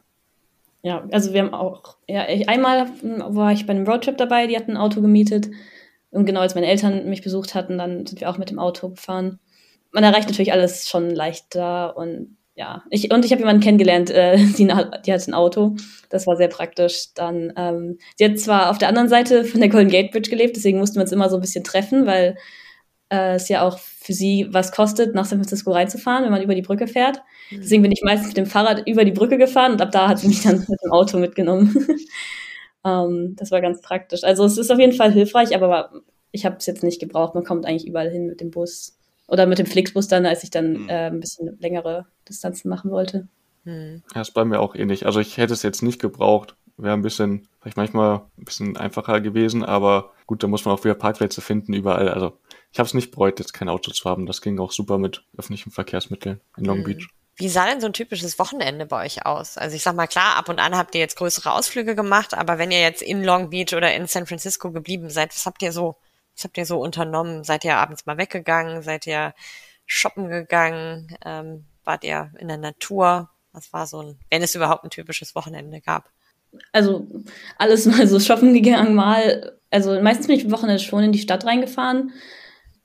Ja, 0.84 1.03
also 1.11 1.34
wir 1.34 1.41
haben 1.41 1.53
auch, 1.53 1.97
ja, 2.07 2.30
ich, 2.30 2.47
einmal 2.47 2.88
war 3.01 3.51
ich 3.51 3.65
bei 3.65 3.71
einem 3.71 3.88
Roadtrip 3.88 4.17
dabei, 4.17 4.47
die 4.47 4.55
hatten 4.55 4.71
ein 4.71 4.78
Auto 4.78 5.01
gemietet. 5.01 5.49
Und 6.11 6.25
genau 6.25 6.39
als 6.39 6.55
meine 6.55 6.67
Eltern 6.67 7.09
mich 7.09 7.21
besucht 7.21 7.55
hatten, 7.55 7.78
dann 7.78 8.05
sind 8.05 8.21
wir 8.21 8.30
auch 8.30 8.38
mit 8.38 8.49
dem 8.49 8.59
Auto 8.59 8.89
gefahren. 8.89 9.39
Man 9.91 10.03
erreicht 10.03 10.28
natürlich 10.28 10.53
alles 10.53 10.88
schon 10.88 11.09
leichter 11.09 11.97
und 11.97 12.36
ja, 12.57 12.83
ich, 12.89 13.13
und 13.13 13.23
ich 13.23 13.31
habe 13.31 13.41
jemanden 13.41 13.61
kennengelernt, 13.61 14.09
äh, 14.09 14.35
die, 14.57 14.65
die 14.65 15.13
hat 15.13 15.27
ein 15.27 15.33
Auto. 15.35 15.75
Das 16.09 16.25
war 16.25 16.35
sehr 16.37 16.47
praktisch. 16.47 17.13
Dann, 17.13 17.53
ähm, 17.55 17.99
sie 18.15 18.25
hat 18.25 18.39
zwar 18.39 18.71
auf 18.71 18.79
der 18.79 18.89
anderen 18.89 19.09
Seite 19.09 19.45
von 19.45 19.59
der 19.59 19.69
Golden 19.69 19.91
Gate 19.91 20.11
Bridge 20.11 20.31
gelebt, 20.31 20.55
deswegen 20.55 20.79
mussten 20.79 20.95
wir 20.95 21.03
uns 21.03 21.11
immer 21.11 21.29
so 21.29 21.37
ein 21.37 21.41
bisschen 21.41 21.63
treffen, 21.63 22.07
weil 22.07 22.35
äh, 23.09 23.35
es 23.35 23.47
ja 23.47 23.61
auch 23.61 23.77
für 23.77 24.13
sie 24.13 24.47
was 24.49 24.71
kostet, 24.71 25.13
nach 25.13 25.25
San 25.25 25.37
Francisco 25.37 25.71
reinzufahren, 25.71 26.23
wenn 26.23 26.31
man 26.31 26.41
über 26.41 26.55
die 26.55 26.63
Brücke 26.63 26.87
fährt. 26.87 27.21
Mhm. 27.51 27.57
Deswegen 27.61 27.83
bin 27.83 27.91
ich 27.91 28.01
meistens 28.03 28.29
mit 28.29 28.37
dem 28.37 28.47
Fahrrad 28.47 28.87
über 28.87 29.05
die 29.05 29.11
Brücke 29.11 29.37
gefahren 29.37 29.73
und 29.73 29.81
ab 29.81 29.91
da 29.91 30.07
hat 30.07 30.17
sie 30.17 30.27
mich 30.27 30.41
dann 30.41 30.57
mit 30.67 30.81
dem 30.83 30.91
Auto 30.91 31.19
mitgenommen. 31.19 31.87
ähm, 32.85 33.35
das 33.37 33.51
war 33.51 33.61
ganz 33.61 33.81
praktisch. 33.81 34.23
Also 34.23 34.45
es 34.45 34.57
ist 34.57 34.71
auf 34.71 34.79
jeden 34.79 34.93
Fall 34.93 35.11
hilfreich, 35.13 35.55
aber 35.55 35.91
ich 36.31 36.43
habe 36.43 36.57
es 36.57 36.65
jetzt 36.65 36.83
nicht 36.83 36.99
gebraucht. 36.99 37.35
Man 37.35 37.43
kommt 37.43 37.67
eigentlich 37.67 37.87
überall 37.87 38.09
hin 38.09 38.25
mit 38.25 38.41
dem 38.41 38.49
Bus. 38.49 38.97
Oder 39.28 39.45
mit 39.45 39.59
dem 39.59 39.65
Flixbus 39.65 40.07
dann, 40.07 40.25
als 40.25 40.43
ich 40.43 40.49
dann 40.49 40.84
mhm. 40.84 40.89
äh, 40.89 41.07
ein 41.07 41.19
bisschen 41.19 41.57
längere 41.59 42.05
Distanzen 42.28 42.69
machen 42.69 42.91
wollte. 42.91 43.28
Mhm. 43.65 44.03
Ja, 44.15 44.21
ist 44.21 44.34
bei 44.34 44.45
mir 44.45 44.59
auch 44.59 44.75
ähnlich. 44.75 45.05
Also 45.05 45.19
ich 45.19 45.38
hätte 45.38 45.53
es 45.53 45.63
jetzt 45.63 45.84
nicht 45.84 46.01
gebraucht. 46.01 46.55
Wäre 46.78 46.93
ein 46.93 47.01
bisschen, 47.01 47.47
vielleicht 47.59 47.78
manchmal 47.78 48.21
ein 48.38 48.45
bisschen 48.45 48.78
einfacher 48.78 49.19
gewesen, 49.19 49.65
aber 49.65 50.13
gut, 50.28 50.43
da 50.43 50.47
muss 50.47 50.63
man 50.63 50.75
auch 50.75 50.84
wieder 50.84 50.93
Parkplätze 50.93 51.41
finden 51.41 51.73
überall. 51.73 52.07
Also 52.09 52.38
ich 52.71 52.80
habe 52.80 52.88
es 52.88 52.93
nicht 52.93 53.11
bereut, 53.11 53.39
jetzt 53.39 53.53
kein 53.53 53.67
Auto 53.67 53.91
zu 53.91 54.07
haben. 54.07 54.28
Das 54.28 54.41
ging 54.41 54.59
auch 54.59 54.71
super 54.71 54.97
mit 54.99 55.23
öffentlichen 55.38 55.71
Verkehrsmitteln 55.71 56.39
in 56.55 56.65
Long 56.65 56.80
mhm. 56.80 56.84
Beach. 56.84 57.07
Wie 57.36 57.49
sah 57.49 57.67
denn 57.67 57.82
so 57.82 57.88
ein 57.88 57.93
typisches 57.93 58.39
Wochenende 58.39 58.88
bei 58.88 59.05
euch 59.05 59.25
aus? 59.25 59.57
Also 59.57 59.75
ich 59.75 59.84
sag 59.84 59.95
mal, 59.95 60.07
klar, 60.07 60.38
ab 60.38 60.49
und 60.49 60.59
an 60.59 60.75
habt 60.75 60.95
ihr 60.95 61.01
jetzt 61.01 61.17
größere 61.17 61.51
Ausflüge 61.51 61.95
gemacht, 61.95 62.34
aber 62.34 62.57
wenn 62.57 62.71
ihr 62.71 62.82
jetzt 62.82 63.03
in 63.03 63.23
Long 63.23 63.51
Beach 63.51 63.75
oder 63.75 63.93
in 63.93 64.07
San 64.07 64.25
Francisco 64.25 64.71
geblieben 64.71 65.09
seid, 65.09 65.36
was 65.36 65.45
habt 65.45 65.61
ihr 65.61 65.71
so 65.71 65.97
was 66.38 66.43
habt 66.43 66.57
ihr 66.57 66.65
so 66.65 66.79
unternommen? 66.79 67.43
Seid 67.43 67.65
ihr 67.65 67.75
abends 67.75 68.05
mal 68.05 68.17
weggegangen? 68.17 68.83
Seid 68.83 69.07
ihr 69.07 69.33
shoppen 69.88 70.29
gegangen? 70.29 71.17
Ähm, 71.25 71.65
wart 71.83 72.03
ihr 72.03 72.31
in 72.38 72.47
der 72.47 72.57
Natur? 72.57 73.29
Was 73.53 73.73
war 73.73 73.88
so 73.88 74.01
ein, 74.01 74.19
wenn 74.29 74.43
es 74.43 74.53
überhaupt 74.53 74.83
ein 74.83 74.91
typisches 74.91 75.33
Wochenende 75.33 75.81
gab? 75.81 76.11
Also 76.71 77.07
alles 77.57 77.88
mal 77.88 78.07
so 78.07 78.19
shoppen 78.19 78.53
gegangen, 78.53 78.93
mal, 78.93 79.57
also 79.71 79.99
meistens 80.01 80.27
bin 80.27 80.38
ich 80.38 80.45
am 80.45 80.51
Wochenende 80.51 80.81
schon 80.81 81.03
in 81.03 81.11
die 81.11 81.19
Stadt 81.19 81.45
reingefahren 81.45 82.11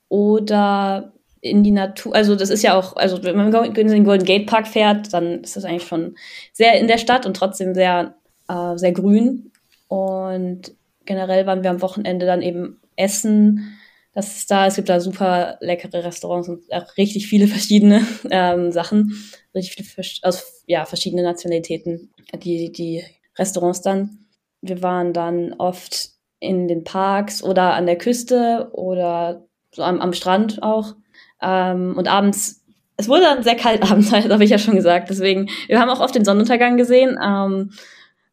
oder 0.08 1.12
in 1.40 1.62
die 1.62 1.70
Natur, 1.72 2.14
also 2.14 2.36
das 2.36 2.50
ist 2.50 2.62
ja 2.62 2.74
auch, 2.74 2.96
also 2.96 3.22
wenn 3.22 3.36
man 3.36 3.52
in 3.52 3.88
den 3.88 4.04
Golden 4.04 4.24
Gate 4.24 4.46
Park 4.46 4.68
fährt, 4.68 5.12
dann 5.12 5.42
ist 5.42 5.56
das 5.56 5.64
eigentlich 5.64 5.86
schon 5.86 6.16
sehr 6.52 6.78
in 6.78 6.86
der 6.86 6.98
Stadt 6.98 7.26
und 7.26 7.36
trotzdem 7.36 7.74
sehr, 7.74 8.14
äh, 8.48 8.76
sehr 8.76 8.92
grün. 8.92 9.50
Und 9.88 10.72
generell 11.04 11.46
waren 11.46 11.62
wir 11.62 11.70
am 11.70 11.82
Wochenende 11.82 12.26
dann 12.26 12.42
eben 12.42 12.81
Essen. 12.96 13.78
Das 14.14 14.36
ist 14.36 14.50
da, 14.50 14.66
es 14.66 14.76
gibt 14.76 14.88
da 14.88 15.00
super 15.00 15.56
leckere 15.60 16.04
Restaurants 16.04 16.48
und 16.48 16.70
auch 16.72 16.96
richtig 16.96 17.28
viele 17.28 17.46
verschiedene 17.46 18.06
ähm, 18.30 18.70
Sachen, 18.72 19.14
richtig 19.54 19.86
viele 19.86 20.06
aus 20.22 20.64
ja, 20.66 20.84
verschiedene 20.84 21.22
Nationalitäten, 21.22 22.10
die, 22.34 22.70
die 22.72 23.02
Restaurants 23.38 23.80
dann. 23.80 24.26
Wir 24.60 24.82
waren 24.82 25.12
dann 25.12 25.54
oft 25.54 26.10
in 26.40 26.68
den 26.68 26.84
Parks 26.84 27.42
oder 27.42 27.74
an 27.74 27.86
der 27.86 27.96
Küste 27.96 28.68
oder 28.72 29.46
so 29.74 29.82
am, 29.82 30.00
am 30.00 30.12
Strand 30.12 30.62
auch. 30.62 30.94
Ähm, 31.40 31.94
und 31.96 32.08
abends, 32.08 32.64
es 32.96 33.08
wurde 33.08 33.22
dann 33.22 33.42
sehr 33.42 33.56
kalt 33.56 33.82
abends, 33.90 34.12
habe 34.12 34.44
ich 34.44 34.50
ja 34.50 34.58
schon 34.58 34.76
gesagt. 34.76 35.08
Deswegen, 35.08 35.48
wir 35.68 35.80
haben 35.80 35.90
auch 35.90 36.00
oft 36.00 36.14
den 36.14 36.24
Sonnenuntergang 36.24 36.76
gesehen. 36.76 37.18
Ähm, 37.22 37.72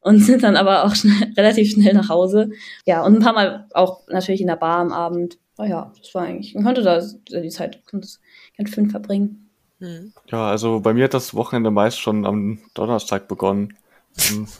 und 0.01 0.19
sind 0.19 0.43
dann 0.43 0.55
aber 0.55 0.85
auch 0.85 0.95
schnell, 0.95 1.33
relativ 1.37 1.71
schnell 1.71 1.93
nach 1.93 2.09
Hause. 2.09 2.51
Ja, 2.85 3.03
und 3.03 3.15
ein 3.15 3.21
paar 3.21 3.33
Mal 3.33 3.67
auch 3.73 4.07
natürlich 4.07 4.41
in 4.41 4.47
der 4.47 4.55
Bar 4.55 4.79
am 4.79 4.91
Abend. 4.91 5.37
Oh 5.57 5.63
ja, 5.63 5.91
das 5.99 6.13
war 6.15 6.23
eigentlich, 6.23 6.55
man 6.55 6.63
konnte 6.63 6.83
da 6.83 7.01
die 7.01 7.49
Zeit 7.49 7.85
ganz, 7.85 8.19
ganz 8.57 8.69
schön 8.69 8.89
verbringen. 8.89 9.49
Hm. 9.79 10.13
Ja, 10.27 10.49
also 10.49 10.79
bei 10.81 10.93
mir 10.93 11.05
hat 11.05 11.13
das 11.13 11.33
Wochenende 11.33 11.71
meist 11.71 11.99
schon 11.99 12.25
am 12.25 12.59
Donnerstag 12.73 13.27
begonnen. 13.27 13.73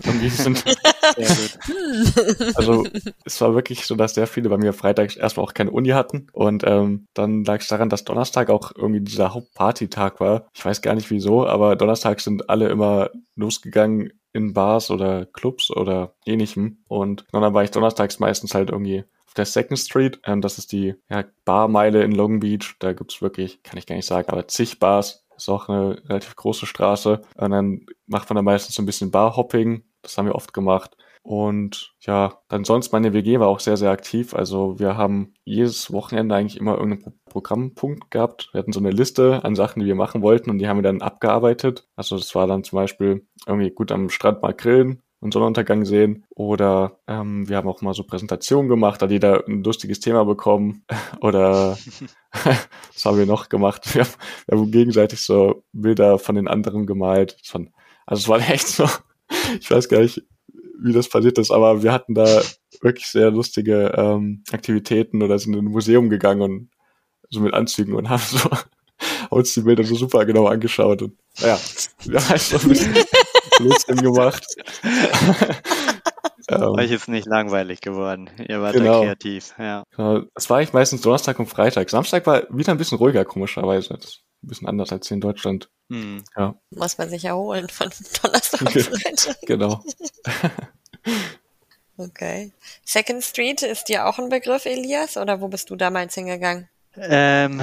Irgendwie 0.03 0.29
sind 0.29 0.63
also 2.55 2.85
es 3.25 3.41
war 3.41 3.55
wirklich 3.55 3.85
so, 3.85 3.95
dass 3.95 4.13
sehr 4.13 4.27
viele 4.27 4.49
bei 4.49 4.57
mir 4.57 4.73
freitags 4.73 5.15
erstmal 5.15 5.45
auch 5.45 5.53
keine 5.53 5.71
Uni 5.71 5.89
hatten 5.89 6.27
und 6.33 6.63
ähm, 6.65 7.07
dann 7.13 7.43
lag 7.43 7.61
es 7.61 7.67
daran, 7.67 7.89
dass 7.89 8.03
Donnerstag 8.03 8.49
auch 8.49 8.71
irgendwie 8.75 9.01
dieser 9.01 9.33
Hauptpartytag 9.33 10.19
war. 10.19 10.47
Ich 10.53 10.63
weiß 10.63 10.81
gar 10.81 10.95
nicht 10.95 11.09
wieso, 11.09 11.47
aber 11.47 11.75
Donnerstag 11.75 12.21
sind 12.21 12.49
alle 12.49 12.69
immer 12.69 13.09
losgegangen 13.35 14.11
in 14.33 14.53
Bars 14.53 14.91
oder 14.91 15.25
Clubs 15.25 15.71
oder 15.71 16.13
ähnlichem. 16.25 16.83
Und 16.87 17.25
dann 17.31 17.53
war 17.53 17.63
ich 17.63 17.71
donnerstags 17.71 18.19
meistens 18.19 18.53
halt 18.53 18.69
irgendwie 18.69 19.03
auf 19.25 19.33
der 19.33 19.45
Second 19.45 19.79
Street. 19.79 20.19
Ähm, 20.25 20.41
das 20.41 20.57
ist 20.57 20.71
die 20.71 20.95
ja, 21.09 21.25
Barmeile 21.45 22.03
in 22.03 22.11
Long 22.11 22.39
Beach. 22.39 22.75
Da 22.79 22.93
gibt's 22.93 23.21
wirklich, 23.21 23.63
kann 23.63 23.77
ich 23.77 23.85
gar 23.85 23.95
nicht 23.95 24.05
sagen, 24.05 24.29
aber 24.29 24.47
zig 24.47 24.79
Bars. 24.79 25.25
Ist 25.37 25.49
auch 25.49 25.69
eine 25.69 26.01
relativ 26.09 26.35
große 26.35 26.65
Straße. 26.65 27.21
Und 27.35 27.51
dann 27.51 27.85
macht 28.07 28.29
man 28.29 28.35
da 28.35 28.41
meistens 28.41 28.75
so 28.75 28.81
ein 28.81 28.85
bisschen 28.85 29.11
Barhopping. 29.11 29.83
Das 30.01 30.17
haben 30.17 30.25
wir 30.25 30.35
oft 30.35 30.53
gemacht. 30.53 30.97
Und 31.21 31.93
ja, 32.01 32.39
dann 32.47 32.63
sonst 32.63 32.91
meine 32.91 33.13
WG 33.13 33.39
war 33.39 33.47
auch 33.47 33.59
sehr, 33.59 33.77
sehr 33.77 33.91
aktiv. 33.91 34.33
Also 34.33 34.79
wir 34.79 34.97
haben 34.97 35.33
jedes 35.43 35.91
Wochenende 35.91 36.35
eigentlich 36.35 36.57
immer 36.57 36.77
irgendeinen 36.77 37.19
Programmpunkt 37.25 38.09
gehabt. 38.09 38.49
Wir 38.51 38.59
hatten 38.59 38.73
so 38.73 38.79
eine 38.79 38.91
Liste 38.91 39.43
an 39.43 39.55
Sachen, 39.55 39.81
die 39.81 39.85
wir 39.85 39.95
machen 39.95 40.21
wollten 40.21 40.49
und 40.49 40.57
die 40.59 40.67
haben 40.67 40.77
wir 40.77 40.83
dann 40.83 41.01
abgearbeitet. 41.01 41.87
Also 41.95 42.17
das 42.17 42.33
war 42.35 42.47
dann 42.47 42.63
zum 42.63 42.77
Beispiel 42.77 43.27
irgendwie 43.45 43.69
gut 43.69 43.91
am 43.91 44.09
Strand 44.09 44.41
mal 44.41 44.53
grillen 44.53 45.01
und 45.19 45.33
Sonnenuntergang 45.33 45.85
sehen. 45.85 46.25
Oder 46.29 46.99
ähm, 47.07 47.47
wir 47.49 47.57
haben 47.57 47.67
auch 47.67 47.81
mal 47.81 47.93
so 47.93 48.03
Präsentationen 48.03 48.69
gemacht, 48.69 49.01
da 49.01 49.07
die 49.07 49.19
da 49.19 49.41
ein 49.47 49.63
lustiges 49.63 49.99
Thema 49.99 50.23
bekommen. 50.25 50.85
Oder 51.21 51.77
was 52.31 53.05
haben 53.05 53.17
wir 53.17 53.25
noch 53.25 53.49
gemacht? 53.49 53.93
Wir 53.93 54.03
haben, 54.03 54.13
wir 54.47 54.57
haben 54.57 54.71
gegenseitig 54.71 55.21
so 55.21 55.63
Bilder 55.73 56.19
von 56.19 56.35
den 56.35 56.47
anderen 56.47 56.85
gemalt. 56.85 57.37
Also 58.05 58.21
es 58.21 58.27
war 58.27 58.49
echt 58.49 58.67
so, 58.67 58.87
ich 59.59 59.69
weiß 59.69 59.89
gar 59.89 60.01
nicht, 60.01 60.23
wie 60.81 60.93
das 60.93 61.09
passiert 61.09 61.37
ist, 61.37 61.51
aber 61.51 61.83
wir 61.83 61.91
hatten 61.91 62.13
da 62.13 62.41
wirklich 62.81 63.07
sehr 63.07 63.31
lustige 63.31 63.93
ähm, 63.95 64.43
Aktivitäten 64.51 65.21
oder 65.21 65.37
sind 65.37 65.53
in 65.53 65.65
ein 65.65 65.71
Museum 65.71 66.09
gegangen 66.09 66.41
und 66.41 66.69
so 67.29 67.41
mit 67.41 67.53
Anzügen 67.53 67.95
und 67.95 68.09
haben 68.09 68.21
so 68.21 68.49
uns 69.29 69.53
die 69.53 69.61
Bilder 69.61 69.83
so 69.83 69.95
super 69.95 70.25
genau 70.25 70.47
angeschaut 70.47 71.01
und 71.01 71.17
naja, 71.39 71.57
wir 72.05 72.29
haben 72.29 72.37
so 72.37 72.57
ein 72.57 72.69
bisschen 72.69 72.93
Blödsinn 73.57 73.97
gemacht. 73.97 74.45
ähm, 76.49 76.61
Euch 76.61 76.91
ist 76.91 77.07
nicht 77.07 77.27
langweilig 77.27 77.81
geworden. 77.81 78.29
Ihr 78.47 78.61
wart 78.61 78.73
genau. 78.73 78.99
da 79.01 79.05
kreativ, 79.05 79.53
ja. 79.57 79.83
Genau. 79.95 80.23
Es 80.35 80.49
war 80.49 80.57
eigentlich 80.57 80.73
meistens 80.73 81.01
Donnerstag 81.01 81.39
und 81.39 81.47
Freitag. 81.47 81.89
Samstag 81.89 82.25
war 82.25 82.43
wieder 82.49 82.71
ein 82.71 82.77
bisschen 82.77 82.97
ruhiger, 82.97 83.25
komischerweise. 83.25 83.95
Das 83.95 84.21
ein 84.43 84.47
bisschen 84.47 84.67
anders 84.67 84.91
als 84.91 85.07
hier 85.07 85.15
in 85.15 85.21
Deutschland. 85.21 85.69
Hm. 85.89 86.23
Ja. 86.37 86.55
Muss 86.71 86.97
man 86.97 87.09
sich 87.09 87.25
erholen 87.25 87.67
von 87.69 87.89
Donnerstag 88.21 88.71
Freitag. 88.71 89.37
genau. 89.41 89.83
okay. 91.97 92.51
Second 92.85 93.23
Street 93.23 93.61
ist 93.63 93.85
dir 93.85 94.05
auch 94.05 94.19
ein 94.19 94.29
Begriff, 94.29 94.65
Elias, 94.65 95.17
oder 95.17 95.41
wo 95.41 95.47
bist 95.47 95.69
du 95.69 95.75
damals 95.75 96.15
hingegangen? 96.15 96.69
Ähm, 96.95 97.61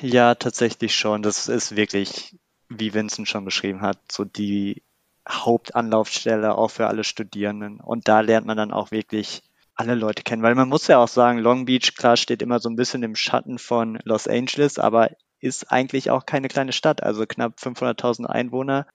ja, 0.00 0.34
tatsächlich 0.34 0.94
schon. 0.94 1.22
Das 1.22 1.48
ist 1.48 1.76
wirklich, 1.76 2.36
wie 2.68 2.94
Vincent 2.94 3.28
schon 3.28 3.44
beschrieben 3.44 3.80
hat, 3.80 3.98
so 4.10 4.24
die 4.24 4.82
Hauptanlaufstelle 5.28 6.56
auch 6.56 6.70
für 6.70 6.88
alle 6.88 7.04
Studierenden. 7.04 7.80
Und 7.80 8.08
da 8.08 8.20
lernt 8.20 8.46
man 8.46 8.56
dann 8.56 8.72
auch 8.72 8.90
wirklich 8.90 9.42
alle 9.74 9.94
Leute 9.94 10.22
kennen, 10.22 10.42
weil 10.42 10.54
man 10.54 10.68
muss 10.68 10.86
ja 10.86 10.98
auch 10.98 11.08
sagen, 11.08 11.38
Long 11.38 11.64
Beach, 11.64 11.94
klar, 11.96 12.16
steht 12.16 12.42
immer 12.42 12.58
so 12.58 12.68
ein 12.68 12.76
bisschen 12.76 13.02
im 13.02 13.16
Schatten 13.16 13.58
von 13.58 13.98
Los 14.04 14.28
Angeles, 14.28 14.78
aber 14.78 15.10
ist 15.42 15.70
eigentlich 15.70 16.10
auch 16.10 16.24
keine 16.24 16.48
kleine 16.48 16.72
Stadt, 16.72 17.02
also 17.02 17.26
knapp 17.26 17.58
500.000 17.58 18.26
Einwohner. 18.26 18.86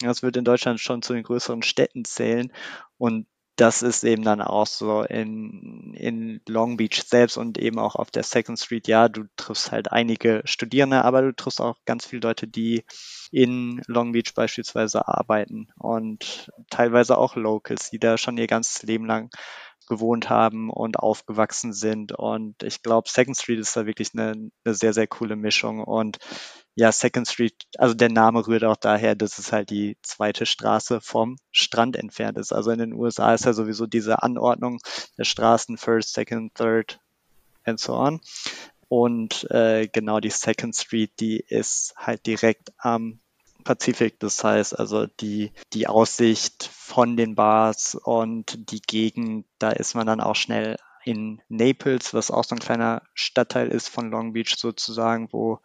Das 0.00 0.22
wird 0.22 0.36
in 0.36 0.44
Deutschland 0.44 0.80
schon 0.80 1.02
zu 1.02 1.14
den 1.14 1.22
größeren 1.22 1.62
Städten 1.62 2.04
zählen 2.04 2.52
und 2.98 3.26
das 3.56 3.82
ist 3.82 4.02
eben 4.02 4.24
dann 4.24 4.40
auch 4.40 4.66
so 4.66 5.02
in, 5.02 5.94
in 5.94 6.40
Long 6.48 6.76
Beach 6.76 7.04
selbst 7.06 7.36
und 7.36 7.56
eben 7.56 7.78
auch 7.78 7.94
auf 7.94 8.10
der 8.10 8.24
Second 8.24 8.58
Street. 8.58 8.88
Ja, 8.88 9.08
du 9.08 9.24
triffst 9.36 9.70
halt 9.70 9.92
einige 9.92 10.42
Studierende, 10.44 11.04
aber 11.04 11.22
du 11.22 11.32
triffst 11.32 11.60
auch 11.60 11.76
ganz 11.84 12.04
viele 12.04 12.22
Leute, 12.22 12.48
die 12.48 12.84
in 13.30 13.80
Long 13.86 14.10
Beach 14.12 14.34
beispielsweise 14.34 15.06
arbeiten 15.06 15.68
und 15.78 16.50
teilweise 16.68 17.16
auch 17.16 17.36
Locals, 17.36 17.90
die 17.90 18.00
da 18.00 18.18
schon 18.18 18.38
ihr 18.38 18.48
ganzes 18.48 18.82
Leben 18.82 19.06
lang 19.06 19.30
gewohnt 19.86 20.30
haben 20.30 20.70
und 20.70 20.98
aufgewachsen 20.98 21.72
sind. 21.72 22.12
Und 22.12 22.62
ich 22.62 22.82
glaube, 22.82 23.08
Second 23.08 23.36
Street 23.36 23.58
ist 23.58 23.76
da 23.76 23.86
wirklich 23.86 24.10
eine, 24.14 24.50
eine 24.64 24.74
sehr, 24.74 24.92
sehr 24.92 25.06
coole 25.06 25.36
Mischung. 25.36 25.82
Und 25.82 26.18
ja, 26.74 26.90
Second 26.90 27.28
Street, 27.28 27.54
also 27.78 27.94
der 27.94 28.10
Name 28.10 28.46
rührt 28.46 28.64
auch 28.64 28.76
daher, 28.76 29.14
dass 29.14 29.38
es 29.38 29.52
halt 29.52 29.70
die 29.70 29.96
zweite 30.02 30.46
Straße 30.46 31.00
vom 31.00 31.36
Strand 31.52 31.96
entfernt 31.96 32.38
ist. 32.38 32.52
Also 32.52 32.70
in 32.70 32.78
den 32.78 32.92
USA 32.92 33.34
ist 33.34 33.44
ja 33.44 33.52
sowieso 33.52 33.86
diese 33.86 34.22
Anordnung 34.22 34.80
der 35.16 35.24
Straßen 35.24 35.76
First, 35.76 36.14
Second, 36.14 36.54
Third 36.54 36.98
and 37.64 37.78
so 37.78 37.94
on. 37.94 38.20
Und 38.88 39.50
äh, 39.50 39.88
genau 39.88 40.20
die 40.20 40.30
Second 40.30 40.74
Street, 40.76 41.12
die 41.20 41.38
ist 41.40 41.94
halt 41.96 42.26
direkt 42.26 42.72
am 42.78 43.20
Pazifik. 43.64 44.20
Das 44.20 44.44
heißt 44.44 44.78
also 44.78 45.06
die, 45.06 45.52
die 45.72 45.86
Aussicht 45.86 46.70
von 46.72 47.16
den 47.16 47.34
Bars 47.34 47.94
und 47.94 48.70
die 48.70 48.80
Gegend, 48.80 49.46
da 49.58 49.70
ist 49.70 49.94
man 49.94 50.06
dann 50.06 50.20
auch 50.20 50.36
schnell 50.36 50.76
in 51.04 51.42
Naples, 51.48 52.14
was 52.14 52.30
auch 52.30 52.44
so 52.44 52.54
ein 52.54 52.60
kleiner 52.60 53.02
Stadtteil 53.14 53.68
ist 53.68 53.88
von 53.88 54.10
Long 54.10 54.32
Beach 54.32 54.56
sozusagen, 54.56 55.28
wo, 55.32 55.60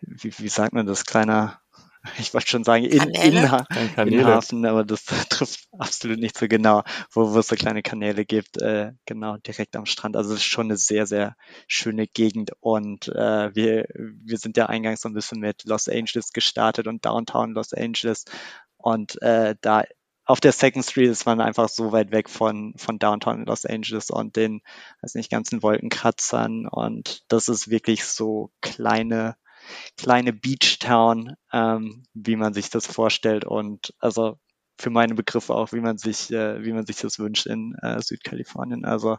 wie, 0.00 0.32
wie 0.38 0.48
sagt 0.48 0.72
man 0.72 0.86
das, 0.86 1.04
kleiner 1.04 1.60
ich 2.18 2.34
wollte 2.34 2.48
schon 2.48 2.64
sagen, 2.64 2.84
in, 2.84 3.10
in, 3.10 3.36
in, 3.36 4.26
Hafen, 4.26 4.66
aber 4.66 4.84
das 4.84 5.04
trifft 5.28 5.66
absolut 5.78 6.18
nicht 6.18 6.38
so 6.38 6.46
genau, 6.48 6.82
wo, 7.10 7.32
wo 7.32 7.38
es 7.38 7.48
so 7.48 7.56
kleine 7.56 7.82
Kanäle 7.82 8.24
gibt, 8.24 8.60
äh, 8.60 8.92
genau, 9.06 9.36
direkt 9.38 9.76
am 9.76 9.86
Strand. 9.86 10.16
Also 10.16 10.32
es 10.34 10.40
ist 10.40 10.44
schon 10.44 10.66
eine 10.66 10.76
sehr, 10.76 11.06
sehr 11.06 11.36
schöne 11.66 12.06
Gegend 12.06 12.52
und 12.60 13.08
äh, 13.08 13.54
wir, 13.54 13.86
wir 13.94 14.38
sind 14.38 14.56
ja 14.56 14.66
eingangs 14.66 15.00
so 15.00 15.08
ein 15.08 15.14
bisschen 15.14 15.40
mit 15.40 15.64
Los 15.64 15.88
Angeles 15.88 16.32
gestartet 16.32 16.86
und 16.86 17.04
Downtown 17.04 17.52
Los 17.52 17.72
Angeles 17.72 18.24
und 18.76 19.20
äh, 19.22 19.54
da 19.60 19.84
auf 20.26 20.40
der 20.40 20.52
Second 20.52 20.84
Street 20.84 21.10
ist 21.10 21.26
man 21.26 21.40
einfach 21.40 21.68
so 21.68 21.92
weit 21.92 22.10
weg 22.10 22.30
von, 22.30 22.74
von 22.76 22.98
Downtown 22.98 23.44
Los 23.44 23.66
Angeles 23.66 24.10
und 24.10 24.36
den, 24.36 24.62
weiß 25.02 25.14
nicht, 25.14 25.30
ganzen 25.30 25.62
Wolkenkratzern 25.62 26.66
und 26.66 27.24
das 27.28 27.48
ist 27.48 27.68
wirklich 27.68 28.04
so 28.04 28.50
kleine, 28.62 29.36
kleine 29.96 30.32
Beach 30.32 30.78
Town, 30.78 31.34
ähm, 31.52 32.04
wie 32.14 32.36
man 32.36 32.54
sich 32.54 32.70
das 32.70 32.86
vorstellt 32.86 33.44
und 33.44 33.94
also 33.98 34.38
für 34.78 34.90
meine 34.90 35.14
Begriffe 35.14 35.54
auch, 35.54 35.72
wie 35.72 35.80
man 35.80 35.98
sich, 35.98 36.30
äh, 36.32 36.64
wie 36.64 36.72
man 36.72 36.86
sich 36.86 36.96
das 36.96 37.18
wünscht 37.18 37.46
in 37.46 37.74
äh, 37.82 38.00
Südkalifornien. 38.02 38.84
Also 38.84 39.18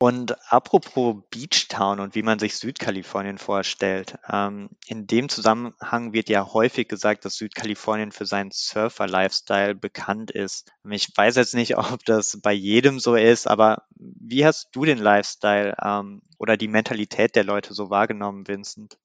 und 0.00 0.36
apropos 0.52 1.16
Beachtown 1.30 1.98
und 1.98 2.14
wie 2.14 2.22
man 2.22 2.38
sich 2.38 2.54
Südkalifornien 2.56 3.36
vorstellt. 3.36 4.16
Ähm, 4.30 4.70
in 4.86 5.08
dem 5.08 5.28
Zusammenhang 5.28 6.12
wird 6.12 6.28
ja 6.28 6.52
häufig 6.52 6.86
gesagt, 6.86 7.24
dass 7.24 7.34
Südkalifornien 7.34 8.12
für 8.12 8.24
seinen 8.24 8.52
Surfer-Lifestyle 8.52 9.74
bekannt 9.74 10.30
ist. 10.30 10.70
Ich 10.88 11.08
weiß 11.16 11.34
jetzt 11.34 11.54
nicht, 11.54 11.76
ob 11.78 12.04
das 12.04 12.38
bei 12.40 12.52
jedem 12.52 13.00
so 13.00 13.16
ist, 13.16 13.48
aber 13.48 13.82
wie 13.96 14.46
hast 14.46 14.68
du 14.70 14.84
den 14.84 14.98
Lifestyle 14.98 15.74
ähm, 15.82 16.22
oder 16.38 16.56
die 16.56 16.68
Mentalität 16.68 17.34
der 17.34 17.44
Leute 17.44 17.74
so 17.74 17.90
wahrgenommen, 17.90 18.46
Vincent? 18.46 18.98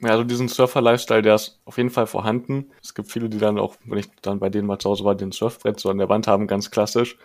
Ja, 0.00 0.10
also 0.10 0.24
diesen 0.24 0.48
Surfer-Lifestyle, 0.48 1.22
der 1.22 1.36
ist 1.36 1.60
auf 1.64 1.76
jeden 1.76 1.90
Fall 1.90 2.06
vorhanden. 2.06 2.70
Es 2.82 2.94
gibt 2.94 3.10
viele, 3.10 3.28
die 3.28 3.38
dann 3.38 3.58
auch, 3.58 3.76
wenn 3.84 3.98
ich 3.98 4.08
dann 4.22 4.40
bei 4.40 4.50
denen 4.50 4.66
mal 4.66 4.78
zu 4.78 4.90
Hause 4.90 5.04
war, 5.04 5.14
den 5.14 5.32
Surfbrett 5.32 5.78
so 5.78 5.88
an 5.88 5.98
der 5.98 6.08
Wand 6.08 6.26
haben, 6.26 6.46
ganz 6.46 6.70
klassisch. 6.70 7.16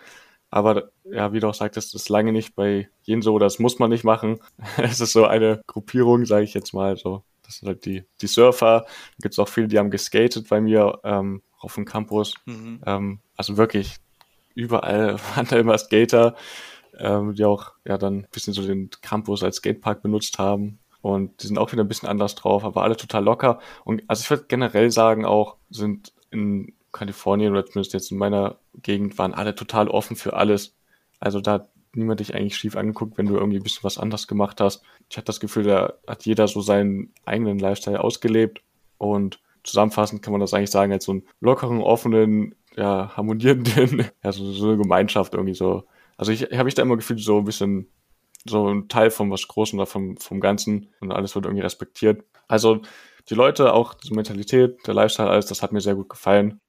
Aber 0.50 0.90
ja, 1.04 1.32
wie 1.32 1.40
du 1.40 1.48
auch 1.48 1.54
sagtest, 1.54 1.94
das 1.94 2.02
ist 2.02 2.08
lange 2.08 2.32
nicht 2.32 2.54
bei 2.56 2.88
jedem 3.02 3.22
so, 3.22 3.38
das 3.38 3.58
muss 3.58 3.78
man 3.78 3.90
nicht 3.90 4.04
machen. 4.04 4.40
es 4.76 5.00
ist 5.00 5.12
so 5.12 5.26
eine 5.26 5.62
Gruppierung, 5.66 6.24
sage 6.26 6.44
ich 6.44 6.54
jetzt 6.54 6.72
mal 6.74 6.96
so. 6.96 7.22
Das 7.42 7.56
sind 7.56 7.68
halt 7.68 7.84
die, 7.84 8.04
die 8.20 8.26
Surfer. 8.26 8.82
Da 8.82 9.22
gibt 9.22 9.34
es 9.34 9.38
auch 9.38 9.48
viele, 9.48 9.68
die 9.68 9.78
haben 9.78 9.90
geskatet 9.90 10.48
bei 10.48 10.60
mir 10.60 11.00
ähm, 11.04 11.42
auf 11.58 11.74
dem 11.74 11.84
Campus. 11.84 12.34
Mhm. 12.46 12.80
Ähm, 12.86 13.20
also 13.36 13.56
wirklich 13.56 13.96
überall 14.54 15.18
waren 15.34 15.46
da 15.46 15.56
immer 15.56 15.78
Skater, 15.78 16.36
ähm, 16.98 17.34
die 17.34 17.44
auch 17.44 17.72
ja 17.84 17.98
dann 17.98 18.20
ein 18.20 18.26
bisschen 18.32 18.52
so 18.52 18.66
den 18.66 18.90
Campus 19.02 19.42
als 19.42 19.56
Skatepark 19.56 20.02
benutzt 20.02 20.38
haben. 20.38 20.78
Und 21.02 21.42
die 21.42 21.46
sind 21.46 21.58
auch 21.58 21.72
wieder 21.72 21.82
ein 21.82 21.88
bisschen 21.88 22.08
anders 22.08 22.34
drauf, 22.34 22.64
aber 22.64 22.82
alle 22.82 22.96
total 22.96 23.24
locker. 23.24 23.58
Und 23.84 24.02
also 24.06 24.22
ich 24.22 24.30
würde 24.30 24.44
generell 24.48 24.90
sagen 24.90 25.24
auch, 25.24 25.56
sind 25.70 26.12
in 26.30 26.74
Kalifornien 26.92 27.52
oder 27.52 27.64
zumindest 27.64 27.94
jetzt 27.94 28.10
in 28.10 28.18
meiner 28.18 28.56
Gegend 28.82 29.16
waren 29.18 29.34
alle 29.34 29.54
total 29.54 29.88
offen 29.88 30.16
für 30.16 30.34
alles. 30.34 30.74
Also 31.18 31.40
da 31.40 31.52
hat 31.52 31.70
niemand 31.94 32.20
dich 32.20 32.34
eigentlich 32.34 32.56
schief 32.56 32.76
angeguckt, 32.76 33.18
wenn 33.18 33.26
du 33.26 33.36
irgendwie 33.36 33.58
ein 33.58 33.62
bisschen 33.62 33.84
was 33.84 33.98
anders 33.98 34.28
gemacht 34.28 34.60
hast. 34.60 34.82
Ich 35.08 35.16
hatte 35.16 35.26
das 35.26 35.40
Gefühl, 35.40 35.64
da 35.64 35.94
hat 36.06 36.24
jeder 36.24 36.46
so 36.48 36.60
seinen 36.60 37.12
eigenen 37.24 37.58
Lifestyle 37.58 38.02
ausgelebt 38.02 38.62
und 38.98 39.40
zusammenfassend 39.64 40.22
kann 40.22 40.32
man 40.32 40.40
das 40.40 40.54
eigentlich 40.54 40.70
sagen 40.70 40.92
als 40.92 41.04
so 41.04 41.12
einen 41.12 41.26
lockeren, 41.40 41.80
offenen, 41.80 42.54
ja, 42.76 43.16
harmonierenden, 43.16 44.06
ja, 44.22 44.32
so, 44.32 44.52
so 44.52 44.68
eine 44.68 44.76
Gemeinschaft 44.78 45.34
irgendwie 45.34 45.54
so. 45.54 45.84
Also 46.16 46.32
ich 46.32 46.42
habe 46.42 46.68
ich 46.68 46.74
da 46.74 46.82
immer 46.82 46.96
gefühlt 46.96 47.20
so 47.20 47.38
ein 47.38 47.44
bisschen 47.44 47.88
so 48.46 48.68
ein 48.68 48.88
Teil 48.88 49.10
von 49.10 49.30
was 49.30 49.46
Großem 49.48 49.78
oder 49.78 49.86
vom, 49.86 50.16
vom 50.16 50.40
Ganzen 50.40 50.88
und 51.00 51.12
alles 51.12 51.34
wird 51.34 51.44
irgendwie 51.44 51.62
respektiert. 51.62 52.24
Also 52.48 52.82
die 53.28 53.34
Leute, 53.34 53.72
auch 53.74 53.94
die 53.94 54.14
Mentalität, 54.14 54.86
der 54.86 54.94
Lifestyle, 54.94 55.28
alles, 55.28 55.46
das 55.46 55.62
hat 55.62 55.72
mir 55.72 55.80
sehr 55.80 55.94
gut 55.94 56.08
gefallen 56.08 56.60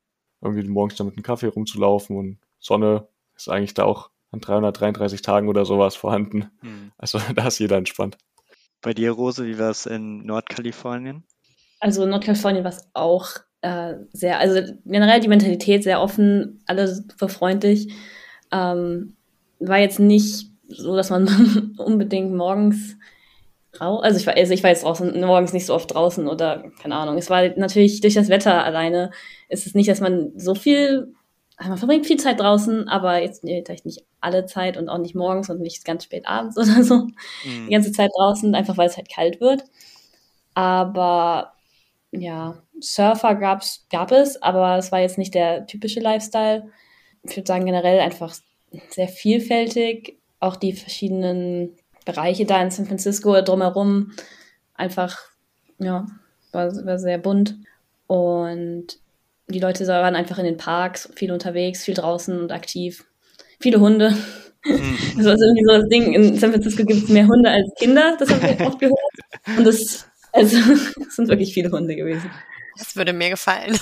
irgendwie 0.42 0.68
morgens 0.68 0.96
da 0.96 1.04
mit 1.04 1.16
einem 1.16 1.24
Kaffee 1.24 1.48
rumzulaufen 1.48 2.18
und 2.18 2.40
Sonne 2.60 3.08
ist 3.36 3.50
eigentlich 3.50 3.74
da 3.74 3.84
auch 3.84 4.10
an 4.32 4.42
333 4.42 5.22
Tagen 5.22 5.48
oder 5.48 5.66
sowas 5.66 5.96
vorhanden. 5.96 6.50
Hm. 6.62 6.92
Also 6.98 7.20
da 7.36 7.48
ist 7.48 7.60
jeder 7.60 7.78
entspannt. 7.78 8.18
Bei 8.82 8.94
dir, 8.94 9.12
Rose, 9.12 9.46
wie 9.46 9.60
war 9.60 9.70
es 9.70 9.86
in 9.86 10.26
Nordkalifornien? 10.26 11.24
Also 11.80 12.04
in 12.04 12.10
Nordkalifornien 12.10 12.64
war 12.64 12.72
es 12.72 12.90
auch 12.94 13.30
äh, 13.62 13.96
sehr, 14.12 14.40
also 14.40 14.62
generell 14.86 15.20
die 15.20 15.28
Mentalität 15.28 15.84
sehr 15.84 16.02
offen, 16.02 16.64
alle 16.66 16.88
super 16.88 17.30
freundlich. 17.30 17.94
Ähm, 18.52 19.16
war 19.60 19.78
jetzt 19.78 20.00
nicht 20.00 20.51
so, 20.78 20.96
dass 20.96 21.10
man 21.10 21.76
unbedingt 21.78 22.34
morgens 22.34 22.98
raus, 23.80 24.04
also 24.04 24.20
ich 24.20 24.28
war, 24.28 24.36
also 24.36 24.54
ich 24.54 24.64
war 24.64 24.70
jetzt 24.70 24.84
draußen, 24.84 25.20
morgens 25.22 25.54
nicht 25.54 25.66
so 25.66 25.74
oft 25.76 25.94
draußen 25.94 26.28
oder 26.28 26.64
keine 26.82 26.96
Ahnung. 26.96 27.18
Es 27.18 27.30
war 27.30 27.48
natürlich 27.58 28.02
durch 28.02 28.16
das 28.16 28.30
Wetter 28.30 28.64
alleine 28.64 29.12
ist 29.50 29.66
es 29.66 29.76
nicht, 29.76 29.90
dass 29.90 30.02
man 30.02 30.32
so 30.36 30.56
viel, 30.56 31.14
man 31.60 31.78
verbringt 31.78 32.08
viel 32.08 32.18
Zeit 32.18 32.40
draußen, 32.40 32.88
aber 32.88 33.22
jetzt 33.22 33.42
vielleicht 33.42 33.86
nicht 33.86 34.04
alle 34.20 34.46
Zeit 34.46 34.78
und 34.78 34.90
auch 34.90 34.98
nicht 34.98 35.16
morgens 35.16 35.50
und 35.50 35.62
nicht 35.62 35.86
ganz 35.86 36.04
spät 36.04 36.28
abends 36.28 36.58
oder 36.58 36.84
so. 36.84 36.96
Mhm. 37.46 37.68
Die 37.68 37.74
ganze 37.74 37.92
Zeit 37.92 38.12
draußen, 38.18 38.54
einfach 38.56 38.78
weil 38.78 38.88
es 38.88 38.98
halt 38.98 39.10
kalt 39.10 39.40
wird. 39.40 39.64
Aber 40.54 41.54
ja, 42.12 42.62
Surfer 42.82 43.36
gab's, 43.36 43.88
gab 43.90 44.12
es, 44.12 44.42
aber 44.42 44.78
es 44.78 44.92
war 44.92 45.00
jetzt 45.00 45.18
nicht 45.18 45.34
der 45.34 45.66
typische 45.66 46.02
Lifestyle. 46.02 46.68
Ich 47.24 47.38
würde 47.38 47.48
sagen, 47.48 47.66
generell 47.66 48.00
einfach 48.00 48.36
sehr 48.90 49.08
vielfältig. 49.08 50.21
Auch 50.42 50.58
die 50.58 50.74
verschiedenen 50.74 51.78
Bereiche 52.06 52.46
da 52.46 52.62
in 52.62 52.72
San 52.72 52.86
Francisco 52.86 53.42
drumherum 53.42 54.12
einfach, 54.74 55.18
ja, 55.80 56.06
war, 56.52 56.76
war 56.86 57.00
sehr 57.00 57.18
bunt. 57.18 57.56
Und 58.08 59.00
die 59.48 59.60
Leute 59.60 59.88
waren 59.88 60.16
einfach 60.16 60.38
in 60.38 60.46
den 60.46 60.58
Parks, 60.58 61.10
viel 61.16 61.32
unterwegs, 61.32 61.86
viel 61.86 61.94
draußen 61.94 62.38
und 62.40 62.52
aktiv. 62.52 63.06
Viele 63.60 63.80
Hunde. 63.80 64.12
Mhm. 64.66 64.98
Das 65.18 65.26
war 65.26 65.34
irgendwie 65.34 65.64
so 65.66 65.72
das 65.80 65.90
Ding. 65.90 66.14
In 66.14 66.38
San 66.38 66.52
Francisco 66.52 66.86
gibt 66.86 67.04
es 67.04 67.10
mehr 67.10 67.28
Hunde 67.28 67.50
als 67.50 67.72
Kinder, 67.78 68.16
das 68.20 68.30
habe 68.30 68.48
ich 68.48 68.62
oft 68.62 68.80
gehört. 68.80 68.98
Und 69.58 69.66
das, 69.66 70.08
also, 70.34 70.58
das 71.04 71.16
sind 71.16 71.30
wirklich 71.30 71.54
viele 71.54 71.72
Hunde 71.72 71.96
gewesen. 71.96 72.30
Das 72.78 72.96
würde 72.96 73.14
mir 73.14 73.30
gefallen. 73.30 73.78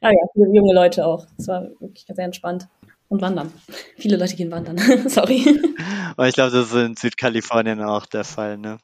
ah 0.00 0.10
ja, 0.10 0.26
viele 0.32 0.54
junge 0.54 0.74
Leute 0.74 1.06
auch. 1.06 1.26
Das 1.36 1.48
war 1.48 1.68
wirklich 1.80 2.06
sehr 2.08 2.24
entspannt. 2.24 2.68
Und 3.08 3.20
wandern. 3.20 3.52
Viele 3.96 4.16
Leute 4.16 4.36
gehen 4.36 4.50
wandern. 4.50 4.78
Sorry. 5.08 5.60
Aber 6.16 6.28
ich 6.28 6.34
glaube, 6.34 6.50
das 6.50 6.68
ist 6.68 6.74
in 6.74 6.96
Südkalifornien 6.96 7.82
auch 7.82 8.06
der 8.06 8.24
Fall, 8.24 8.58
ne? 8.58 8.78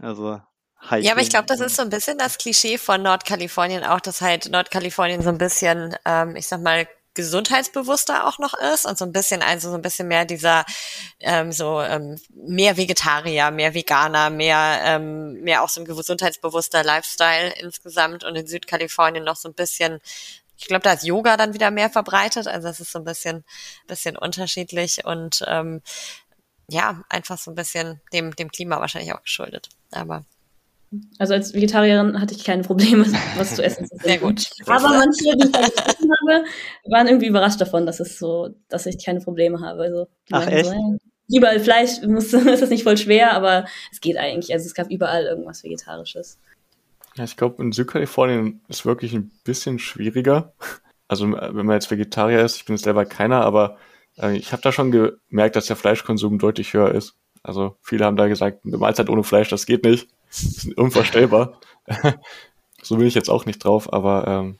Also 0.00 0.40
Hiking. 0.80 1.04
Ja, 1.04 1.12
aber 1.12 1.22
ich 1.22 1.30
glaube, 1.30 1.46
das 1.46 1.60
ist 1.60 1.76
so 1.76 1.82
ein 1.82 1.90
bisschen 1.90 2.18
das 2.18 2.38
Klischee 2.38 2.78
von 2.78 3.02
Nordkalifornien 3.02 3.84
auch, 3.84 4.00
dass 4.00 4.20
halt 4.20 4.50
Nordkalifornien 4.50 5.22
so 5.22 5.30
ein 5.30 5.38
bisschen, 5.38 5.96
ähm, 6.04 6.36
ich 6.36 6.46
sag 6.46 6.60
mal, 6.60 6.86
gesundheitsbewusster 7.14 8.26
auch 8.26 8.38
noch 8.38 8.54
ist 8.54 8.86
und 8.86 8.98
so 8.98 9.04
ein 9.04 9.12
bisschen, 9.12 9.40
also 9.40 9.70
so 9.70 9.76
ein 9.76 9.82
bisschen 9.82 10.08
mehr 10.08 10.24
dieser, 10.24 10.64
ähm, 11.20 11.52
so 11.52 11.80
ähm, 11.80 12.18
mehr 12.34 12.76
Vegetarier, 12.76 13.52
mehr 13.52 13.72
Veganer, 13.72 14.30
mehr, 14.30 14.80
ähm, 14.84 15.40
mehr 15.42 15.62
auch 15.62 15.68
so 15.68 15.80
ein 15.80 15.86
gesundheitsbewusster 15.86 16.82
Lifestyle 16.82 17.54
insgesamt 17.60 18.24
und 18.24 18.34
in 18.34 18.46
Südkalifornien 18.46 19.24
noch 19.24 19.36
so 19.36 19.48
ein 19.48 19.54
bisschen 19.54 20.00
ich 20.56 20.66
glaube, 20.66 20.82
da 20.82 20.92
ist 20.92 21.04
Yoga 21.04 21.36
dann 21.36 21.54
wieder 21.54 21.70
mehr 21.70 21.90
verbreitet. 21.90 22.46
Also 22.46 22.68
es 22.68 22.80
ist 22.80 22.92
so 22.92 23.00
ein 23.00 23.04
bisschen, 23.04 23.44
bisschen 23.86 24.16
unterschiedlich 24.16 25.04
und 25.04 25.44
ähm, 25.46 25.82
ja, 26.68 27.02
einfach 27.08 27.38
so 27.38 27.50
ein 27.50 27.54
bisschen 27.54 28.00
dem, 28.12 28.34
dem 28.36 28.50
Klima 28.50 28.80
wahrscheinlich 28.80 29.12
auch 29.12 29.22
geschuldet. 29.22 29.68
Aber 29.92 30.24
also 31.18 31.34
als 31.34 31.54
Vegetarierin 31.54 32.20
hatte 32.20 32.34
ich 32.34 32.44
keine 32.44 32.62
Probleme, 32.62 33.04
was 33.36 33.56
zu 33.56 33.62
essen 33.62 33.86
zu. 33.88 33.96
Sehr 33.96 34.18
gut. 34.18 34.48
Aber 34.66 34.88
manche, 34.88 35.36
die 35.36 35.46
ich 35.46 35.52
gegessen 35.52 36.10
habe, 36.20 36.44
waren 36.84 37.06
irgendwie 37.08 37.26
überrascht 37.26 37.60
davon, 37.60 37.86
dass 37.86 38.00
es 38.00 38.18
so, 38.18 38.54
dass 38.68 38.86
ich 38.86 39.04
keine 39.04 39.20
Probleme 39.20 39.60
habe. 39.60 39.82
Also, 39.82 40.06
Ach 40.30 40.46
echt? 40.46 40.66
So, 40.66 40.98
überall 41.32 41.60
Fleisch, 41.60 42.02
muss, 42.02 42.32
ist 42.32 42.62
das 42.62 42.70
nicht 42.70 42.84
voll 42.84 42.96
schwer, 42.96 43.32
aber 43.32 43.66
es 43.92 44.00
geht 44.00 44.16
eigentlich. 44.16 44.52
Also 44.52 44.66
es 44.66 44.74
gab 44.74 44.90
überall 44.90 45.24
irgendwas 45.24 45.64
Vegetarisches. 45.64 46.38
Ja, 47.16 47.24
ich 47.24 47.36
glaube, 47.36 47.62
in 47.62 47.72
Südkalifornien 47.72 48.60
ist 48.68 48.84
wirklich 48.84 49.14
ein 49.14 49.30
bisschen 49.44 49.78
schwieriger. 49.78 50.52
Also 51.06 51.30
wenn 51.30 51.66
man 51.66 51.74
jetzt 51.74 51.90
Vegetarier 51.90 52.42
ist, 52.42 52.56
ich 52.56 52.64
bin 52.64 52.76
jetzt 52.76 52.84
selber 52.84 53.04
keiner, 53.04 53.42
aber 53.42 53.76
äh, 54.16 54.38
ich 54.38 54.52
habe 54.52 54.62
da 54.62 54.72
schon 54.72 54.90
gemerkt, 54.90 55.54
dass 55.54 55.66
der 55.66 55.76
Fleischkonsum 55.76 56.38
deutlich 56.38 56.72
höher 56.72 56.92
ist. 56.92 57.14
Also 57.42 57.76
viele 57.82 58.06
haben 58.06 58.16
da 58.16 58.26
gesagt, 58.26 58.64
eine 58.64 58.78
Mahlzeit 58.78 59.10
ohne 59.10 59.22
Fleisch, 59.22 59.50
das 59.50 59.66
geht 59.66 59.84
nicht. 59.84 60.08
Das 60.30 60.42
ist 60.42 60.78
unvorstellbar. 60.78 61.60
so 62.82 62.96
bin 62.96 63.06
ich 63.06 63.14
jetzt 63.14 63.28
auch 63.28 63.44
nicht 63.44 63.62
drauf, 63.62 63.92
aber 63.92 64.26
ähm, 64.26 64.58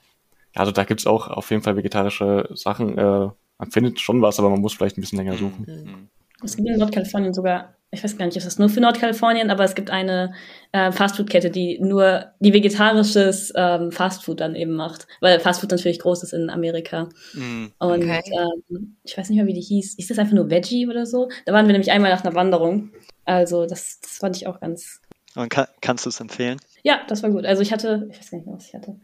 ja, 0.55 0.61
also 0.61 0.71
da 0.71 0.85
gibt's 0.85 1.07
auch 1.07 1.29
auf 1.29 1.51
jeden 1.51 1.63
Fall 1.63 1.77
vegetarische 1.77 2.49
Sachen. 2.53 2.97
Äh, 2.99 3.31
man 3.59 3.71
findet 3.71 3.99
schon 3.99 4.23
was, 4.23 4.39
aber 4.39 4.51
man 4.51 4.61
muss 4.61 4.75
vielleicht 4.75 4.99
ein 4.99 5.01
bisschen 5.01 5.19
länger 5.19 5.37
suchen. 5.37 5.65
Mhm. 5.67 6.09
Es 6.45 6.57
gibt 6.57 6.69
in 6.69 6.79
Nordkalifornien 6.79 7.33
sogar 7.33 7.75
ich 7.95 8.05
weiß 8.05 8.19
gar 8.19 8.27
nicht, 8.27 8.37
ist 8.37 8.47
das 8.47 8.59
nur 8.59 8.69
für 8.69 8.81
Nordkalifornien, 8.81 9.51
aber 9.51 9.65
es 9.65 9.75
gibt 9.75 9.91
eine 9.91 10.35
äh, 10.73 10.93
Fastfood-Kette, 10.93 11.51
die 11.51 11.79
nur 11.81 12.33
die 12.41 12.53
vegetarisches 12.53 13.53
ähm, 13.57 13.91
Fastfood 13.91 14.41
dann 14.41 14.55
eben 14.55 14.75
macht, 14.75 15.07
weil 15.21 15.41
Fastfood 15.41 15.71
natürlich 15.71 15.99
groß 16.01 16.23
ist 16.23 16.33
in 16.33 16.51
Amerika. 16.51 17.09
Mm, 17.33 17.67
Und 17.79 18.03
okay. 18.03 18.21
ähm, 18.33 18.97
ich 19.05 19.17
weiß 19.17 19.31
nicht 19.31 19.39
mehr, 19.39 19.47
wie 19.47 19.55
die 19.55 19.61
hieß. 19.61 19.95
Ist 19.99 20.11
das 20.11 20.19
einfach 20.19 20.35
nur 20.35 20.51
Veggie 20.51 20.87
oder 20.89 21.07
so? 21.07 21.29
Da 21.47 21.53
waren 21.53 21.67
wir 21.67 21.73
nämlich 21.73 21.93
einmal 21.93 22.11
nach 22.11 22.25
einer 22.25 22.35
Wanderung. 22.35 22.91
Also 23.25 23.67
das, 23.67 24.01
das 24.01 24.19
fand 24.19 24.37
ich 24.37 24.47
auch 24.47 24.61
ganz. 24.61 25.01
Und 25.35 25.49
kann, 25.49 25.67
kannst 25.81 26.05
du 26.05 26.11
es 26.11 26.21
empfehlen? 26.21 26.59
Ja, 26.83 27.01
das 27.09 27.23
war 27.23 27.31
gut. 27.31 27.47
Also 27.47 27.63
ich 27.63 27.73
hatte, 27.73 28.09
ich 28.11 28.19
weiß 28.19 28.31
gar 28.31 28.39
nicht 28.39 28.47
mehr, 28.47 28.57
was 28.57 28.67
ich 28.67 28.75
hatte. 28.75 29.01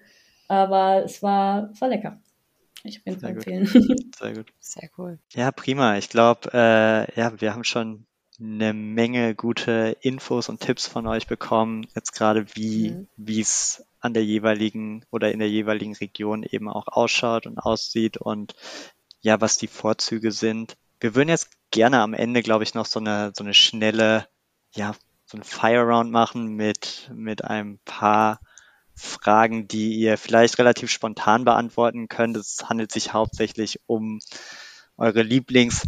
Aber 0.49 1.05
es 1.05 1.23
war, 1.23 1.71
es 1.73 1.81
war 1.81 1.89
lecker. 1.89 2.21
Ich 2.83 2.99
auf 2.99 3.07
jeden 3.07 3.21
Fall 3.21 3.31
empfehlen. 3.31 3.67
Sehr 4.19 4.35
gut. 4.35 4.47
Sehr 4.59 4.89
cool. 4.97 5.19
Ja, 5.35 5.51
prima. 5.53 5.99
Ich 5.99 6.09
glaube, 6.09 6.51
äh, 6.53 7.19
ja, 7.19 7.41
wir 7.41 7.53
haben 7.53 7.65
schon 7.65 8.07
eine 8.41 8.73
Menge 8.73 9.35
gute 9.35 9.97
Infos 10.01 10.49
und 10.49 10.61
Tipps 10.61 10.87
von 10.87 11.07
euch 11.07 11.27
bekommen, 11.27 11.87
jetzt 11.95 12.13
gerade 12.13 12.47
wie 12.55 12.93
mhm. 12.93 13.09
wie 13.17 13.41
es 13.41 13.85
an 14.01 14.15
der 14.15 14.25
jeweiligen 14.25 15.05
oder 15.11 15.31
in 15.31 15.39
der 15.39 15.51
jeweiligen 15.51 15.95
Region 15.95 16.43
eben 16.43 16.69
auch 16.69 16.87
ausschaut 16.89 17.47
und 17.47 17.59
aussieht 17.59 18.17
und 18.17 18.55
ja, 19.21 19.41
was 19.41 19.59
die 19.59 19.67
Vorzüge 19.67 20.33
sind. 20.33 20.79
Wir 21.01 21.15
würden 21.15 21.29
jetzt 21.29 21.51
gerne 21.71 22.01
am 22.01 22.15
Ende, 22.15 22.43
glaube 22.43 22.65
ich, 22.65 22.75
noch 22.75 22.87
so 22.87 22.99
eine 22.99 23.33
so 23.37 23.45
eine 23.45 23.53
schnelle, 23.53 24.27
ja, 24.75 24.95
so 25.27 25.37
ein 25.37 25.45
Fire 25.45 25.83
Round 25.83 26.11
machen 26.11 26.55
mit 26.55 27.11
mit 27.15 27.45
ein 27.45 27.79
paar 27.85 28.41
Fragen, 28.95 29.69
die 29.69 29.95
ihr 29.95 30.17
vielleicht 30.17 30.59
relativ 30.59 30.91
spontan 30.91 31.45
beantworten 31.45 32.09
könnt. 32.09 32.37
Es 32.37 32.69
handelt 32.69 32.93
sich 32.93 33.13
hauptsächlich 33.13 33.81
um 33.87 34.21
eure 34.97 35.23
Lieblings, 35.23 35.87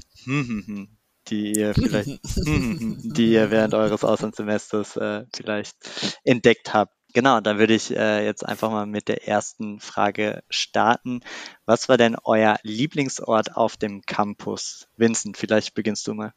die 1.32 1.52
ihr 1.52 1.74
vielleicht, 1.74 2.20
die 2.36 3.32
ihr 3.32 3.50
während 3.50 3.74
eures 3.74 4.04
Auslandssemesters 4.04 4.96
äh, 4.96 5.24
vielleicht 5.34 5.76
entdeckt 6.24 6.74
habt. 6.74 6.94
Genau, 7.14 7.40
dann 7.40 7.58
würde 7.58 7.74
ich 7.74 7.94
äh, 7.94 8.24
jetzt 8.24 8.46
einfach 8.46 8.70
mal 8.70 8.86
mit 8.86 9.08
der 9.08 9.28
ersten 9.28 9.80
Frage 9.80 10.42
starten. 10.48 11.20
Was 11.66 11.88
war 11.88 11.98
denn 11.98 12.16
euer 12.24 12.56
Lieblingsort 12.62 13.56
auf 13.56 13.76
dem 13.76 14.02
Campus? 14.02 14.88
Vincent, 14.96 15.36
vielleicht 15.36 15.74
beginnst 15.74 16.06
du 16.06 16.14
mal. 16.14 16.32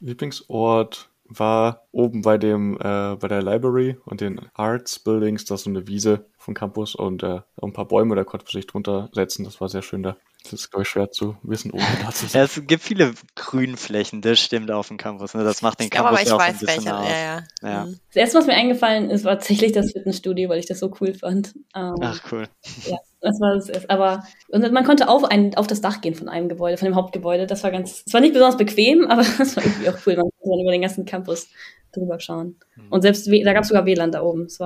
Lieblingsort 0.00 1.10
war 1.24 1.86
oben 1.90 2.22
bei 2.22 2.38
dem 2.38 2.76
äh, 2.76 3.16
bei 3.16 3.28
der 3.28 3.42
Library 3.42 3.96
und 4.04 4.20
den 4.20 4.40
Arts 4.52 4.98
Buildings, 4.98 5.46
das 5.46 5.60
ist 5.60 5.64
so 5.64 5.70
eine 5.70 5.86
Wiese 5.86 6.26
vom 6.38 6.54
Campus 6.54 6.94
und 6.94 7.22
äh, 7.22 7.40
ein 7.60 7.72
paar 7.72 7.86
Bäume, 7.88 8.14
da 8.14 8.24
konnte 8.24 8.44
man 8.44 8.52
sich 8.52 8.66
drunter 8.66 9.08
setzen. 9.12 9.44
Das 9.44 9.60
war 9.60 9.68
sehr 9.68 9.82
schön 9.82 10.02
da. 10.02 10.16
Das 10.44 10.52
ist, 10.52 10.70
glaube 10.70 10.82
ich, 10.82 10.88
schwer 10.88 11.10
zu 11.10 11.36
wissen, 11.42 11.70
ohne 11.70 11.84
da 12.02 12.10
zu 12.12 12.26
sein. 12.28 12.40
Ja, 12.40 12.44
es 12.44 12.60
gibt 12.66 12.82
viele 12.82 13.14
Grünflächen, 13.34 14.20
das 14.20 14.38
stimmt 14.38 14.70
auf 14.70 14.88
dem 14.88 14.98
Campus. 14.98 15.32
Ne? 15.32 15.42
Das 15.42 15.62
macht 15.62 15.80
den 15.80 15.88
Campus 15.88 16.22
ja 16.24 16.36
auch 16.36 16.38
ein 16.38 16.52
bisschen 16.52 16.84
welche. 16.84 16.96
aus. 16.96 17.08
Ja, 17.08 17.16
ja. 17.16 17.42
Ja. 17.62 17.86
Mhm. 17.86 17.98
Das 18.08 18.16
erste, 18.16 18.38
was 18.38 18.46
mir 18.46 18.52
eingefallen 18.52 19.08
ist, 19.10 19.24
war 19.24 19.38
tatsächlich 19.38 19.72
das 19.72 19.92
Fitnessstudio, 19.92 20.50
weil 20.50 20.58
ich 20.58 20.66
das 20.66 20.78
so 20.80 20.94
cool 21.00 21.14
fand. 21.14 21.54
Ähm, 21.74 21.94
Ach, 22.00 22.20
cool. 22.30 22.46
Ja, 22.84 22.98
das 23.22 23.40
war 23.40 23.54
das 23.54 23.70
erste. 23.70 23.88
Aber 23.88 24.22
und 24.48 24.70
man 24.70 24.84
konnte 24.84 25.08
auf, 25.08 25.24
ein, 25.24 25.56
auf 25.56 25.66
das 25.66 25.80
Dach 25.80 26.02
gehen 26.02 26.14
von 26.14 26.28
einem 26.28 26.50
Gebäude, 26.50 26.76
von 26.76 26.86
dem 26.86 26.94
Hauptgebäude. 26.94 27.46
Das 27.46 27.64
war 27.64 27.70
ganz, 27.70 28.02
es 28.06 28.12
war 28.12 28.20
nicht 28.20 28.34
besonders 28.34 28.58
bequem, 28.58 29.06
aber 29.10 29.22
das 29.38 29.56
war 29.56 29.64
irgendwie 29.64 29.88
auch 29.88 29.96
cool. 30.06 30.16
Man 30.16 30.24
konnte 30.24 30.50
dann 30.50 30.60
über 30.60 30.72
den 30.72 30.82
ganzen 30.82 31.06
Campus 31.06 31.48
drüber 31.94 32.20
schauen. 32.20 32.56
Mhm. 32.76 32.88
Und 32.90 33.02
selbst, 33.02 33.26
da 33.26 33.52
gab 33.52 33.62
es 33.62 33.68
sogar 33.68 33.86
WLAN 33.86 34.12
da 34.12 34.22
oben. 34.22 34.46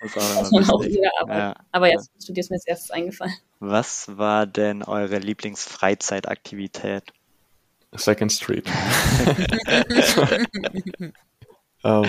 Das 0.00 0.16
war, 0.16 0.42
das 0.42 0.52
war 0.52 0.74
auch 0.74 0.84
wieder 0.84 1.10
Arbeit. 1.20 1.38
Ja. 1.38 1.54
Aber 1.72 1.90
jetzt 1.90 2.10
ja, 2.20 2.34
ist 2.36 2.50
mir 2.50 2.56
als 2.56 2.66
erstes 2.66 2.90
eingefallen. 2.90 3.32
Was 3.60 4.16
war 4.16 4.46
denn 4.46 4.82
eure 4.82 5.18
Lieblingsfreizeitaktivität? 5.18 7.04
Second 7.92 8.32
Street. 8.32 8.66
ähm, 11.84 12.06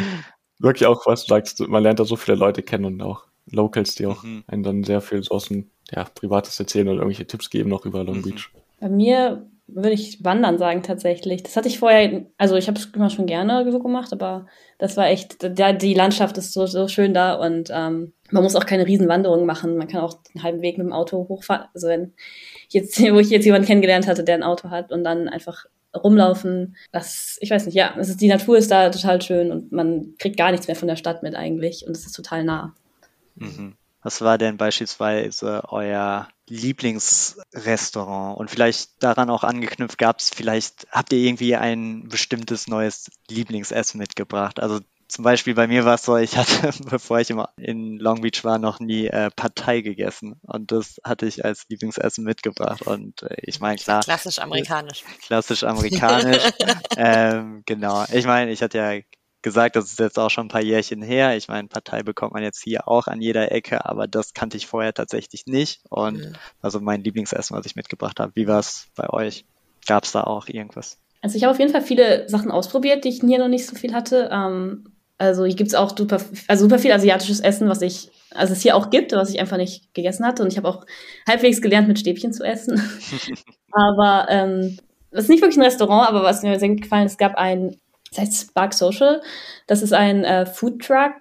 wirklich 0.59 0.85
auch, 0.85 1.05
was 1.05 1.25
du 1.25 1.29
sagst, 1.29 1.59
man 1.67 1.83
lernt 1.83 1.99
da 1.99 2.05
so 2.05 2.15
viele 2.15 2.37
Leute 2.37 2.61
kennen 2.61 2.85
und 2.85 3.01
auch 3.01 3.25
Locals, 3.51 3.95
die 3.95 4.05
auch 4.05 4.23
mhm. 4.23 4.43
einen 4.47 4.63
dann 4.63 4.83
sehr 4.83 5.01
viel 5.01 5.23
aus 5.29 5.47
dem 5.47 5.69
ja, 5.91 6.03
Privates 6.03 6.59
erzählen 6.59 6.87
oder 6.87 6.97
irgendwelche 6.97 7.27
Tipps 7.27 7.49
geben 7.49 7.69
noch 7.69 7.85
über 7.85 8.03
Long 8.03 8.17
mhm. 8.17 8.23
Beach. 8.23 8.49
Bei 8.79 8.89
mir 8.89 9.47
würde 9.73 9.91
ich 9.91 10.23
Wandern 10.23 10.57
sagen 10.57 10.83
tatsächlich. 10.83 11.43
Das 11.43 11.55
hatte 11.55 11.67
ich 11.67 11.79
vorher, 11.79 12.25
also 12.37 12.55
ich 12.55 12.67
habe 12.67 12.79
es 12.79 12.85
immer 12.85 13.09
schon 13.09 13.25
gerne 13.25 13.69
so 13.71 13.79
gemacht, 13.79 14.11
aber 14.13 14.47
das 14.77 14.97
war 14.97 15.07
echt, 15.07 15.37
da, 15.43 15.73
die 15.73 15.93
Landschaft 15.93 16.37
ist 16.37 16.53
so, 16.53 16.65
so 16.65 16.87
schön 16.87 17.13
da 17.13 17.33
und 17.33 17.69
ähm, 17.73 18.13
man 18.31 18.43
muss 18.43 18.55
auch 18.55 18.65
keine 18.65 18.85
Riesenwanderung 18.85 19.45
machen. 19.45 19.77
Man 19.77 19.87
kann 19.87 20.01
auch 20.01 20.15
den 20.33 20.43
halben 20.43 20.61
Weg 20.61 20.77
mit 20.77 20.85
dem 20.85 20.93
Auto 20.93 21.27
hochfahren. 21.29 21.67
Also 21.73 21.87
wenn 21.87 22.13
jetzt, 22.69 22.99
wo 23.13 23.19
ich 23.19 23.29
jetzt 23.29 23.45
jemanden 23.45 23.67
kennengelernt 23.67 24.07
hatte, 24.07 24.23
der 24.23 24.35
ein 24.35 24.43
Auto 24.43 24.69
hat 24.69 24.91
und 24.91 25.03
dann 25.03 25.27
einfach 25.27 25.65
rumlaufen. 25.95 26.75
Das, 26.91 27.37
ich 27.41 27.49
weiß 27.49 27.65
nicht, 27.65 27.75
ja, 27.75 27.95
es 27.97 28.09
ist, 28.09 28.21
die 28.21 28.27
Natur 28.27 28.57
ist 28.57 28.69
da 28.69 28.89
total 28.89 29.21
schön 29.21 29.51
und 29.51 29.71
man 29.71 30.13
kriegt 30.19 30.37
gar 30.37 30.51
nichts 30.51 30.67
mehr 30.67 30.75
von 30.75 30.87
der 30.87 30.95
Stadt 30.95 31.23
mit 31.23 31.35
eigentlich 31.35 31.85
und 31.87 31.95
es 31.95 32.05
ist 32.05 32.15
total 32.15 32.43
nah. 32.43 32.75
Mhm. 33.35 33.75
Was 34.01 34.21
war 34.21 34.37
denn 34.37 34.57
beispielsweise 34.57 35.63
euer 35.69 36.27
Lieblingsrestaurant? 36.49 38.37
Und 38.37 38.51
vielleicht 38.51 39.01
daran 39.01 39.29
auch 39.29 39.43
angeknüpft, 39.43 39.97
gab 39.97 40.19
es 40.19 40.29
vielleicht, 40.29 40.87
habt 40.91 41.13
ihr 41.13 41.19
irgendwie 41.19 41.55
ein 41.55 42.07
bestimmtes 42.09 42.67
neues 42.67 43.09
Lieblingsessen 43.29 43.99
mitgebracht? 43.99 44.59
Also 44.59 44.79
zum 45.09 45.23
Beispiel 45.23 45.55
bei 45.55 45.67
mir 45.67 45.85
war 45.85 45.95
es 45.95 46.03
so, 46.03 46.15
ich 46.17 46.37
hatte, 46.37 46.71
bevor 46.89 47.19
ich 47.19 47.31
immer 47.31 47.49
in 47.57 47.97
Long 47.97 48.21
Beach 48.21 48.43
war, 48.43 48.59
noch 48.59 48.79
nie 48.79 49.07
äh, 49.07 49.31
Partei 49.35 49.81
gegessen. 49.81 50.39
Und 50.43 50.71
das 50.71 51.01
hatte 51.03 51.25
ich 51.25 51.43
als 51.43 51.65
Lieblingsessen 51.67 52.23
mitgebracht. 52.23 52.83
Und 52.83 53.23
äh, 53.23 53.35
ich 53.41 53.59
meine, 53.59 53.77
klar. 53.77 54.01
Klassisch 54.03 54.37
amerikanisch. 54.39 55.03
Klassisch 55.23 55.63
amerikanisch. 55.63 56.43
ähm, 56.97 57.63
genau. 57.65 58.05
Ich 58.13 58.25
meine, 58.25 58.51
ich 58.51 58.61
hatte 58.61 58.77
ja 58.77 59.01
gesagt, 59.41 59.75
das 59.75 59.85
ist 59.85 59.99
jetzt 59.99 60.19
auch 60.19 60.29
schon 60.29 60.45
ein 60.45 60.49
paar 60.49 60.63
Jährchen 60.63 61.01
her. 61.01 61.35
Ich 61.37 61.47
meine, 61.47 61.67
Partei 61.67 62.03
bekommt 62.03 62.33
man 62.33 62.43
jetzt 62.43 62.61
hier 62.61 62.87
auch 62.87 63.07
an 63.07 63.21
jeder 63.21 63.51
Ecke, 63.51 63.85
aber 63.85 64.07
das 64.07 64.33
kannte 64.33 64.57
ich 64.57 64.67
vorher 64.67 64.93
tatsächlich 64.93 65.45
nicht. 65.45 65.81
Und 65.89 66.17
mhm. 66.17 66.33
also 66.61 66.79
mein 66.79 67.03
Lieblingsessen, 67.03 67.55
was 67.55 67.65
ich 67.65 67.75
mitgebracht 67.75 68.19
habe. 68.19 68.31
Wie 68.35 68.47
war 68.47 68.59
es 68.59 68.87
bei 68.95 69.09
euch? 69.09 69.45
Gab 69.87 70.03
es 70.03 70.11
da 70.11 70.23
auch 70.23 70.47
irgendwas? 70.47 70.97
Also 71.21 71.37
ich 71.37 71.43
habe 71.43 71.51
auf 71.51 71.59
jeden 71.59 71.71
Fall 71.71 71.81
viele 71.81 72.27
Sachen 72.29 72.51
ausprobiert, 72.51 73.03
die 73.03 73.09
ich 73.09 73.21
hier 73.21 73.39
noch 73.39 73.47
nicht 73.47 73.65
so 73.65 73.75
viel 73.75 73.93
hatte. 73.93 74.29
Ähm, 74.31 74.93
also 75.17 75.45
hier 75.45 75.55
gibt 75.55 75.69
es 75.69 75.75
auch 75.75 75.95
super, 75.97 76.19
also 76.47 76.63
super 76.63 76.79
viel 76.79 76.91
asiatisches 76.91 77.41
Essen, 77.41 77.67
was 77.67 77.81
ich, 77.81 78.09
also 78.31 78.53
es 78.53 78.61
hier 78.61 78.75
auch 78.75 78.89
gibt, 78.89 79.11
was 79.11 79.29
ich 79.29 79.39
einfach 79.39 79.57
nicht 79.57 79.93
gegessen 79.93 80.25
hatte. 80.25 80.43
Und 80.43 80.51
ich 80.51 80.57
habe 80.57 80.67
auch 80.67 80.85
halbwegs 81.27 81.61
gelernt, 81.61 81.87
mit 81.87 81.99
Stäbchen 81.99 82.33
zu 82.33 82.43
essen. 82.43 82.81
aber 83.71 84.27
ähm, 84.29 84.77
das 85.11 85.23
ist 85.23 85.29
nicht 85.29 85.41
wirklich 85.41 85.57
ein 85.57 85.63
Restaurant, 85.63 86.07
aber 86.07 86.23
was 86.23 86.43
mir 86.43 86.57
sehr 86.59 86.69
gut 86.69 86.81
gefallen 86.81 87.05
ist, 87.05 87.13
es 87.13 87.17
gab 87.17 87.35
ein 87.35 87.75
das 88.11 88.19
heißt 88.19 88.49
Spark 88.49 88.73
Social. 88.73 89.21
Das 89.67 89.81
ist 89.81 89.93
ein 89.93 90.23
äh, 90.23 90.45
Food 90.45 90.81
Truck, 90.81 91.13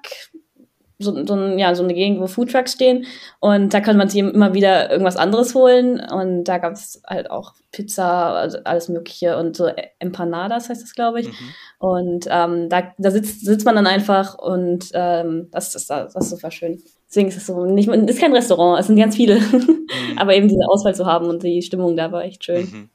so, 1.01 1.25
so, 1.25 1.37
ja, 1.57 1.75
so 1.75 1.85
eine 1.85 1.95
Gegend, 1.95 2.21
wo 2.21 2.27
Food 2.27 2.51
Trucks 2.51 2.73
stehen. 2.73 3.07
Und 3.39 3.73
da 3.73 3.81
konnte 3.81 3.99
man 3.99 4.09
sich 4.09 4.21
immer 4.21 4.55
wieder 4.55 4.91
irgendwas 4.91 5.17
anderes 5.17 5.55
holen. 5.55 6.01
Und 6.01 6.45
da 6.45 6.59
gab 6.59 6.73
es 6.73 7.01
halt 7.07 7.31
auch 7.31 7.55
Pizza, 7.71 8.33
also 8.33 8.59
alles 8.65 8.89
Mögliche 8.89 9.37
und 9.37 9.57
so 9.57 9.71
Empanadas 10.01 10.69
heißt 10.69 10.83
das, 10.83 10.95
glaube 10.95 11.21
ich. 11.21 11.29
Mhm. 11.29 11.35
Und 11.79 12.27
ähm, 12.31 12.69
da, 12.69 12.93
da 12.99 13.11
sitzt, 13.11 13.45
sitzt 13.45 13.65
man 13.65 13.77
dann 13.77 13.87
einfach 13.87 14.37
und 14.37 14.91
ähm, 14.95 15.49
das, 15.53 15.71
das, 15.71 15.87
das 15.87 16.17
ist 16.17 16.31
super 16.31 16.51
schön. 16.51 16.83
Deswegen 17.09 17.29
ist 17.29 17.37
es 17.37 17.47
so, 17.47 17.65
nicht, 17.65 17.89
ist 17.89 18.21
kein 18.21 18.35
Restaurant, 18.35 18.81
es 18.81 18.89
sind 18.89 18.97
ganz 18.97 19.17
viele. 19.17 19.41
Mhm. 19.89 20.19
Aber 20.19 20.35
eben 20.35 20.49
diese 20.49 20.69
Auswahl 20.69 20.95
zu 20.95 21.07
haben 21.07 21.29
und 21.29 21.43
die 21.43 21.63
Stimmung 21.63 21.97
da 21.97 22.13
war 22.13 22.23
echt 22.23 22.45
schön. 22.45 22.67
Mhm. 22.71 22.91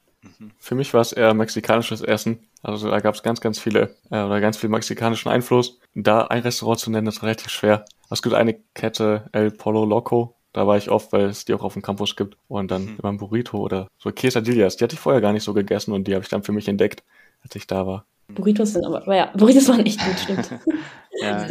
Für 0.59 0.76
mich 0.76 0.93
war 0.93 1.01
es 1.01 1.13
eher 1.13 1.34
mexikanisches 1.34 2.01
Essen. 2.01 2.39
Also 2.61 2.89
da 2.89 2.99
gab 2.99 3.15
es 3.15 3.24
ganz, 3.24 3.41
ganz 3.41 3.59
viele 3.59 3.95
äh, 4.09 4.21
oder 4.21 4.39
ganz 4.39 4.57
viel 4.57 4.69
mexikanischen 4.69 5.30
Einfluss. 5.30 5.80
Da 5.95 6.26
ein 6.28 6.41
Restaurant 6.41 6.80
zu 6.80 6.91
nennen, 6.91 7.07
ist 7.07 7.24
relativ 7.24 7.49
schwer. 7.49 7.86
Es 8.09 8.21
gibt 8.21 8.36
eine 8.36 8.55
Kette 8.74 9.30
El 9.32 9.51
Polo 9.51 9.86
Loco. 9.86 10.36
Da 10.53 10.67
war 10.67 10.78
ich 10.78 10.89
oft, 10.89 11.11
weil 11.11 11.26
es 11.26 11.45
die 11.45 11.53
auch 11.53 11.63
auf 11.63 11.74
dem 11.74 11.82
Campus 11.82 12.15
gibt. 12.15 12.38
Und 12.47 12.71
dann 12.71 12.86
mhm. 12.86 12.97
immer 12.99 13.11
ein 13.11 13.17
Burrito 13.17 13.57
oder 13.57 13.88
so 13.97 14.11
Quesadillas. 14.11 14.78
Die 14.78 14.84
hatte 14.84 14.95
ich 14.95 14.99
vorher 14.99 15.21
gar 15.21 15.34
nicht 15.34 15.43
so 15.43 15.53
gegessen 15.53 15.93
und 15.93 16.07
die 16.07 16.13
habe 16.13 16.24
ich 16.24 16.30
dann 16.30 16.43
für 16.43 16.51
mich 16.51 16.67
entdeckt, 16.67 17.03
als 17.43 17.55
ich 17.55 17.67
da 17.67 17.88
war. 17.88 18.05
Burritos 18.30 18.74
sind 18.74 18.86
aber, 18.86 19.13
ja, 19.13 19.32
Burritos 19.36 19.67
waren 19.67 19.86
echt 19.86 19.99
gut, 19.99 20.19
stimmt. 20.19 20.49
ja. 21.21 21.45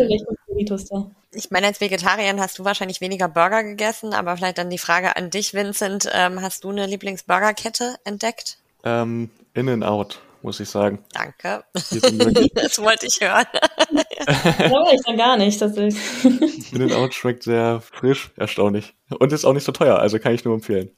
Burritos 0.47 0.87
da. 0.87 1.11
Ich 1.33 1.51
meine, 1.51 1.67
als 1.67 1.81
Vegetarier 1.81 2.35
hast 2.39 2.59
du 2.59 2.65
wahrscheinlich 2.65 3.01
weniger 3.01 3.29
Burger 3.29 3.63
gegessen, 3.63 4.15
aber 4.15 4.37
vielleicht 4.37 4.59
dann 4.59 4.71
die 4.71 4.79
Frage 4.79 5.17
an 5.17 5.31
dich, 5.31 5.55
Vincent. 5.55 6.09
Ähm, 6.13 6.41
hast 6.41 6.65
du 6.65 6.71
eine 6.71 6.87
Lieblingsburgerkette 6.87 7.97
entdeckt? 8.05 8.59
Ähm, 8.85 9.31
in 9.55 9.69
and 9.69 9.85
out, 9.85 10.21
muss 10.43 10.61
ich 10.61 10.69
sagen. 10.69 11.05
Danke. 11.13 11.65
das 11.75 12.79
wollte 12.79 13.07
ich 13.07 13.21
hören. 13.21 13.47
ja, 13.93 14.93
ich 14.93 15.01
dann 15.05 15.17
gar 15.17 15.37
nicht, 15.37 15.59
tatsächlich. 15.59 16.73
in 16.73 16.83
and 16.83 16.93
out 16.93 17.15
schmeckt 17.15 17.43
sehr 17.43 17.81
frisch, 17.81 18.33
erstaunlich. 18.37 18.95
Und 19.11 19.33
ist 19.33 19.45
auch 19.45 19.53
nicht 19.53 19.65
so 19.65 19.73
teuer, 19.73 19.99
also 19.99 20.19
kann 20.19 20.35
ich 20.35 20.45
nur 20.45 20.55
empfehlen. 20.55 20.91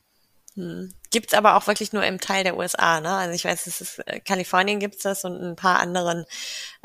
Hm. 0.55 0.93
Gibt's 1.11 1.35
aber 1.35 1.57
auch 1.57 1.67
wirklich 1.67 1.93
nur 1.93 2.05
im 2.05 2.21
Teil 2.21 2.45
der 2.45 2.57
USA, 2.57 3.01
ne? 3.01 3.11
Also 3.11 3.35
ich 3.35 3.45
weiß, 3.45 3.67
es 3.67 3.81
ist 3.81 3.99
äh, 4.07 4.21
Kalifornien 4.21 4.79
gibt's 4.79 5.03
das 5.03 5.25
und 5.25 5.41
ein 5.43 5.57
paar 5.57 5.81
anderen 5.81 6.27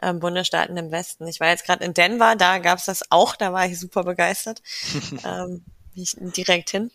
ähm, 0.02 0.20
Bundesstaaten 0.20 0.76
im 0.76 0.92
Westen. 0.92 1.28
Ich 1.28 1.40
war 1.40 1.50
jetzt 1.50 1.66
gerade 1.66 1.84
in 1.86 1.94
Denver, 1.94 2.36
da 2.36 2.58
gab's 2.58 2.86
das 2.86 3.04
auch, 3.12 3.36
da 3.36 3.54
war 3.54 3.68
ich 3.68 3.80
super 3.80 4.04
begeistert. 4.04 4.64
ähm, 5.24 5.64
ich 5.94 6.16
direkt 6.18 6.70
hin. 6.70 6.92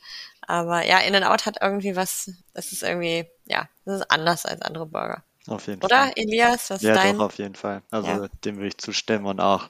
Aber 0.46 0.86
ja, 0.86 0.98
In 1.00 1.14
n 1.14 1.24
Out 1.24 1.46
hat 1.46 1.58
irgendwie 1.60 1.96
was, 1.96 2.30
das 2.52 2.72
ist 2.72 2.82
irgendwie, 2.82 3.26
ja, 3.46 3.68
das 3.84 4.00
ist 4.00 4.10
anders 4.10 4.46
als 4.46 4.62
andere 4.62 4.86
Burger. 4.86 5.22
Auf 5.46 5.66
jeden 5.66 5.82
Oder, 5.82 5.96
Fall. 5.96 6.08
Oder, 6.08 6.18
Elias? 6.18 6.70
Was 6.70 6.82
ja, 6.82 6.94
dein? 6.94 7.18
doch, 7.18 7.26
auf 7.26 7.38
jeden 7.38 7.54
Fall. 7.54 7.82
Also 7.90 8.08
ja. 8.08 8.28
dem 8.44 8.56
würde 8.56 8.68
ich 8.68 8.78
zustimmen 8.78 9.26
und 9.26 9.40
auch 9.40 9.68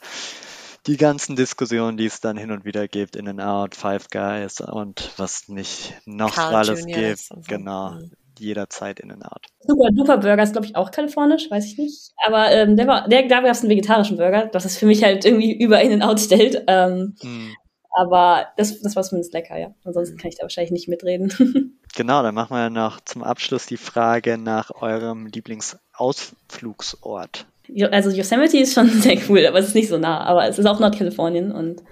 die 0.86 0.96
ganzen 0.96 1.34
Diskussionen, 1.34 1.96
die 1.96 2.06
es 2.06 2.20
dann 2.20 2.36
hin 2.36 2.50
und 2.50 2.64
wieder 2.64 2.88
gibt, 2.88 3.16
In 3.16 3.26
n 3.26 3.40
Out, 3.40 3.74
Five 3.74 4.08
Guys 4.10 4.60
und 4.60 5.10
was 5.16 5.48
nicht 5.48 5.94
noch 6.04 6.34
Carl 6.34 6.54
alles 6.54 6.80
Junior 6.80 7.00
gibt. 7.00 7.18
So. 7.20 7.40
Genau. 7.48 7.92
Mhm. 7.92 8.12
jederzeit 8.38 9.00
in 9.00 9.12
and 9.12 9.24
out. 9.24 9.46
Super 9.60 9.88
Duper 9.92 10.18
Burger 10.18 10.42
ist, 10.42 10.52
glaube 10.52 10.66
ich, 10.66 10.76
auch 10.76 10.90
kalifornisch, 10.90 11.50
weiß 11.50 11.64
ich 11.66 11.78
nicht. 11.78 12.12
Aber 12.26 12.50
ähm, 12.50 12.76
der 12.76 12.86
war, 12.86 13.08
der, 13.08 13.22
da 13.28 13.40
gab 13.40 13.50
es 13.50 13.60
einen 13.60 13.70
vegetarischen 13.70 14.16
Burger, 14.16 14.46
das 14.46 14.64
ist 14.64 14.76
für 14.76 14.86
mich 14.86 15.02
halt 15.02 15.24
irgendwie 15.24 15.56
über 15.56 15.80
in 15.80 15.92
and 15.92 16.04
out 16.04 16.20
stellt. 16.20 16.62
Ähm, 16.66 17.14
hm. 17.20 17.54
Aber 17.96 18.48
das, 18.56 18.80
das 18.80 18.96
war 18.96 19.04
zumindest 19.04 19.32
lecker, 19.32 19.56
ja. 19.56 19.72
Ansonsten 19.84 20.18
kann 20.18 20.28
ich 20.28 20.36
da 20.36 20.42
wahrscheinlich 20.42 20.72
nicht 20.72 20.88
mitreden. 20.88 21.78
Genau, 21.96 22.24
dann 22.24 22.34
machen 22.34 22.56
wir 22.56 22.70
noch 22.70 22.98
zum 23.02 23.22
Abschluss 23.22 23.66
die 23.66 23.76
Frage 23.76 24.36
nach 24.36 24.72
eurem 24.82 25.26
Lieblingsausflugsort. 25.26 27.46
Also 27.92 28.10
Yosemite 28.10 28.58
ist 28.58 28.74
schon 28.74 28.88
sehr 29.00 29.16
cool, 29.28 29.46
aber 29.46 29.60
es 29.60 29.68
ist 29.68 29.76
nicht 29.76 29.88
so 29.88 29.96
nah. 29.96 30.24
Aber 30.24 30.48
es 30.48 30.58
ist 30.58 30.66
auch 30.66 30.80
Nordkalifornien 30.80 31.52
und 31.52 31.84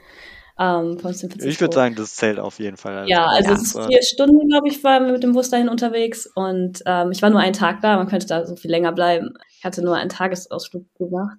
ähm. 0.59 0.99
Ich 1.39 1.61
würde 1.61 1.75
sagen, 1.75 1.95
das 1.95 2.17
zählt 2.17 2.41
auf 2.41 2.59
jeden 2.59 2.77
Fall. 2.77 2.99
Als 2.99 3.09
ja, 3.09 3.27
also 3.27 3.53
es 3.53 3.63
ist 3.63 3.79
vier 3.87 4.03
Stunden, 4.03 4.49
glaube 4.49 4.67
ich, 4.67 4.83
waren 4.83 5.07
wir 5.07 5.13
mit 5.13 5.23
dem 5.23 5.35
Bus 5.35 5.51
dahin 5.51 5.69
unterwegs 5.69 6.27
und 6.35 6.83
ähm, 6.85 7.13
ich 7.13 7.23
war 7.23 7.31
nur 7.31 7.39
einen 7.39 7.55
Tag 7.55 7.81
da. 7.81 7.97
Man 7.97 8.09
könnte 8.09 8.27
da 8.27 8.45
so 8.45 8.57
viel 8.57 8.73
länger 8.73 8.91
bleiben. 8.91 9.35
Ich 9.57 9.65
hatte 9.65 9.83
nur 9.83 9.95
einen 9.97 10.11
Tagesausflug 10.11 10.85
gemacht. 10.99 11.39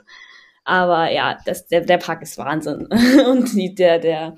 Aber 0.64 1.12
ja, 1.12 1.38
das, 1.46 1.68
der, 1.68 1.82
der 1.82 1.98
Park 1.98 2.22
ist 2.22 2.38
Wahnsinn. 2.38 2.88
und 3.28 3.54
die, 3.54 3.76
der, 3.76 4.00
der, 4.00 4.38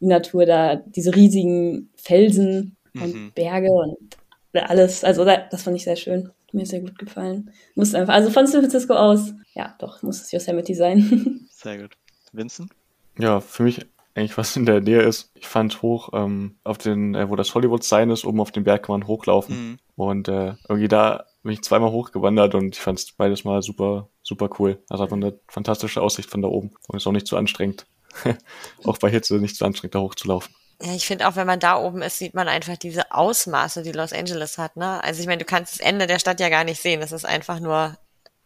die 0.00 0.06
Natur 0.06 0.46
da, 0.46 0.76
diese 0.76 1.14
riesigen 1.14 1.90
Felsen 1.96 2.76
und 2.94 3.14
mhm. 3.14 3.32
Berge 3.34 3.70
und 3.70 4.16
alles. 4.54 5.04
Also 5.04 5.24
das 5.24 5.62
fand 5.62 5.76
ich 5.76 5.84
sehr 5.84 5.96
schön. 5.96 6.30
Mir 6.52 6.64
sehr 6.64 6.80
gut 6.80 6.98
gefallen. 6.98 7.50
Muss 7.74 7.94
einfach, 7.94 8.14
also 8.14 8.30
von 8.30 8.46
San 8.46 8.62
Francisco 8.62 8.94
aus, 8.94 9.34
ja, 9.54 9.74
doch, 9.78 10.02
muss 10.02 10.22
es 10.22 10.32
Yosemite 10.32 10.74
sein. 10.74 11.46
sehr 11.50 11.78
gut. 11.78 11.96
Vincent? 12.32 12.70
Ja, 13.18 13.40
für 13.40 13.64
mich 13.64 13.86
eigentlich 14.14 14.38
was 14.38 14.56
in 14.56 14.64
der 14.64 14.80
Nähe 14.80 15.02
ist. 15.02 15.30
Ich 15.34 15.46
fand 15.46 15.82
hoch 15.82 16.10
ähm, 16.14 16.56
auf 16.64 16.78
den, 16.78 17.14
äh, 17.14 17.28
wo 17.28 17.36
das 17.36 17.54
Hollywood 17.54 17.84
Sign 17.84 18.10
ist, 18.10 18.24
oben 18.24 18.40
auf 18.40 18.52
den 18.52 18.64
Berg 18.64 18.84
kann 18.84 19.00
man 19.00 19.06
hochlaufen. 19.06 19.56
Mhm. 19.56 19.78
Und 19.96 20.28
äh, 20.28 20.54
irgendwie 20.68 20.88
da 20.88 21.26
bin 21.46 21.54
ich 21.54 21.62
zweimal 21.62 21.90
hochgewandert 21.90 22.54
und 22.54 22.74
ich 22.76 22.80
fand 22.80 22.98
es 22.98 23.12
beides 23.12 23.44
mal 23.44 23.62
super, 23.62 24.08
super 24.22 24.50
cool. 24.58 24.82
Also 24.88 25.04
hat 25.04 25.10
man 25.10 25.22
eine 25.22 25.38
fantastische 25.48 26.02
Aussicht 26.02 26.30
von 26.30 26.42
da 26.42 26.48
oben 26.48 26.74
und 26.88 26.96
ist 26.96 27.06
auch 27.06 27.12
nicht 27.12 27.26
zu 27.26 27.36
anstrengend. 27.36 27.86
auch 28.84 28.98
bei 28.98 29.10
Hitze 29.10 29.36
nicht 29.36 29.56
zu 29.56 29.64
anstrengend, 29.64 29.94
da 29.94 30.00
hochzulaufen. 30.00 30.54
Ja, 30.82 30.94
ich 30.94 31.06
finde 31.06 31.26
auch, 31.26 31.36
wenn 31.36 31.46
man 31.46 31.60
da 31.60 31.78
oben 31.78 32.02
ist, 32.02 32.18
sieht 32.18 32.34
man 32.34 32.48
einfach 32.48 32.76
diese 32.76 33.12
Ausmaße, 33.12 33.82
die 33.82 33.92
Los 33.92 34.12
Angeles 34.12 34.58
hat. 34.58 34.76
Ne? 34.76 35.02
Also 35.02 35.20
ich 35.20 35.26
meine, 35.26 35.38
du 35.38 35.46
kannst 35.46 35.74
das 35.74 35.80
Ende 35.80 36.06
der 36.06 36.18
Stadt 36.18 36.38
ja 36.38 36.50
gar 36.50 36.64
nicht 36.64 36.82
sehen. 36.82 37.00
Das 37.00 37.12
ist 37.12 37.24
einfach 37.24 37.60
nur 37.60 37.96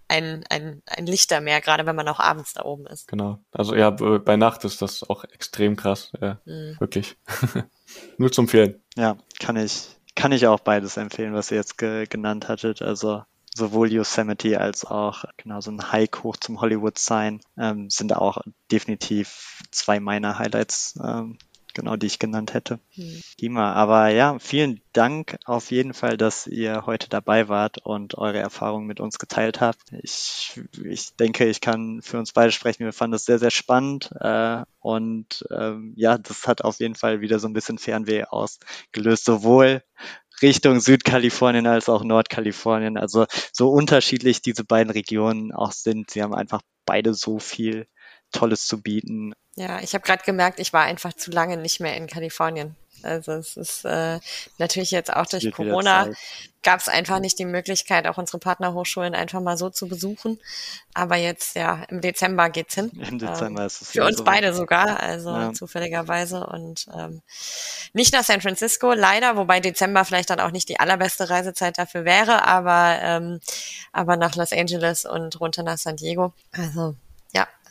ein, 0.06 0.44
ein, 0.48 0.82
ein 0.86 1.06
Lichtermeer, 1.06 1.60
gerade 1.60 1.86
wenn 1.86 1.96
man 1.96 2.08
auch 2.08 2.20
abends 2.20 2.52
da 2.52 2.64
oben 2.64 2.86
ist. 2.86 3.08
Genau. 3.08 3.38
Also 3.52 3.74
ja, 3.74 3.90
bei 3.90 4.36
Nacht 4.36 4.64
ist 4.64 4.82
das 4.82 5.08
auch 5.08 5.24
extrem 5.24 5.76
krass. 5.76 6.12
Ja, 6.20 6.40
mhm. 6.44 6.76
Wirklich. 6.78 7.16
Nur 8.18 8.30
zum 8.30 8.44
Empfehlen. 8.44 8.82
Ja, 8.96 9.16
kann 9.38 9.56
ich, 9.56 9.88
kann 10.20 10.32
ich 10.32 10.46
auch 10.46 10.60
beides 10.60 10.98
empfehlen, 10.98 11.32
was 11.32 11.50
ihr 11.50 11.56
jetzt 11.56 11.78
ge 11.78 12.06
genannt 12.06 12.48
hattet. 12.48 12.82
Also 12.82 13.22
sowohl 13.54 13.90
Yosemite 13.90 14.60
als 14.60 14.84
auch 14.84 15.24
genau 15.38 15.60
so 15.62 15.70
ein 15.70 15.92
Hike 15.92 16.22
hoch 16.22 16.36
zum 16.36 16.60
Hollywood 16.60 16.98
Sign 16.98 17.40
ähm, 17.56 17.88
sind 17.88 18.14
auch 18.14 18.42
definitiv 18.70 19.62
zwei 19.70 19.98
meiner 19.98 20.38
Highlights 20.38 20.98
ähm, 21.02 21.38
genau, 21.74 21.96
die 21.96 22.06
ich 22.06 22.18
genannt 22.18 22.54
hätte. 22.54 22.80
Mhm. 22.96 23.20
Prima. 23.38 23.72
Aber 23.72 24.08
ja, 24.08 24.38
vielen 24.38 24.80
Dank 24.92 25.38
auf 25.44 25.70
jeden 25.70 25.94
Fall, 25.94 26.16
dass 26.16 26.46
ihr 26.46 26.86
heute 26.86 27.08
dabei 27.08 27.48
wart 27.48 27.78
und 27.78 28.16
eure 28.18 28.38
Erfahrungen 28.38 28.86
mit 28.86 29.00
uns 29.00 29.18
geteilt 29.18 29.60
habt. 29.60 29.80
Ich, 30.02 30.60
ich 30.84 31.14
denke, 31.16 31.46
ich 31.46 31.60
kann 31.60 32.02
für 32.02 32.18
uns 32.18 32.32
beide 32.32 32.52
sprechen. 32.52 32.84
Wir 32.84 32.92
fanden 32.92 33.12
das 33.12 33.24
sehr, 33.24 33.38
sehr 33.38 33.50
spannend. 33.50 34.10
Äh, 34.20 34.62
und 34.80 35.44
ähm, 35.50 35.92
ja, 35.96 36.18
das 36.18 36.46
hat 36.46 36.62
auf 36.62 36.80
jeden 36.80 36.94
Fall 36.94 37.20
wieder 37.20 37.38
so 37.38 37.48
ein 37.48 37.52
bisschen 37.52 37.78
Fernweh 37.78 38.24
ausgelöst, 38.24 39.24
sowohl 39.24 39.82
Richtung 40.42 40.80
Südkalifornien 40.80 41.66
als 41.66 41.88
auch 41.88 42.02
Nordkalifornien. 42.02 42.96
Also 42.96 43.26
so 43.52 43.70
unterschiedlich 43.70 44.42
diese 44.42 44.64
beiden 44.64 44.90
Regionen 44.90 45.52
auch 45.52 45.72
sind. 45.72 46.10
Sie 46.10 46.22
haben 46.22 46.34
einfach 46.34 46.62
beide 46.86 47.14
so 47.14 47.38
viel 47.38 47.86
Tolles 48.32 48.66
zu 48.66 48.80
bieten. 48.80 49.32
Ja, 49.56 49.80
ich 49.80 49.94
habe 49.94 50.04
gerade 50.04 50.24
gemerkt, 50.24 50.60
ich 50.60 50.72
war 50.72 50.82
einfach 50.82 51.12
zu 51.12 51.30
lange 51.30 51.56
nicht 51.56 51.80
mehr 51.80 51.96
in 51.96 52.06
Kalifornien. 52.06 52.76
Also 53.02 53.32
es 53.32 53.56
ist 53.56 53.84
äh, 53.84 54.18
natürlich 54.58 54.90
jetzt 54.90 55.12
auch 55.12 55.26
durch 55.26 55.50
Corona 55.52 56.08
gab 56.62 56.80
es 56.80 56.88
einfach 56.88 57.20
nicht 57.20 57.38
die 57.38 57.46
Möglichkeit, 57.46 58.06
auch 58.06 58.18
unsere 58.18 58.38
Partnerhochschulen 58.38 59.14
einfach 59.14 59.40
mal 59.40 59.56
so 59.56 59.70
zu 59.70 59.88
besuchen. 59.88 60.38
Aber 60.92 61.16
jetzt 61.16 61.56
ja 61.56 61.84
im 61.88 62.02
Dezember 62.02 62.50
geht's 62.50 62.74
hin. 62.74 62.90
Im 62.90 63.18
Dezember 63.18 63.62
ähm, 63.62 63.66
ist 63.66 63.80
es 63.80 63.90
für 63.92 64.04
uns 64.04 64.18
so 64.18 64.24
beide 64.24 64.52
sogar, 64.52 65.00
also 65.00 65.30
ja. 65.30 65.52
zufälligerweise 65.54 66.46
und 66.46 66.86
ähm, 66.94 67.22
nicht 67.94 68.12
nach 68.12 68.24
San 68.24 68.42
Francisco 68.42 68.92
leider, 68.92 69.36
wobei 69.36 69.60
Dezember 69.60 70.04
vielleicht 70.04 70.30
dann 70.30 70.40
auch 70.40 70.50
nicht 70.50 70.68
die 70.68 70.78
allerbeste 70.78 71.30
Reisezeit 71.30 71.78
dafür 71.78 72.04
wäre, 72.04 72.46
aber 72.46 72.98
ähm, 73.00 73.40
aber 73.92 74.16
nach 74.16 74.36
Los 74.36 74.52
Angeles 74.52 75.06
und 75.06 75.40
runter 75.40 75.62
nach 75.62 75.78
San 75.78 75.96
Diego. 75.96 76.34
Also 76.52 76.94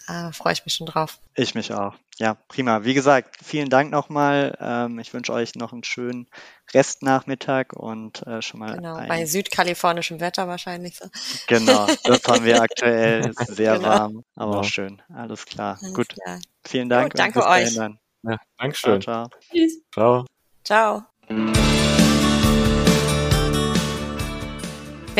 äh, 0.09 0.33
freue 0.33 0.53
ich 0.53 0.65
mich 0.65 0.73
schon 0.73 0.87
drauf. 0.87 1.19
Ich 1.35 1.55
mich 1.55 1.71
auch. 1.71 1.95
Ja, 2.17 2.35
prima. 2.47 2.83
Wie 2.83 2.93
gesagt, 2.93 3.37
vielen 3.43 3.69
Dank 3.69 3.91
nochmal. 3.91 4.57
Ähm, 4.59 4.99
ich 4.99 5.13
wünsche 5.13 5.31
euch 5.31 5.55
noch 5.55 5.71
einen 5.71 5.83
schönen 5.83 6.27
Restnachmittag 6.73 7.73
und 7.73 8.25
äh, 8.27 8.41
schon 8.41 8.59
mal. 8.59 8.75
Genau, 8.75 8.97
bei 9.07 9.25
südkalifornischem 9.25 10.19
Wetter 10.19 10.47
wahrscheinlich 10.47 10.97
so. 10.97 11.05
Genau, 11.47 11.87
das 12.03 12.23
haben 12.27 12.43
wir 12.43 12.61
aktuell. 12.61 13.29
Ist 13.29 13.55
sehr 13.55 13.77
genau. 13.77 13.87
warm, 13.87 14.23
aber 14.35 14.51
genau. 14.51 14.61
auch 14.61 14.65
schön. 14.65 15.01
Alles 15.13 15.45
klar. 15.45 15.77
Alles 15.81 15.93
Gut. 15.93 16.09
Klar. 16.09 16.39
Vielen 16.65 16.89
Dank. 16.89 17.11
Gut, 17.11 17.19
danke 17.19 17.45
euch. 17.45 17.73
Ja, 17.73 18.37
Dankeschön. 18.57 19.01
Ciao, 19.01 19.27
ciao. 19.29 19.39
Tschüss. 19.51 19.81
Ciao. 19.93 20.25
Ciao. 20.63 21.68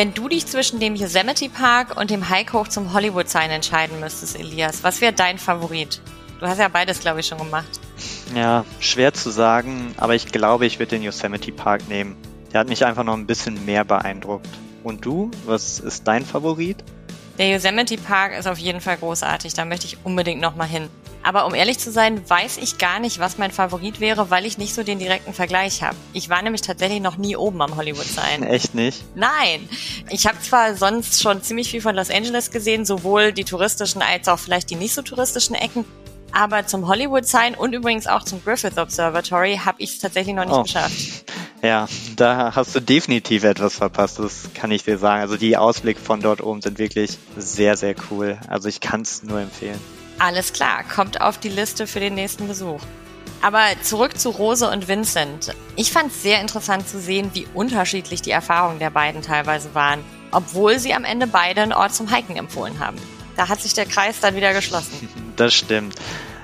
Wenn 0.00 0.14
du 0.14 0.30
dich 0.30 0.46
zwischen 0.46 0.80
dem 0.80 0.94
Yosemite 0.94 1.50
Park 1.50 2.00
und 2.00 2.08
dem 2.08 2.30
Hike 2.30 2.54
hoch 2.54 2.68
zum 2.68 2.94
Hollywood 2.94 3.28
Sign 3.28 3.50
entscheiden 3.50 4.00
müsstest, 4.00 4.34
Elias, 4.34 4.82
was 4.82 5.02
wäre 5.02 5.12
dein 5.12 5.36
Favorit? 5.36 6.00
Du 6.38 6.46
hast 6.46 6.58
ja 6.58 6.68
beides, 6.68 7.00
glaube 7.00 7.20
ich, 7.20 7.26
schon 7.26 7.36
gemacht. 7.36 7.68
Ja, 8.34 8.64
schwer 8.78 9.12
zu 9.12 9.28
sagen, 9.28 9.92
aber 9.98 10.14
ich 10.14 10.32
glaube, 10.32 10.64
ich 10.64 10.78
würde 10.78 10.96
den 10.96 11.02
Yosemite 11.02 11.52
Park 11.52 11.86
nehmen. 11.90 12.16
Der 12.50 12.60
hat 12.60 12.70
mich 12.70 12.86
einfach 12.86 13.04
noch 13.04 13.12
ein 13.12 13.26
bisschen 13.26 13.66
mehr 13.66 13.84
beeindruckt. 13.84 14.48
Und 14.84 15.04
du? 15.04 15.30
Was 15.44 15.80
ist 15.80 16.08
dein 16.08 16.24
Favorit? 16.24 16.82
Der 17.36 17.50
Yosemite 17.50 17.98
Park 17.98 18.32
ist 18.32 18.46
auf 18.46 18.56
jeden 18.56 18.80
Fall 18.80 18.96
großartig. 18.96 19.52
Da 19.52 19.66
möchte 19.66 19.84
ich 19.84 19.98
unbedingt 20.02 20.40
nochmal 20.40 20.68
hin. 20.68 20.88
Aber 21.22 21.46
um 21.46 21.54
ehrlich 21.54 21.78
zu 21.78 21.90
sein, 21.90 22.22
weiß 22.28 22.56
ich 22.58 22.78
gar 22.78 22.98
nicht, 22.98 23.18
was 23.18 23.36
mein 23.36 23.50
Favorit 23.50 24.00
wäre, 24.00 24.30
weil 24.30 24.46
ich 24.46 24.56
nicht 24.56 24.74
so 24.74 24.82
den 24.82 24.98
direkten 24.98 25.34
Vergleich 25.34 25.82
habe. 25.82 25.96
Ich 26.12 26.28
war 26.28 26.40
nämlich 26.40 26.62
tatsächlich 26.62 27.00
noch 27.00 27.18
nie 27.18 27.36
oben 27.36 27.60
am 27.60 27.76
Hollywood 27.76 28.06
Sign. 28.06 28.42
Echt 28.48 28.74
nicht? 28.74 29.04
Nein. 29.14 29.68
Ich 30.08 30.26
habe 30.26 30.40
zwar 30.40 30.74
sonst 30.76 31.22
schon 31.22 31.42
ziemlich 31.42 31.70
viel 31.70 31.82
von 31.82 31.94
Los 31.94 32.10
Angeles 32.10 32.50
gesehen, 32.50 32.84
sowohl 32.84 33.32
die 33.32 33.44
touristischen 33.44 34.02
als 34.02 34.28
auch 34.28 34.38
vielleicht 34.38 34.70
die 34.70 34.76
nicht 34.76 34.94
so 34.94 35.02
touristischen 35.02 35.54
Ecken. 35.54 35.84
Aber 36.32 36.66
zum 36.66 36.86
Hollywood 36.86 37.26
Sign 37.26 37.54
und 37.54 37.74
übrigens 37.74 38.06
auch 38.06 38.22
zum 38.22 38.42
Griffith 38.44 38.78
Observatory 38.78 39.60
habe 39.64 39.82
ich 39.82 39.94
es 39.94 39.98
tatsächlich 39.98 40.34
noch 40.34 40.44
nicht 40.44 40.54
oh. 40.54 40.62
geschafft. 40.62 41.24
Ja, 41.62 41.88
da 42.16 42.54
hast 42.54 42.74
du 42.74 42.80
definitiv 42.80 43.44
etwas 43.44 43.74
verpasst, 43.74 44.18
das 44.18 44.48
kann 44.54 44.70
ich 44.70 44.84
dir 44.84 44.96
sagen. 44.96 45.20
Also 45.20 45.36
die 45.36 45.56
Ausblicke 45.56 46.00
von 46.00 46.20
dort 46.20 46.40
oben 46.40 46.62
sind 46.62 46.78
wirklich 46.78 47.18
sehr, 47.36 47.76
sehr 47.76 47.94
cool. 48.10 48.38
Also 48.48 48.68
ich 48.68 48.80
kann 48.80 49.02
es 49.02 49.22
nur 49.22 49.40
empfehlen. 49.40 49.78
Alles 50.20 50.52
klar, 50.52 50.84
kommt 50.84 51.22
auf 51.22 51.38
die 51.38 51.48
Liste 51.48 51.86
für 51.86 51.98
den 51.98 52.14
nächsten 52.14 52.46
Besuch. 52.46 52.82
Aber 53.40 53.64
zurück 53.80 54.18
zu 54.18 54.28
Rose 54.28 54.68
und 54.68 54.86
Vincent. 54.86 55.54
Ich 55.76 55.92
fand 55.92 56.12
es 56.12 56.22
sehr 56.22 56.42
interessant 56.42 56.86
zu 56.86 57.00
sehen, 57.00 57.30
wie 57.32 57.46
unterschiedlich 57.54 58.20
die 58.20 58.30
Erfahrungen 58.30 58.78
der 58.78 58.90
beiden 58.90 59.22
teilweise 59.22 59.74
waren, 59.74 60.04
obwohl 60.30 60.78
sie 60.78 60.92
am 60.92 61.04
Ende 61.04 61.26
beide 61.26 61.62
einen 61.62 61.72
Ort 61.72 61.94
zum 61.94 62.14
Hiken 62.14 62.36
empfohlen 62.36 62.80
haben. 62.80 62.98
Da 63.34 63.48
hat 63.48 63.62
sich 63.62 63.72
der 63.72 63.86
Kreis 63.86 64.20
dann 64.20 64.36
wieder 64.36 64.52
geschlossen. 64.52 65.08
Das 65.36 65.54
stimmt. 65.54 65.94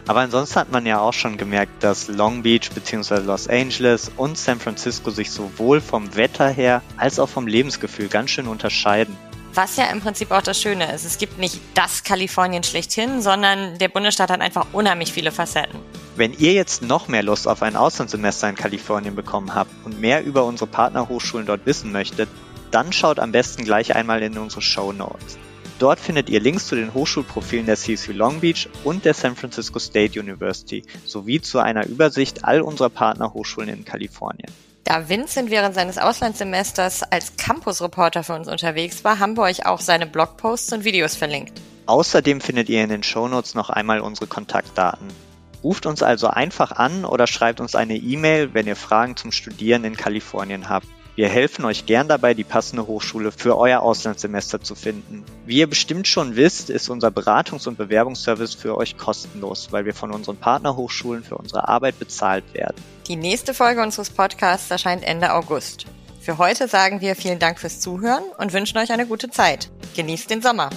Aber 0.07 0.21
ansonsten 0.21 0.59
hat 0.59 0.73
man 0.73 0.87
ja 0.87 1.01
auch 1.01 1.13
schon 1.13 1.37
gemerkt, 1.37 1.85
dass 1.85 2.09
Long 2.09 2.43
Beach 2.43 2.71
bzw. 2.75 3.17
Los 3.17 3.47
Angeles 3.47 4.11
und 4.17 4.39
San 4.39 4.59
Francisco 4.59 5.11
sich 5.11 5.31
sowohl 5.31 5.83
vom 5.83 6.17
Wetter 6.17 6.49
her 6.49 6.81
als 6.97 7.19
auch 7.19 7.29
vom 7.29 7.47
Lebensgefühl 7.47 8.09
ganz 8.09 8.31
schön 8.31 8.47
unterscheiden. 8.47 9.19
Was 9.57 9.77
ja 9.77 9.87
im 9.87 10.03
Prinzip 10.03 10.33
auch 10.33 10.43
das 10.43 10.61
Schöne 10.61 10.93
ist. 10.93 11.07
Es 11.07 11.17
gibt 11.17 11.39
nicht 11.39 11.59
das 11.73 12.05
Kalifornien 12.05 12.63
schlechthin, 12.63 13.23
sondern 13.23 13.79
der 13.79 13.89
Bundesstaat 13.89 14.31
hat 14.31 14.43
einfach 14.43 14.67
unheimlich 14.75 15.15
viele 15.15 15.33
Facetten. 15.33 15.79
Wenn 16.15 16.35
ihr 16.35 16.53
jetzt 16.53 16.83
noch 16.83 17.09
mehr 17.09 17.23
Lust 17.23 17.49
auf 17.49 17.63
ein 17.63 17.75
Auslandssemester 17.75 18.51
in 18.51 18.55
Kalifornien 18.55 19.17
bekommen 19.17 19.55
habt 19.55 19.71
und 19.87 19.99
mehr 19.99 20.23
über 20.23 20.45
unsere 20.45 20.69
Partnerhochschulen 20.69 21.47
dort 21.47 21.65
wissen 21.65 21.91
möchtet, 21.91 22.29
dann 22.71 22.93
schaut 22.93 23.19
am 23.19 23.33
besten 23.33 23.65
gleich 23.65 23.97
einmal 23.97 24.23
in 24.23 24.37
unsere 24.37 24.61
Show 24.61 24.93
Notes. 24.93 25.39
Dort 25.79 26.01
findet 26.01 26.29
ihr 26.29 26.41
Links 26.41 26.67
zu 26.67 26.77
den 26.77 26.93
Hochschulprofilen 26.93 27.65
der 27.65 27.77
CSU 27.77 28.13
Long 28.13 28.41
Beach 28.41 28.69
und 28.85 29.07
der 29.07 29.15
San 29.15 29.37
Francisco 29.37 29.79
State 29.79 30.21
University 30.21 30.85
sowie 31.07 31.41
zu 31.41 31.61
einer 31.61 31.87
Übersicht 31.87 32.45
all 32.45 32.61
unserer 32.61 32.91
Partnerhochschulen 32.91 33.71
in 33.71 33.85
Kalifornien. 33.87 34.53
Da 34.87 35.09
Vincent 35.09 35.51
während 35.51 35.75
seines 35.75 35.99
Auslandssemesters 35.99 37.03
als 37.03 37.37
Campus-Reporter 37.37 38.23
für 38.23 38.35
uns 38.35 38.47
unterwegs 38.47 39.03
war, 39.03 39.19
haben 39.19 39.37
wir 39.37 39.43
euch 39.43 39.67
auch 39.67 39.81
seine 39.81 40.07
Blogposts 40.07 40.73
und 40.73 40.85
Videos 40.85 41.17
verlinkt. 41.17 41.61
Außerdem 41.87 42.41
findet 42.41 42.69
ihr 42.69 42.85
in 42.85 42.91
den 42.91 43.03
Shownotes 43.03 43.57
noch 43.57 43.69
einmal 43.69 43.99
unsere 43.99 44.29
Kontaktdaten. 44.29 45.09
Ruft 45.65 45.87
uns 45.87 46.05
also 46.05 46.29
einfach 46.29 46.71
an 46.71 47.05
oder 47.05 47.27
schreibt 47.27 47.59
uns 47.59 47.75
eine 47.75 47.97
E-Mail, 47.97 48.55
wenn 48.55 48.69
ihr 48.69 48.77
Fragen 48.77 49.17
zum 49.17 49.33
Studieren 49.33 49.83
in 49.83 49.97
Kalifornien 49.97 50.69
habt. 50.69 50.87
Wir 51.17 51.31
helfen 51.31 51.65
euch 51.65 51.87
gern 51.87 52.09
dabei, 52.09 52.35
die 52.35 52.45
passende 52.45 52.87
Hochschule 52.87 53.33
für 53.33 53.57
euer 53.57 53.81
Auslandssemester 53.81 54.61
zu 54.61 54.75
finden. 54.75 55.25
Wie 55.47 55.57
ihr 55.57 55.67
bestimmt 55.67 56.07
schon 56.07 56.37
wisst, 56.37 56.69
ist 56.69 56.91
unser 56.91 57.09
Beratungs- 57.09 57.67
und 57.67 57.79
Bewerbungsservice 57.79 58.53
für 58.53 58.77
euch 58.77 58.99
kostenlos, 58.99 59.69
weil 59.71 59.87
wir 59.87 59.95
von 59.95 60.13
unseren 60.13 60.37
Partnerhochschulen 60.37 61.25
für 61.25 61.39
unsere 61.39 61.69
Arbeit 61.69 61.99
bezahlt 61.99 62.45
werden. 62.53 62.77
Die 63.09 63.17
nächste 63.17 63.55
Folge 63.55 63.83
unseres 63.83 64.11
Podcasts 64.11 64.71
erscheint 64.71 65.05
Ende 65.05 65.33
August. 65.33 65.87
Für 66.21 66.37
heute 66.37 66.69
sagen 66.69 67.01
wir 67.01 67.17
vielen 67.17 67.39
Dank 67.39 67.61
fürs 67.61 67.81
Zuhören 67.81 68.25
und 68.37 68.53
wünschen 68.53 68.77
euch 68.77 68.93
eine 68.93 69.07
gute 69.07 69.31
Zeit. 69.31 69.71
Genießt 69.95 70.29
den 70.29 70.43
Sommer. 70.43 70.69